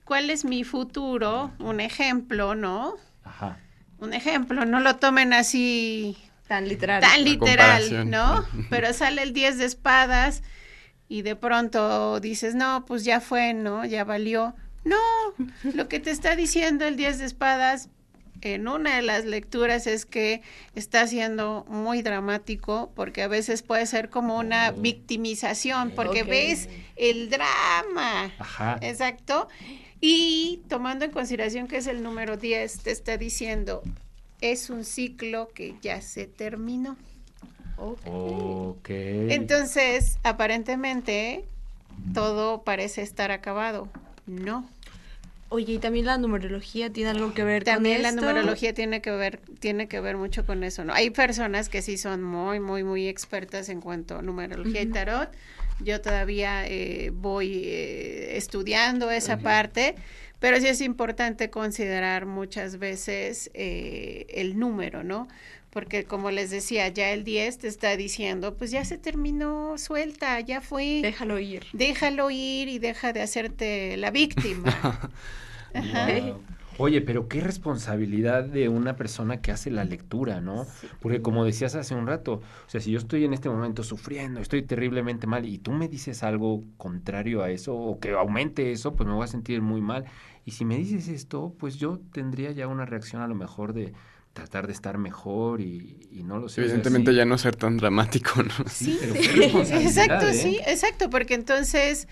¿cuál 0.03 0.29
es 0.29 0.43
mi 0.43 0.65
futuro? 0.65 1.51
Un 1.59 1.79
ejemplo, 1.79 2.53
¿no? 2.53 2.95
Ajá. 3.23 3.57
Un 3.99 4.13
ejemplo, 4.13 4.65
no 4.65 4.81
lo 4.81 4.97
tomen 4.97 5.31
así... 5.31 6.17
Tan 6.47 6.67
literal. 6.67 7.01
Tan 7.01 7.23
literal, 7.23 8.09
¿no? 8.09 8.45
Pero 8.69 8.91
sale 8.91 9.23
el 9.23 9.31
10 9.31 9.59
de 9.59 9.65
espadas 9.65 10.43
y 11.07 11.21
de 11.21 11.37
pronto 11.37 12.19
dices, 12.19 12.55
no, 12.55 12.83
pues 12.85 13.05
ya 13.05 13.21
fue, 13.21 13.53
¿no? 13.53 13.85
Ya 13.85 14.03
valió 14.03 14.53
no, 14.83 14.97
lo 15.73 15.87
que 15.87 15.99
te 15.99 16.11
está 16.11 16.35
diciendo 16.35 16.85
el 16.85 16.95
10 16.95 17.19
de 17.19 17.25
espadas 17.25 17.89
en 18.41 18.67
una 18.67 18.97
de 18.97 19.01
las 19.01 19.23
lecturas 19.25 19.87
es 19.87 20.05
que 20.05 20.41
está 20.75 21.07
siendo 21.07 21.65
muy 21.69 22.01
dramático 22.01 22.91
porque 22.95 23.21
a 23.21 23.27
veces 23.27 23.61
puede 23.61 23.85
ser 23.85 24.09
como 24.09 24.37
una 24.37 24.71
oh. 24.71 24.81
victimización 24.81 25.91
porque 25.91 26.23
ves 26.23 26.67
el 26.97 27.29
drama. 27.29 28.33
Ajá. 28.37 28.77
Exacto. 28.81 29.47
Y 30.01 30.61
tomando 30.67 31.05
en 31.05 31.11
consideración 31.11 31.67
que 31.67 31.77
es 31.77 31.87
el 31.87 32.03
número 32.03 32.35
10, 32.35 32.79
te 32.79 32.91
está 32.91 33.15
diciendo, 33.17 33.81
es 34.41 34.69
un 34.69 34.83
ciclo 34.83 35.47
que 35.53 35.75
ya 35.81 36.01
se 36.01 36.27
terminó. 36.27 36.97
ok. 37.77 38.89
Entonces, 38.89 40.17
aparentemente, 40.23 41.45
todo 42.13 42.63
parece 42.63 43.01
estar 43.01 43.31
acabado. 43.31 43.87
No. 44.25 44.69
Oye, 45.49 45.73
y 45.73 45.77
también 45.77 46.07
la 46.07 46.17
numerología 46.17 46.91
tiene 46.91 47.11
algo 47.11 47.35
que 47.35 47.43
ver 47.43 47.63
también 47.63 47.97
con 47.97 48.03
También 48.03 48.25
la 48.25 48.33
numerología 48.33 48.73
tiene 48.73 49.01
que 49.03 49.11
ver 49.11 49.39
tiene 49.59 49.87
que 49.87 49.99
ver 49.99 50.17
mucho 50.17 50.47
con 50.47 50.63
eso, 50.63 50.83
¿no? 50.83 50.93
Hay 50.93 51.11
personas 51.11 51.69
que 51.69 51.83
sí 51.83 51.97
son 51.97 52.23
muy 52.23 52.59
muy 52.59 52.83
muy 52.83 53.07
expertas 53.07 53.69
en 53.69 53.79
cuanto 53.79 54.17
a 54.17 54.23
numerología 54.23 54.81
y 54.81 54.87
tarot. 54.87 55.29
Yo 55.79 56.01
todavía 56.01 56.65
eh, 56.67 57.11
voy 57.13 57.65
eh, 57.65 58.35
estudiando 58.37 59.11
esa 59.11 59.37
parte, 59.37 59.93
pero 60.39 60.59
sí 60.59 60.67
es 60.67 60.81
importante 60.81 61.51
considerar 61.51 62.25
muchas 62.25 62.79
veces 62.79 63.51
eh, 63.53 64.25
el 64.29 64.57
número, 64.57 65.03
¿no? 65.03 65.27
Porque 65.73 66.05
como 66.05 66.29
les 66.29 66.51
decía, 66.51 66.87
ya 66.89 67.11
el 67.11 67.23
10 67.23 67.57
te 67.57 67.67
está 67.67 67.97
diciendo, 67.97 68.55
pues 68.55 68.69
ya 68.69 68.85
se 68.85 68.99
terminó, 68.99 69.77
suelta, 69.79 70.39
ya 70.39 70.61
fue. 70.61 71.01
Déjalo 71.01 71.39
ir. 71.39 71.65
Déjalo 71.73 72.29
ir 72.29 72.67
y 72.67 72.77
deja 72.77 73.11
de 73.11 73.23
hacerte 73.23 73.97
la 73.97 74.11
víctima. 74.11 74.71
Oye, 76.77 77.01
pero 77.01 77.27
qué 77.27 77.39
responsabilidad 77.39 78.43
de 78.43 78.67
una 78.67 78.95
persona 78.95 79.41
que 79.41 79.51
hace 79.51 79.69
la 79.69 79.83
lectura, 79.83 80.41
¿no? 80.41 80.65
Porque 81.01 81.21
como 81.21 81.45
decías 81.45 81.75
hace 81.75 81.93
un 81.93 82.07
rato, 82.07 82.33
o 82.33 82.69
sea, 82.69 82.81
si 82.81 82.91
yo 82.91 82.97
estoy 82.97 83.25
en 83.25 83.33
este 83.33 83.49
momento 83.49 83.83
sufriendo, 83.83 84.39
estoy 84.39 84.63
terriblemente 84.63 85.27
mal 85.27 85.45
y 85.45 85.59
tú 85.59 85.71
me 85.71 85.87
dices 85.87 86.23
algo 86.23 86.63
contrario 86.77 87.43
a 87.43 87.51
eso 87.51 87.75
o 87.75 87.99
que 87.99 88.11
aumente 88.11 88.71
eso, 88.71 88.95
pues 88.95 89.07
me 89.07 89.13
voy 89.13 89.23
a 89.23 89.27
sentir 89.27 89.61
muy 89.61 89.81
mal. 89.81 90.05
Y 90.45 90.51
si 90.51 90.65
me 90.65 90.77
dices 90.77 91.07
esto, 91.07 91.55
pues 91.59 91.77
yo 91.77 91.99
tendría 92.11 92.51
ya 92.51 92.67
una 92.67 92.85
reacción 92.85 93.21
a 93.21 93.27
lo 93.27 93.35
mejor 93.35 93.73
de, 93.73 93.93
tratar 94.33 94.67
de 94.67 94.73
estar 94.73 94.97
mejor 94.97 95.61
y, 95.61 96.23
no 96.25 96.39
lo 96.39 96.49
sé. 96.49 96.61
Evidentemente 96.61 97.13
ya 97.13 97.25
no 97.25 97.37
ser 97.37 97.55
tan 97.55 97.77
dramático, 97.77 98.43
¿no? 98.43 98.69
Sí, 98.69 98.99
exacto, 99.01 100.27
¿eh? 100.27 100.33
sí, 100.33 100.59
exacto, 100.65 101.09
porque 101.09 101.35
entonces 101.35 102.07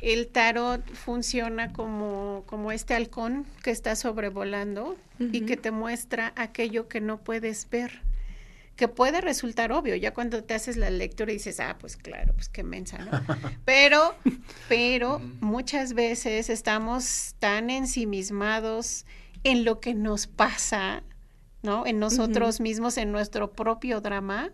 el 0.00 0.28
tarot 0.28 0.84
funciona 0.92 1.72
como, 1.72 2.44
como 2.46 2.72
este 2.72 2.94
halcón 2.94 3.46
que 3.62 3.70
está 3.70 3.96
sobrevolando 3.96 4.96
y 5.18 5.42
que 5.42 5.56
te 5.56 5.70
muestra 5.70 6.32
aquello 6.36 6.88
que 6.88 7.00
no 7.00 7.18
puedes 7.18 7.68
ver 7.68 8.02
que 8.76 8.88
puede 8.88 9.20
resultar 9.20 9.72
obvio, 9.72 9.94
ya 9.94 10.14
cuando 10.14 10.42
te 10.42 10.54
haces 10.54 10.78
la 10.78 10.88
lectura 10.88 11.30
y 11.32 11.34
dices, 11.34 11.60
ah, 11.60 11.76
pues 11.78 11.98
claro, 11.98 12.32
pues 12.32 12.48
qué 12.48 12.62
mensa, 12.62 12.96
¿no? 12.96 13.10
Pero, 13.66 14.14
pero 14.70 15.18
muchas 15.40 15.92
veces 15.92 16.48
estamos 16.48 17.34
tan 17.40 17.68
ensimismados 17.68 19.04
en 19.44 19.66
lo 19.66 19.80
que 19.80 19.92
nos 19.92 20.26
pasa 20.26 21.02
¿no? 21.62 21.86
En 21.86 21.98
nosotros 21.98 22.60
mismos, 22.60 22.96
en 22.96 23.12
nuestro 23.12 23.52
propio 23.52 24.00
drama, 24.00 24.50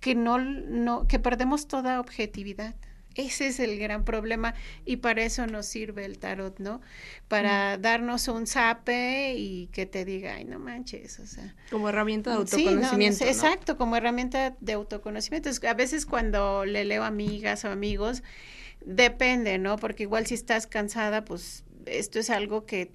que 0.00 0.14
no, 0.14 0.38
no, 0.38 1.06
que 1.06 1.18
perdemos 1.18 1.66
toda 1.66 2.00
objetividad. 2.00 2.74
Ese 3.14 3.46
es 3.46 3.60
el 3.60 3.78
gran 3.78 4.04
problema 4.04 4.54
y 4.84 4.96
para 4.96 5.22
eso 5.22 5.46
nos 5.46 5.66
sirve 5.66 6.04
el 6.04 6.18
tarot, 6.18 6.58
¿no? 6.58 6.80
Para 7.28 7.78
darnos 7.78 8.26
un 8.26 8.46
zape 8.46 9.34
y 9.36 9.68
que 9.68 9.86
te 9.86 10.04
diga, 10.04 10.34
ay, 10.34 10.44
no 10.44 10.58
manches, 10.58 11.20
o 11.20 11.26
sea. 11.26 11.54
Como 11.70 11.88
herramienta 11.88 12.30
de 12.30 12.36
autoconocimiento. 12.36 13.24
Exacto, 13.24 13.76
como 13.76 13.96
herramienta 13.96 14.56
de 14.60 14.72
autoconocimiento. 14.72 15.48
a 15.66 15.74
veces 15.74 16.06
cuando 16.06 16.64
le 16.64 16.84
leo 16.84 17.04
amigas 17.04 17.64
o 17.64 17.70
amigos, 17.70 18.24
depende, 18.84 19.58
¿no? 19.58 19.76
Porque 19.76 20.02
igual 20.02 20.26
si 20.26 20.34
estás 20.34 20.66
cansada, 20.66 21.24
pues 21.24 21.64
esto 21.86 22.18
es 22.18 22.30
algo 22.30 22.66
que 22.66 22.90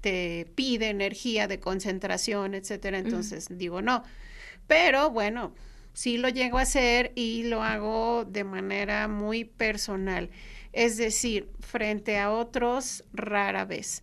te, 0.00 0.50
pide 0.56 0.88
energía 0.88 1.46
de 1.46 1.60
concentración, 1.60 2.54
etcétera, 2.54 2.98
entonces 2.98 3.46
digo 3.50 3.82
no. 3.82 4.02
Pero 4.66 5.10
bueno, 5.10 5.54
sí 5.92 6.18
lo 6.18 6.28
llego 6.28 6.58
a 6.58 6.62
hacer 6.62 7.12
y 7.14 7.44
lo 7.44 7.62
hago 7.62 8.24
de 8.24 8.42
manera 8.42 9.06
muy 9.06 9.44
personal, 9.44 10.30
es 10.72 10.96
decir, 10.96 11.48
frente 11.60 12.18
a 12.18 12.32
otros 12.32 13.04
rara 13.12 13.64
vez. 13.64 14.02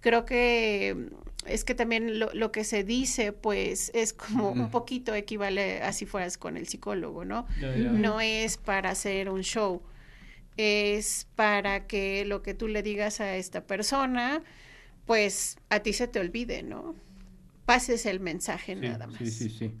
Creo 0.00 0.24
que 0.24 1.10
es 1.44 1.64
que 1.64 1.74
también 1.74 2.18
lo, 2.18 2.52
que 2.52 2.64
se 2.64 2.82
dice, 2.82 3.32
pues, 3.32 3.90
es 3.94 4.14
como 4.14 4.50
un 4.50 4.70
poquito 4.70 5.14
equivale 5.14 5.82
a 5.82 5.92
si 5.92 6.06
fueras 6.06 6.38
con 6.38 6.56
el 6.56 6.68
psicólogo, 6.68 7.26
¿no? 7.26 7.46
No 7.76 8.20
es 8.20 8.56
para 8.56 8.90
hacer 8.90 9.28
un 9.28 9.42
show, 9.42 9.82
es 10.56 11.26
para 11.36 11.86
que 11.86 12.24
lo 12.24 12.42
que 12.42 12.54
tú 12.54 12.66
le 12.66 12.82
digas 12.82 13.20
a 13.20 13.36
esta 13.36 13.66
persona, 13.66 14.42
pues 15.10 15.58
a 15.70 15.80
ti 15.80 15.92
se 15.92 16.06
te 16.06 16.20
olvide, 16.20 16.62
¿no? 16.62 16.94
Pases 17.66 18.06
el 18.06 18.20
mensaje 18.20 18.76
nada 18.76 19.08
más. 19.08 19.18
Sí, 19.18 19.28
sí, 19.28 19.50
sí. 19.50 19.72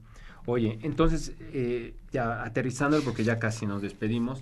Oye, 0.44 0.80
entonces, 0.82 1.34
eh, 1.38 1.94
ya 2.10 2.42
aterrizando, 2.42 3.00
porque 3.02 3.22
ya 3.22 3.38
casi 3.38 3.64
nos 3.64 3.80
despedimos, 3.80 4.40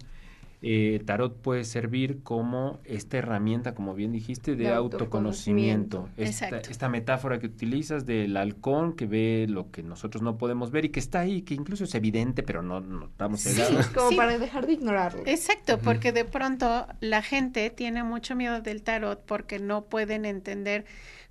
eh, 0.61 1.01
tarot 1.07 1.37
puede 1.41 1.65
servir 1.65 2.23
como 2.25 2.81
esta 2.85 3.19
herramienta, 3.19 3.75
como 3.75 3.95
bien 3.95 4.11
dijiste, 4.11 4.57
de, 4.57 4.69
autoconocimiento. 4.69 6.09
Esta, 6.17 6.89
metáfora 6.89 7.39
que 7.39 7.47
utilizas 7.47 8.07
del 8.07 8.37
halcón 8.37 8.95
que 8.95 9.07
ve 9.07 9.47
lo 9.49 9.71
que 9.71 9.83
nosotros 9.83 10.23
no 10.23 10.37
podemos 10.37 10.71
ver 10.71 10.87
y 10.87 10.89
que 10.89 10.99
está 10.99 11.21
ahí, 11.21 11.43
que 11.43 11.55
incluso 11.55 11.85
es 11.85 11.95
evidente, 11.95 12.43
pero 12.43 12.63
no, 12.63 12.81
no 12.81 13.07
estamos 13.07 13.43
cegados. 13.43 13.87
como 13.89 14.17
para 14.17 14.39
dejar 14.39 14.67
de 14.67 14.73
ignorarlo. 14.73 15.23
Exacto, 15.27 15.79
porque 15.79 16.13
de 16.13 16.25
pronto 16.25 16.87
la 17.01 17.23
gente 17.23 17.71
tiene 17.71 18.03
mucho 18.03 18.35
miedo 18.35 18.61
del 18.61 18.83
tarot 18.83 19.25
porque 19.27 19.61
no 19.61 19.85
pueden 19.85 20.25
entender 20.25 20.87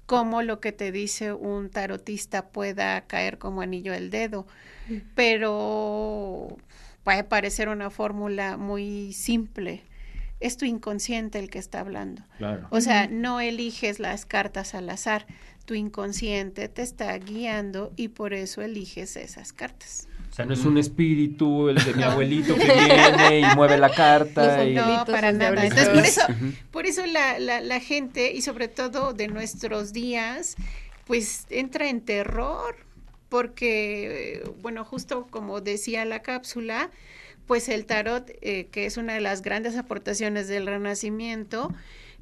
cómo 0.05 0.41
lo 0.41 0.61
que 0.61 0.71
te 0.71 0.93
dice 0.93 1.34
un 1.34 1.69
tarotista 1.69 2.47
pueda 2.47 3.01
caer 3.07 3.38
como 3.38 3.61
anillo 3.61 3.93
al 3.93 4.09
dedo, 4.09 4.47
pero 5.15 6.57
puede 7.08 7.24
parecer 7.24 7.70
una 7.70 7.89
fórmula 7.89 8.58
muy 8.58 9.14
simple. 9.14 9.82
Es 10.41 10.58
tu 10.58 10.66
inconsciente 10.66 11.39
el 11.39 11.49
que 11.49 11.58
está 11.58 11.80
hablando. 11.80 12.22
O 12.70 12.82
sea, 12.82 13.08
no 13.08 13.39
eliges 13.39 14.01
las 14.01 14.26
cartas 14.26 14.76
al 14.76 14.89
azar. 14.89 15.26
Tu 15.64 15.74
inconsciente 15.76 16.68
te 16.68 16.82
está 16.82 17.18
guiando 17.18 17.93
y 17.95 18.10
por 18.10 18.34
eso 18.34 18.62
eliges 18.62 19.16
esas 19.16 19.53
cartas. 19.53 20.10
O 20.30 20.36
sea, 20.36 20.43
no 20.43 20.53
es 20.53 20.66
un 20.66 20.78
espíritu, 20.78 21.70
el 21.70 21.82
de 21.82 21.93
mi 21.93 22.03
abuelito 22.03 22.55
que 22.55 22.74
viene 22.74 23.39
y 23.39 23.55
mueve 23.55 23.78
la 23.78 23.89
carta. 23.89 24.66
No, 24.66 25.05
para 25.05 25.32
nada. 25.32 25.64
Entonces, 25.64 25.88
por 25.88 26.03
eso, 26.03 26.22
por 26.72 26.86
eso 26.88 27.05
la, 27.05 27.39
la, 27.39 27.62
la 27.62 27.80
gente, 27.80 28.34
y 28.34 28.41
sobre 28.41 28.68
todo 28.68 29.14
de 29.14 29.30
nuestros 29.30 29.93
días, 29.93 30.58
pues 31.05 31.45
entra 31.51 31.88
en 31.88 32.01
terror 32.01 32.87
porque, 33.30 34.43
bueno, 34.61 34.86
justo 34.86 35.28
como 35.30 35.61
decía 35.61 36.05
la 36.05 36.21
cápsula, 36.21 36.89
pues 37.45 37.69
el 37.69 37.86
tarot, 37.86 38.30
eh, 38.41 38.67
que 38.71 38.86
es 38.86 38.97
una 38.97 39.13
de 39.13 39.21
las 39.21 39.41
grandes 39.41 39.78
aportaciones 39.78 40.47
del 40.47 40.67
Renacimiento, 40.67 41.73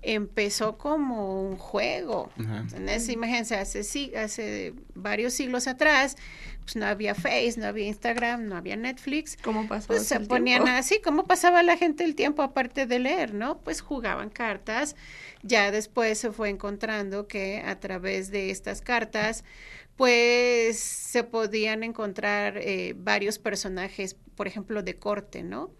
empezó 0.05 0.77
como 0.77 1.41
un 1.41 1.57
juego. 1.57 2.31
En 2.37 2.87
esa 2.87 3.11
imagínense, 3.11 3.55
hace, 3.55 3.79
hace 4.17 4.73
varios 4.93 5.33
siglos 5.33 5.67
atrás, 5.67 6.15
pues 6.63 6.75
no 6.75 6.85
había 6.85 7.15
Face, 7.15 7.55
no 7.57 7.65
había 7.65 7.87
Instagram, 7.87 8.47
no 8.47 8.55
había 8.55 8.75
Netflix. 8.75 9.35
¿Cómo 9.43 9.67
pasó? 9.67 9.87
Pues 9.87 10.07
se 10.07 10.19
ponían 10.19 10.67
así, 10.67 10.99
¿cómo 11.03 11.25
pasaba 11.25 11.63
la 11.63 11.75
gente 11.75 12.03
el 12.03 12.13
tiempo 12.15 12.43
aparte 12.43 12.85
de 12.85 12.99
leer, 12.99 13.33
no? 13.33 13.57
Pues 13.57 13.81
jugaban 13.81 14.29
cartas. 14.29 14.95
Ya 15.41 15.71
después 15.71 16.19
se 16.19 16.31
fue 16.31 16.49
encontrando 16.49 17.27
que 17.27 17.63
a 17.65 17.79
través 17.79 18.29
de 18.29 18.51
estas 18.51 18.81
cartas, 18.81 19.43
pues 19.95 20.77
se 20.77 21.23
podían 21.23 21.83
encontrar 21.83 22.57
eh, 22.57 22.93
varios 22.97 23.39
personajes, 23.39 24.15
por 24.35 24.47
ejemplo, 24.47 24.83
de 24.83 24.95
corte, 24.95 25.43
¿no? 25.43 25.71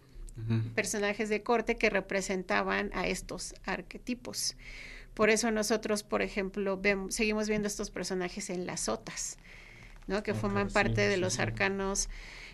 Personajes 0.76 1.30
de 1.30 1.44
corte 1.44 1.78
que 1.78 1.90
representaban 1.90 2.92
a 2.94 3.08
estos 3.08 3.56
arquetipos. 3.64 4.58
Por 5.14 5.30
eso 5.30 5.50
nosotros, 5.50 6.04
por 6.04 6.22
ejemplo, 6.22 6.78
vemos, 6.78 7.16
seguimos 7.16 7.48
viendo 7.48 7.70
estos 7.70 7.90
personajes 7.90 8.50
en 8.50 8.66
las 8.66 8.82
sotas, 8.82 9.38
¿no? 10.08 10.24
Que 10.24 10.34
forman 10.34 10.70
parte 10.70 11.08
de 11.08 11.16
los 11.16 11.40
arcanos 11.40 12.10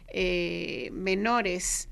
eh, 0.10 0.90
menores. 0.94 1.90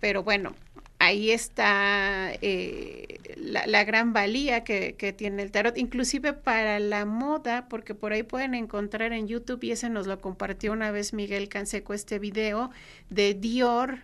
Pero 0.00 0.22
bueno, 0.22 0.54
ahí 0.98 1.30
está 1.30 2.32
eh, 2.42 3.18
la, 3.36 3.84
gran 3.84 4.12
valía 4.12 4.64
que, 4.64 5.14
tiene 5.16 5.42
el 5.42 5.50
tarot, 5.50 5.76
inclusive 5.78 6.32
para 6.32 6.78
la 6.80 7.04
moda, 7.04 7.68
porque 7.68 7.94
por 7.94 8.12
ahí 8.12 8.22
pueden 8.22 8.54
encontrar 8.54 9.12
en 9.12 9.28
YouTube, 9.28 9.62
y 9.62 9.72
ese 9.72 9.90
nos 9.90 10.06
lo 10.06 10.20
compartió 10.20 10.72
una 10.72 10.90
vez 10.90 11.12
Miguel 11.12 11.48
Canseco, 11.48 11.94
este 11.94 12.18
video 12.18 12.70
de 13.10 13.34
Dior. 13.34 14.00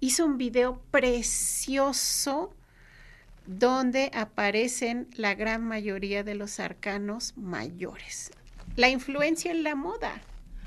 Hizo 0.00 0.24
un 0.26 0.36
video 0.38 0.80
precioso 0.90 2.54
donde 3.46 4.10
aparecen 4.14 5.08
la 5.14 5.34
gran 5.34 5.64
mayoría 5.64 6.22
de 6.22 6.34
los 6.34 6.60
arcanos 6.60 7.34
mayores. 7.36 8.30
La 8.76 8.88
influencia 8.88 9.50
en 9.50 9.62
la 9.62 9.74
moda. 9.74 10.20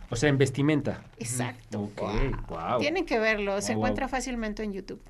O 0.09 0.15
sea, 0.15 0.30
en 0.30 0.38
vestimenta. 0.38 1.03
Exacto. 1.19 1.91
Tienen 2.80 3.05
que 3.05 3.19
verlo, 3.19 3.61
se 3.61 3.73
encuentra 3.73 4.07
fácilmente 4.07 4.63
en 4.63 4.73
YouTube. 4.73 5.01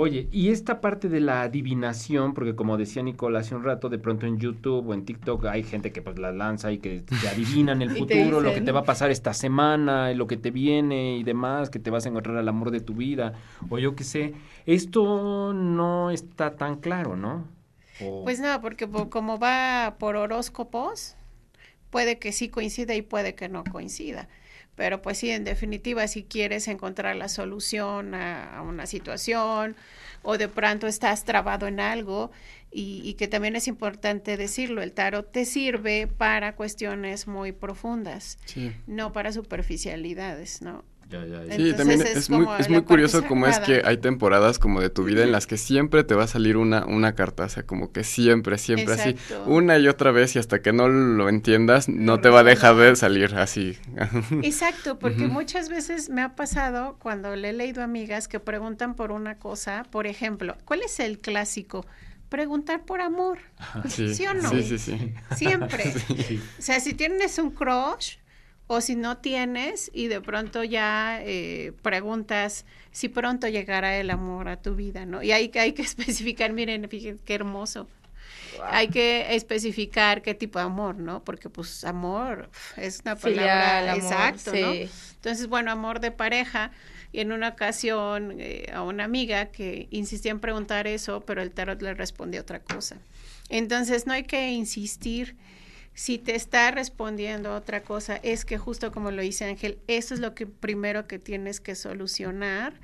Oye, 0.00 0.28
y 0.30 0.50
esta 0.50 0.80
parte 0.80 1.08
de 1.08 1.18
la 1.18 1.42
adivinación, 1.42 2.32
porque 2.32 2.54
como 2.54 2.76
decía 2.76 3.02
Nicole 3.02 3.36
hace 3.36 3.56
un 3.56 3.64
rato, 3.64 3.88
de 3.88 3.98
pronto 3.98 4.26
en 4.26 4.38
YouTube 4.38 4.88
o 4.88 4.94
en 4.94 5.04
TikTok 5.04 5.46
hay 5.46 5.64
gente 5.64 5.90
que 5.90 6.02
pues 6.02 6.20
la 6.20 6.30
lanza 6.30 6.70
y 6.70 6.78
que 6.78 7.00
te 7.00 7.16
adivinan 7.28 7.82
el 7.82 7.90
futuro, 7.90 8.40
lo 8.40 8.54
que 8.54 8.60
te 8.60 8.70
va 8.70 8.80
a 8.80 8.84
pasar 8.84 9.10
esta 9.10 9.34
semana, 9.34 10.14
lo 10.14 10.28
que 10.28 10.36
te 10.36 10.52
viene 10.52 11.16
y 11.16 11.24
demás, 11.24 11.68
que 11.68 11.80
te 11.80 11.90
vas 11.90 12.06
a 12.06 12.10
encontrar 12.10 12.36
al 12.36 12.46
amor 12.46 12.70
de 12.70 12.78
tu 12.78 12.94
vida, 12.94 13.32
o 13.70 13.80
yo 13.80 13.96
qué 13.96 14.04
sé. 14.04 14.34
Esto 14.66 15.52
no 15.52 16.12
está 16.12 16.54
tan 16.54 16.76
claro, 16.76 17.16
¿no? 17.16 17.48
Pues 18.22 18.38
no, 18.38 18.60
porque 18.60 18.88
como 19.10 19.40
va 19.40 19.96
por 19.98 20.14
horóscopos, 20.14 21.16
puede 21.90 22.20
que 22.20 22.30
sí 22.30 22.48
coincida 22.48 22.94
y 22.94 23.02
puede 23.02 23.34
que 23.34 23.48
no 23.48 23.64
coincida. 23.64 24.28
Pero 24.78 25.02
pues 25.02 25.18
sí, 25.18 25.30
en 25.30 25.42
definitiva, 25.42 26.06
si 26.06 26.22
quieres 26.22 26.68
encontrar 26.68 27.16
la 27.16 27.28
solución 27.28 28.14
a, 28.14 28.62
una 28.62 28.86
situación 28.86 29.74
o 30.22 30.38
de 30.38 30.46
pronto 30.46 30.86
estás 30.86 31.24
trabado 31.24 31.66
en 31.66 31.80
algo 31.80 32.30
y, 32.70 33.14
que 33.14 33.26
también 33.26 33.56
es 33.56 33.66
importante 33.66 34.36
decirlo, 34.36 34.80
el 34.80 34.92
tarot 34.92 35.32
te 35.32 35.46
sirve 35.46 36.06
para 36.06 36.54
cuestiones 36.54 37.26
muy 37.26 37.50
profundas, 37.50 38.38
no 38.86 39.12
para 39.12 39.32
superficialidades, 39.32 40.62
¿no? 40.62 40.84
Sí, 41.10 41.72
también 41.72 42.02
es, 42.02 42.28
muy, 42.28 42.46
es 42.58 42.68
muy 42.68 42.82
curioso 42.82 43.24
cómo 43.26 43.46
es 43.46 43.58
que 43.60 43.82
hay 43.84 43.96
temporadas 43.96 44.58
como 44.58 44.80
de 44.80 44.90
tu 44.90 45.04
vida 45.04 45.22
en 45.22 45.32
las 45.32 45.46
que 45.46 45.56
siempre 45.56 46.04
te 46.04 46.14
va 46.14 46.24
a 46.24 46.26
salir 46.26 46.56
una, 46.56 46.84
una 46.84 47.14
carta, 47.14 47.44
o 47.44 47.48
sea, 47.48 47.62
como 47.62 47.92
que 47.92 48.04
siempre, 48.04 48.58
siempre 48.58 48.94
así, 48.94 49.16
una 49.46 49.78
y 49.78 49.88
otra 49.88 50.10
vez 50.10 50.36
y 50.36 50.38
hasta 50.38 50.60
que 50.60 50.72
no 50.72 50.88
lo 50.88 51.28
entiendas 51.28 51.88
no 51.88 52.20
te 52.20 52.28
va 52.28 52.40
a 52.40 52.44
dejar 52.44 52.76
de 52.76 52.96
salir 52.96 53.34
así. 53.36 53.78
Exacto, 54.42 54.98
porque 54.98 55.26
muchas 55.28 55.70
veces 55.70 56.10
me 56.10 56.20
ha 56.20 56.36
pasado 56.36 56.96
cuando 56.98 57.34
le 57.36 57.50
he 57.50 57.52
leído 57.52 57.82
amigas 57.82 58.28
que 58.28 58.40
preguntan 58.40 58.94
por 58.94 59.10
una 59.10 59.38
cosa, 59.38 59.84
por 59.90 60.06
ejemplo, 60.06 60.56
¿cuál 60.64 60.82
es 60.82 61.00
el 61.00 61.18
clásico? 61.18 61.86
preguntar 62.28 62.84
por 62.84 63.00
amor. 63.00 63.38
Sí, 63.88 64.26
o 64.26 64.34
no? 64.34 64.50
Sí, 64.50 64.62
sí, 64.62 64.78
sí. 64.78 65.14
Siempre. 65.34 65.94
O 66.58 66.62
sea, 66.62 66.80
si 66.80 66.94
tienes 66.94 67.38
un 67.38 67.50
crush, 67.50 68.16
o 68.68 68.80
si 68.80 68.94
no 68.94 69.16
tienes 69.16 69.90
y 69.92 70.06
de 70.06 70.20
pronto 70.20 70.62
ya 70.62 71.20
eh, 71.22 71.72
preguntas 71.82 72.66
si 72.92 73.08
pronto 73.08 73.48
llegará 73.48 73.96
el 73.96 74.10
amor 74.10 74.48
a 74.48 74.60
tu 74.60 74.76
vida, 74.76 75.06
¿no? 75.06 75.22
Y 75.22 75.32
hay, 75.32 75.50
hay 75.54 75.72
que 75.72 75.82
especificar, 75.92 76.52
miren, 76.52 76.88
fíjense 76.88 77.22
qué 77.24 77.34
hermoso. 77.34 77.88
Hay 78.64 78.88
que 78.88 79.34
especificar 79.36 80.20
qué 80.20 80.34
tipo 80.34 80.58
de 80.58 80.66
amor, 80.66 80.96
¿no? 80.96 81.22
Porque 81.22 81.48
pues 81.48 81.84
amor 81.84 82.50
es 82.76 83.00
una 83.04 83.16
palabra 83.16 83.94
exacto, 83.94 84.52
¿no? 84.52 84.72
Entonces, 84.72 85.46
bueno, 85.46 85.70
amor 85.70 86.00
de 86.00 86.10
pareja. 86.10 86.70
Y 87.10 87.20
en 87.20 87.32
una 87.32 87.48
ocasión 87.48 88.36
eh, 88.38 88.70
a 88.72 88.82
una 88.82 89.04
amiga 89.04 89.46
que 89.46 89.88
insistía 89.90 90.30
en 90.30 90.40
preguntar 90.40 90.86
eso, 90.86 91.20
pero 91.20 91.40
el 91.40 91.52
tarot 91.52 91.80
le 91.80 91.94
respondió 91.94 92.42
otra 92.42 92.60
cosa. 92.60 92.98
Entonces, 93.48 94.06
no 94.06 94.12
hay 94.12 94.24
que 94.24 94.50
insistir 94.50 95.36
si 95.98 96.16
te 96.16 96.36
está 96.36 96.70
respondiendo 96.70 97.52
otra 97.56 97.82
cosa, 97.82 98.20
es 98.22 98.44
que 98.44 98.56
justo 98.56 98.92
como 98.92 99.10
lo 99.10 99.20
dice 99.20 99.46
Ángel, 99.46 99.80
eso 99.88 100.14
es 100.14 100.20
lo 100.20 100.32
que 100.32 100.46
primero 100.46 101.08
que 101.08 101.18
tienes 101.18 101.58
que 101.58 101.74
solucionar 101.74 102.74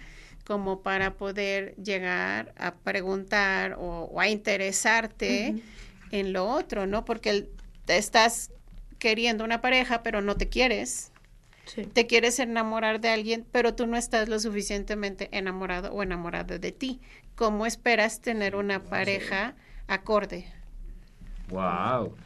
como 0.44 0.82
para 0.82 1.14
poder 1.14 1.76
llegar 1.76 2.52
a 2.58 2.74
preguntar 2.74 3.76
o, 3.78 4.20
a 4.20 4.28
interesarte 4.28 5.62
en 6.10 6.32
lo 6.32 6.48
otro, 6.48 6.88
¿no? 6.88 7.04
Porque 7.04 7.48
te 7.84 7.98
estás 7.98 8.50
queriendo 8.98 9.44
una 9.44 9.60
pareja, 9.60 10.02
pero 10.02 10.20
no 10.20 10.36
te 10.36 10.48
quieres. 10.48 11.12
Te 11.92 12.08
quieres 12.08 12.40
enamorar 12.40 13.00
de 13.00 13.10
alguien, 13.10 13.46
pero 13.52 13.76
tú 13.76 13.86
no 13.86 13.96
estás 13.96 14.28
lo 14.28 14.40
suficientemente 14.40 15.28
enamorado 15.30 15.92
o 15.92 16.02
enamorada 16.02 16.58
de 16.58 16.72
ti. 16.72 17.00
¿Cómo 17.36 17.64
esperas 17.64 18.20
tener 18.20 18.56
una 18.56 18.80
pareja 18.80 19.54
acorde? 19.86 20.46
Wow. 21.48 22.16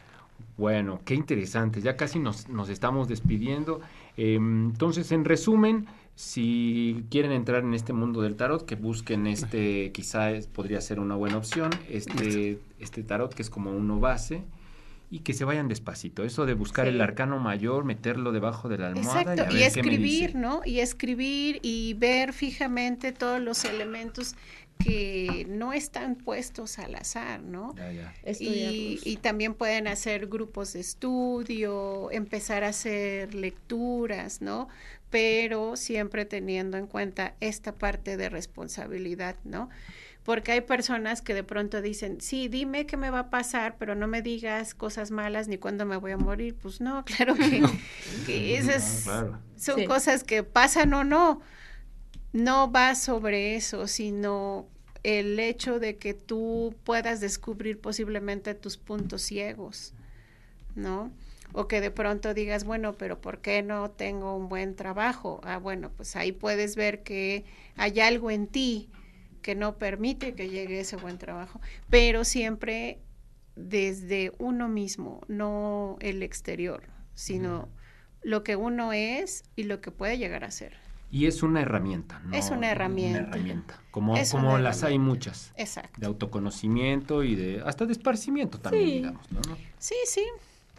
Bueno, 0.59 0.99
qué 1.05 1.15
interesante. 1.15 1.79
Ya 1.79 1.95
casi 1.95 2.19
nos, 2.19 2.45
estamos 2.69 3.07
despidiendo. 3.07 3.79
Em, 4.17 4.65
entonces, 4.71 5.09
en 5.13 5.23
resumen, 5.23 5.87
si 6.15 7.05
quieren 7.09 7.31
entrar 7.31 7.63
en 7.63 7.73
este 7.73 7.93
mundo 7.93 8.21
del 8.21 8.35
tarot, 8.35 8.65
que 8.65 8.75
busquen 8.75 9.25
este, 9.25 9.93
quizás 9.93 10.47
podría 10.47 10.81
ser 10.81 10.99
una 10.99 11.15
buena 11.15 11.37
opción, 11.37 11.69
este, 11.89 12.59
este 12.77 13.03
tarot 13.03 13.33
que 13.33 13.41
es 13.41 13.49
como 13.49 13.71
uno 13.71 14.01
base 14.01 14.43
y 15.11 15.19
que 15.19 15.33
se 15.33 15.45
vayan 15.45 15.69
despacito. 15.69 16.23
Eso 16.23 16.45
de 16.45 16.53
buscar 16.53 16.87
el 16.87 16.99
arcano 17.01 17.39
mayor, 17.39 17.83
meterlo 17.83 18.31
debajo 18.31 18.69
de 18.69 18.77
la 18.77 18.87
almohada. 18.87 19.33
Exacto, 19.33 19.55
y, 19.55 19.63
escribir, 19.63 20.35
¿no? 20.35 20.61
Y 20.65 20.81
escribir 20.81 21.59
y 21.63 21.95
ver 21.95 22.33
fijamente 22.33 23.13
todos 23.13 23.41
los 23.41 23.63
elementos 23.65 24.35
que 24.79 25.45
no 25.49 25.73
están 25.73 26.15
puestos 26.15 26.79
al 26.79 26.95
azar, 26.95 27.41
¿no? 27.41 27.75
Y, 28.39 28.99
y, 29.03 29.17
también 29.17 29.53
pueden 29.53 29.87
hacer 29.87 30.27
grupos 30.27 30.73
de 30.73 30.79
estudio, 30.79 32.09
empezar 32.11 32.63
a 32.63 32.69
hacer 32.69 33.35
lecturas, 33.35 34.41
¿no? 34.41 34.69
Pero 35.09 35.75
siempre 35.75 36.23
teniendo 36.23 36.77
en 36.77 36.87
cuenta 36.87 37.35
esta 37.41 37.75
parte 37.75 38.15
de 38.15 38.29
responsabilidad, 38.29 39.35
¿no? 39.43 39.69
Porque 40.23 40.53
hay 40.53 40.61
personas 40.61 41.21
que 41.21 41.33
de 41.33 41.43
pronto 41.43 41.81
dicen, 41.81 42.21
sí, 42.21 42.47
dime 42.47 42.85
qué 42.85 42.95
me 42.95 43.09
va 43.09 43.19
a 43.19 43.29
pasar, 43.29 43.75
pero 43.77 43.95
no 43.95 44.07
me 44.07 44.21
digas 44.21 44.75
cosas 44.75 45.11
malas 45.11 45.47
ni 45.49 45.57
cuándo 45.57 45.85
me 45.85 45.97
voy 45.97 46.11
a 46.11 46.17
morir. 46.17 46.55
Pues 46.55 46.79
no, 46.79 47.03
claro 47.17 47.35
que, 47.35 48.55
esas 48.57 49.09
son 49.57 49.85
cosas 49.85 50.23
que 50.23 50.43
pasan 50.43 50.93
o 50.93 51.03
no 51.03 51.41
no 52.33 52.71
va 52.71 52.95
sobre 52.95 53.55
eso, 53.55 53.87
sino 53.87 54.67
el 55.03 55.39
hecho 55.39 55.79
de 55.79 55.97
que 55.97 56.13
tú 56.13 56.75
puedas 56.83 57.21
descubrir 57.21 57.79
posiblemente 57.79 58.53
tus 58.53 58.77
puntos 58.77 59.21
ciegos, 59.21 59.93
¿no? 60.75 61.11
O 61.51 61.67
que 61.67 61.81
de 61.81 61.89
pronto 61.89 62.33
digas, 62.33 62.63
bueno, 62.63 62.93
pero 62.93 63.19
¿por 63.21 63.39
qué 63.39 63.63
no 63.63 63.89
tengo 63.89 64.35
un 64.35 64.49
buen 64.49 64.75
trabajo? 64.75 65.41
Ah, 65.43 65.57
bueno, 65.57 65.91
pues 65.95 66.15
ahí 66.15 66.31
puedes 66.31 66.75
ver 66.75 67.01
que 67.01 67.45
hay 67.75 67.99
algo 68.01 68.29
en 68.29 68.47
ti 68.47 68.89
que 69.41 69.55
no 69.55 69.77
permite 69.77 70.35
que 70.35 70.49
llegue 70.49 70.79
ese 70.79 70.97
buen 70.97 71.17
trabajo, 71.17 71.59
pero 71.89 72.23
siempre 72.23 72.99
desde 73.55 74.31
uno 74.37 74.67
mismo, 74.69 75.21
no 75.27 75.97
el 76.01 76.23
exterior, 76.23 76.83
sino 77.13 77.69
lo 78.21 78.43
que 78.43 78.55
uno 78.55 78.93
es 78.93 79.43
y 79.55 79.63
lo 79.63 79.81
que 79.81 79.91
puede 79.91 80.17
llegar 80.17 80.43
a 80.43 80.51
ser. 80.51 80.88
Y 81.11 81.25
es 81.25 81.41
una 81.41 81.61
herramienta, 81.61 82.21
¿no? 82.23 82.35
Es 82.35 82.51
una 82.51 82.69
herramienta. 82.71 83.19
Una 83.19 83.29
herramienta. 83.29 83.79
Como, 83.91 84.15
como 84.31 84.57
las 84.59 84.83
hay 84.83 84.99
muchas. 84.99 85.51
Exacto. 85.57 85.99
De 85.99 86.05
autoconocimiento 86.05 87.23
y 87.23 87.35
de 87.35 87.63
hasta 87.65 87.85
de 87.85 87.93
esparcimiento 87.93 88.59
también, 88.59 88.85
digamos, 88.85 89.31
¿no? 89.31 89.41
Sí, 89.79 89.95
sí. 90.05 90.23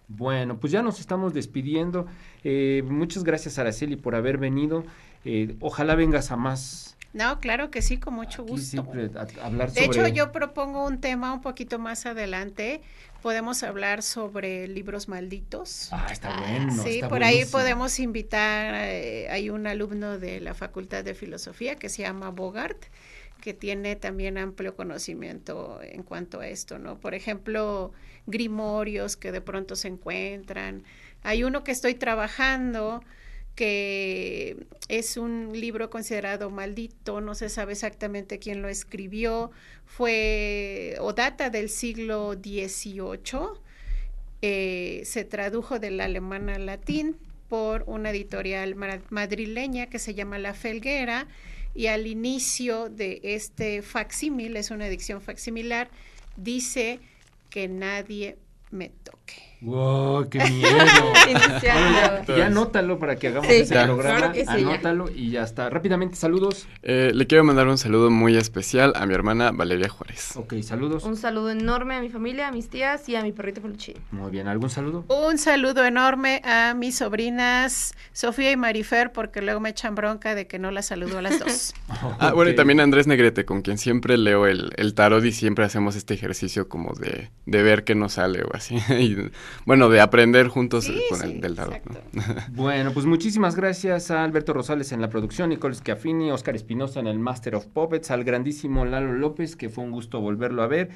Bueno, 0.06 0.58
pues 0.58 0.72
ya 0.72 0.82
nos 0.82 1.00
estamos 1.00 1.34
despidiendo. 1.34 2.06
Eh, 2.44 2.82
muchas 2.88 3.24
gracias, 3.24 3.58
Araceli, 3.58 3.96
por 3.96 4.14
haber 4.14 4.38
venido. 4.38 4.84
Eh, 5.24 5.56
ojalá 5.60 5.94
vengas 5.94 6.30
a 6.30 6.36
más 6.36 6.96
no, 7.12 7.40
claro 7.40 7.70
que 7.70 7.82
sí, 7.82 7.98
con 7.98 8.14
mucho 8.14 8.44
gusto. 8.44 8.82
Siempre 8.82 9.10
hablar 9.42 9.72
de 9.72 9.84
hecho, 9.84 10.06
yo 10.06 10.30
propongo 10.30 10.86
un 10.86 11.00
tema 11.00 11.32
un 11.32 11.40
poquito 11.40 11.78
más 11.78 12.06
adelante. 12.06 12.82
Podemos 13.22 13.62
hablar 13.62 14.02
sobre 14.02 14.66
libros 14.68 15.08
malditos. 15.08 15.88
Ah, 15.92 16.06
está 16.10 16.38
bueno. 16.40 16.82
Sí, 16.82 17.00
por 17.08 17.22
ahí 17.22 17.44
podemos 17.44 17.98
invitar. 17.98 18.74
Eh, 18.76 19.28
hay 19.28 19.50
un 19.50 19.66
alumno 19.66 20.18
de 20.18 20.40
la 20.40 20.54
Facultad 20.54 21.04
de 21.04 21.14
Filosofía 21.14 21.74
que 21.76 21.88
se 21.88 22.02
llama 22.02 22.30
Bogart 22.30 22.84
que 23.40 23.54
tiene 23.54 23.96
también 23.96 24.38
amplio 24.38 24.76
conocimiento 24.76 25.80
en 25.82 26.02
cuanto 26.02 26.40
a 26.40 26.48
esto, 26.48 26.78
¿no? 26.78 27.00
Por 27.00 27.14
ejemplo, 27.14 27.92
grimorios 28.26 29.16
que 29.16 29.32
de 29.32 29.40
pronto 29.40 29.76
se 29.76 29.88
encuentran. 29.88 30.84
Hay 31.22 31.42
uno 31.42 31.64
que 31.64 31.72
estoy 31.72 31.94
trabajando 31.94 33.02
que 33.60 34.56
es 34.88 35.18
un 35.18 35.52
libro 35.52 35.90
considerado 35.90 36.48
maldito, 36.48 37.20
no 37.20 37.34
se 37.34 37.50
sabe 37.50 37.72
exactamente 37.72 38.38
quién 38.38 38.62
lo 38.62 38.70
escribió, 38.70 39.50
fue 39.84 40.96
o 40.98 41.12
data 41.12 41.50
del 41.50 41.68
siglo 41.68 42.32
XVIII, 42.32 43.60
eh, 44.40 45.02
se 45.04 45.26
tradujo 45.26 45.78
del 45.78 46.00
alemán 46.00 46.48
al 46.48 46.64
latín 46.64 47.18
por 47.50 47.84
una 47.86 48.12
editorial 48.12 48.76
madrileña 49.10 49.90
que 49.90 49.98
se 49.98 50.14
llama 50.14 50.38
La 50.38 50.54
Felguera 50.54 51.28
y 51.74 51.88
al 51.88 52.06
inicio 52.06 52.88
de 52.88 53.20
este 53.22 53.82
facsímil, 53.82 54.56
es 54.56 54.70
una 54.70 54.86
edición 54.86 55.20
facsimilar, 55.20 55.90
dice 56.38 56.98
que 57.50 57.68
nadie 57.68 58.38
me 58.70 58.88
toque. 58.88 59.49
¡Wow! 59.62 60.28
¡Qué 60.30 60.38
miedo! 60.38 61.12
ya, 61.62 62.46
anótalo 62.46 62.98
para 62.98 63.16
que 63.16 63.28
hagamos 63.28 63.50
ese 63.50 63.74
programa. 63.84 64.32
anótalo 64.48 65.10
y 65.14 65.30
ya 65.30 65.42
está. 65.42 65.68
Rápidamente, 65.68 66.16
saludos. 66.16 66.66
Eh, 66.82 67.12
le 67.14 67.26
quiero 67.26 67.44
mandar 67.44 67.68
un 67.68 67.76
saludo 67.76 68.10
muy 68.10 68.36
especial 68.36 68.92
a 68.96 69.04
mi 69.04 69.12
hermana 69.12 69.50
Valeria 69.50 69.90
Juárez. 69.90 70.36
Ok, 70.36 70.54
saludos. 70.62 71.04
Un 71.04 71.16
saludo 71.16 71.50
enorme 71.50 71.94
a 71.96 72.00
mi 72.00 72.08
familia, 72.08 72.48
a 72.48 72.52
mis 72.52 72.70
tías 72.70 73.06
y 73.08 73.16
a 73.16 73.22
mi 73.22 73.32
perrito 73.32 73.60
peluchín. 73.60 73.96
Muy 74.12 74.30
bien, 74.30 74.48
¿algún 74.48 74.70
saludo? 74.70 75.04
Un 75.08 75.36
saludo 75.36 75.84
enorme 75.84 76.40
a 76.44 76.72
mis 76.74 76.96
sobrinas 76.96 77.94
Sofía 78.12 78.52
y 78.52 78.56
Marifer, 78.56 79.12
porque 79.12 79.42
luego 79.42 79.60
me 79.60 79.68
echan 79.70 79.94
bronca 79.94 80.34
de 80.34 80.46
que 80.46 80.58
no 80.58 80.70
las 80.70 80.86
saludo 80.86 81.18
a 81.18 81.22
las 81.22 81.38
dos. 81.38 81.74
Ah, 82.18 82.32
bueno, 82.32 82.50
y 82.50 82.54
también 82.54 82.80
a 82.80 82.82
Andrés 82.82 83.06
Negrete, 83.06 83.44
con 83.44 83.62
quien 83.62 83.76
siempre 83.78 84.16
leo 84.16 84.46
el, 84.46 84.72
el 84.76 84.94
tarot 84.94 85.24
y 85.24 85.32
siempre 85.32 85.64
hacemos 85.64 85.96
este 85.96 86.14
ejercicio 86.14 86.68
como 86.68 86.92
de, 86.94 87.30
de 87.46 87.62
ver 87.62 87.84
qué 87.84 87.94
nos 87.94 88.14
sale 88.14 88.42
o 88.42 88.54
así. 88.54 88.76
bueno, 89.66 89.88
de 89.88 90.00
aprender 90.00 90.48
juntos 90.48 90.90
con 91.08 91.22
el 91.22 91.40
del 91.40 91.54
tarot. 91.54 91.80
bueno, 92.52 92.92
pues 92.92 93.06
muchísimas 93.06 93.56
gracias 93.56 94.10
a 94.10 94.24
Alberto 94.24 94.52
Rosales 94.52 94.92
en 94.92 95.00
la 95.00 95.08
producción, 95.08 95.50
Nicole 95.50 95.74
Schiaffini, 95.74 96.30
Oscar 96.30 96.56
Espinosa 96.56 97.00
en 97.00 97.06
el 97.06 97.18
Master 97.18 97.54
of 97.54 97.66
Puppets, 97.66 98.10
al 98.10 98.24
grandísimo 98.24 98.84
Lalo 98.84 99.12
López, 99.12 99.56
que 99.56 99.68
fue 99.68 99.84
un 99.84 99.90
gusto 99.90 100.20
volverlo 100.20 100.62
a 100.62 100.66
ver. 100.66 100.90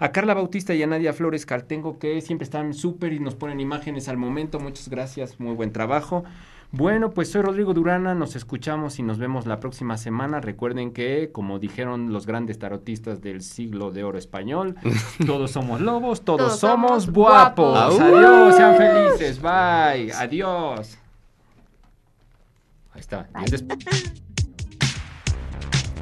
A 0.00 0.12
Carla 0.12 0.34
Bautista 0.34 0.74
y 0.74 0.82
a 0.82 0.86
Nadia 0.86 1.12
Flores 1.12 1.44
Cartengo, 1.44 1.98
que 1.98 2.20
siempre 2.20 2.44
están 2.44 2.72
súper 2.72 3.12
y 3.12 3.18
nos 3.18 3.34
ponen 3.34 3.58
imágenes 3.58 4.08
al 4.08 4.16
momento. 4.16 4.60
Muchas 4.60 4.88
gracias, 4.88 5.40
muy 5.40 5.54
buen 5.54 5.72
trabajo. 5.72 6.24
Bueno, 6.70 7.10
pues 7.10 7.30
soy 7.30 7.40
Rodrigo 7.40 7.72
Durana, 7.72 8.14
nos 8.14 8.36
escuchamos 8.36 8.98
y 8.98 9.02
nos 9.02 9.18
vemos 9.18 9.46
la 9.46 9.58
próxima 9.58 9.96
semana. 9.96 10.40
Recuerden 10.40 10.92
que, 10.92 11.30
como 11.32 11.58
dijeron 11.58 12.12
los 12.12 12.26
grandes 12.26 12.58
tarotistas 12.58 13.22
del 13.22 13.40
siglo 13.40 13.90
de 13.90 14.04
oro 14.04 14.18
español, 14.18 14.76
todos 15.26 15.52
somos 15.52 15.80
lobos, 15.80 16.26
todos, 16.26 16.58
somos, 16.60 17.10
guapos. 17.10 17.98
Adiós, 17.98 18.54
sean 18.54 18.76
felices, 18.76 19.40
bye, 19.40 20.12
adiós. 20.12 20.98
Ahí 22.92 23.00
está. 23.00 23.28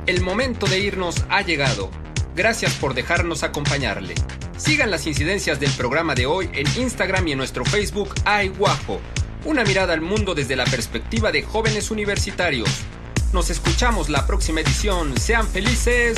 El 0.06 0.20
momento 0.22 0.66
de 0.66 0.80
irnos 0.80 1.24
ha 1.28 1.42
llegado. 1.42 1.90
Gracias 2.34 2.74
por 2.74 2.94
dejarnos 2.94 3.44
acompañarle. 3.44 4.14
Sigan 4.56 4.90
las 4.90 5.06
incidencias 5.06 5.60
del 5.60 5.70
programa 5.72 6.14
de 6.14 6.26
hoy 6.26 6.50
en 6.54 6.66
Instagram 6.80 7.28
y 7.28 7.32
en 7.32 7.38
nuestro 7.38 7.64
Facebook 7.64 8.14
Ay 8.24 8.48
Guapo. 8.48 9.00
Una 9.46 9.62
mirada 9.62 9.94
al 9.94 10.00
mundo 10.00 10.34
desde 10.34 10.56
la 10.56 10.64
perspectiva 10.64 11.30
de 11.30 11.42
jóvenes 11.44 11.92
universitarios. 11.92 12.68
Nos 13.32 13.48
escuchamos 13.48 14.08
la 14.08 14.26
próxima 14.26 14.60
edición. 14.60 15.16
Sean 15.20 15.46
felices. 15.46 16.16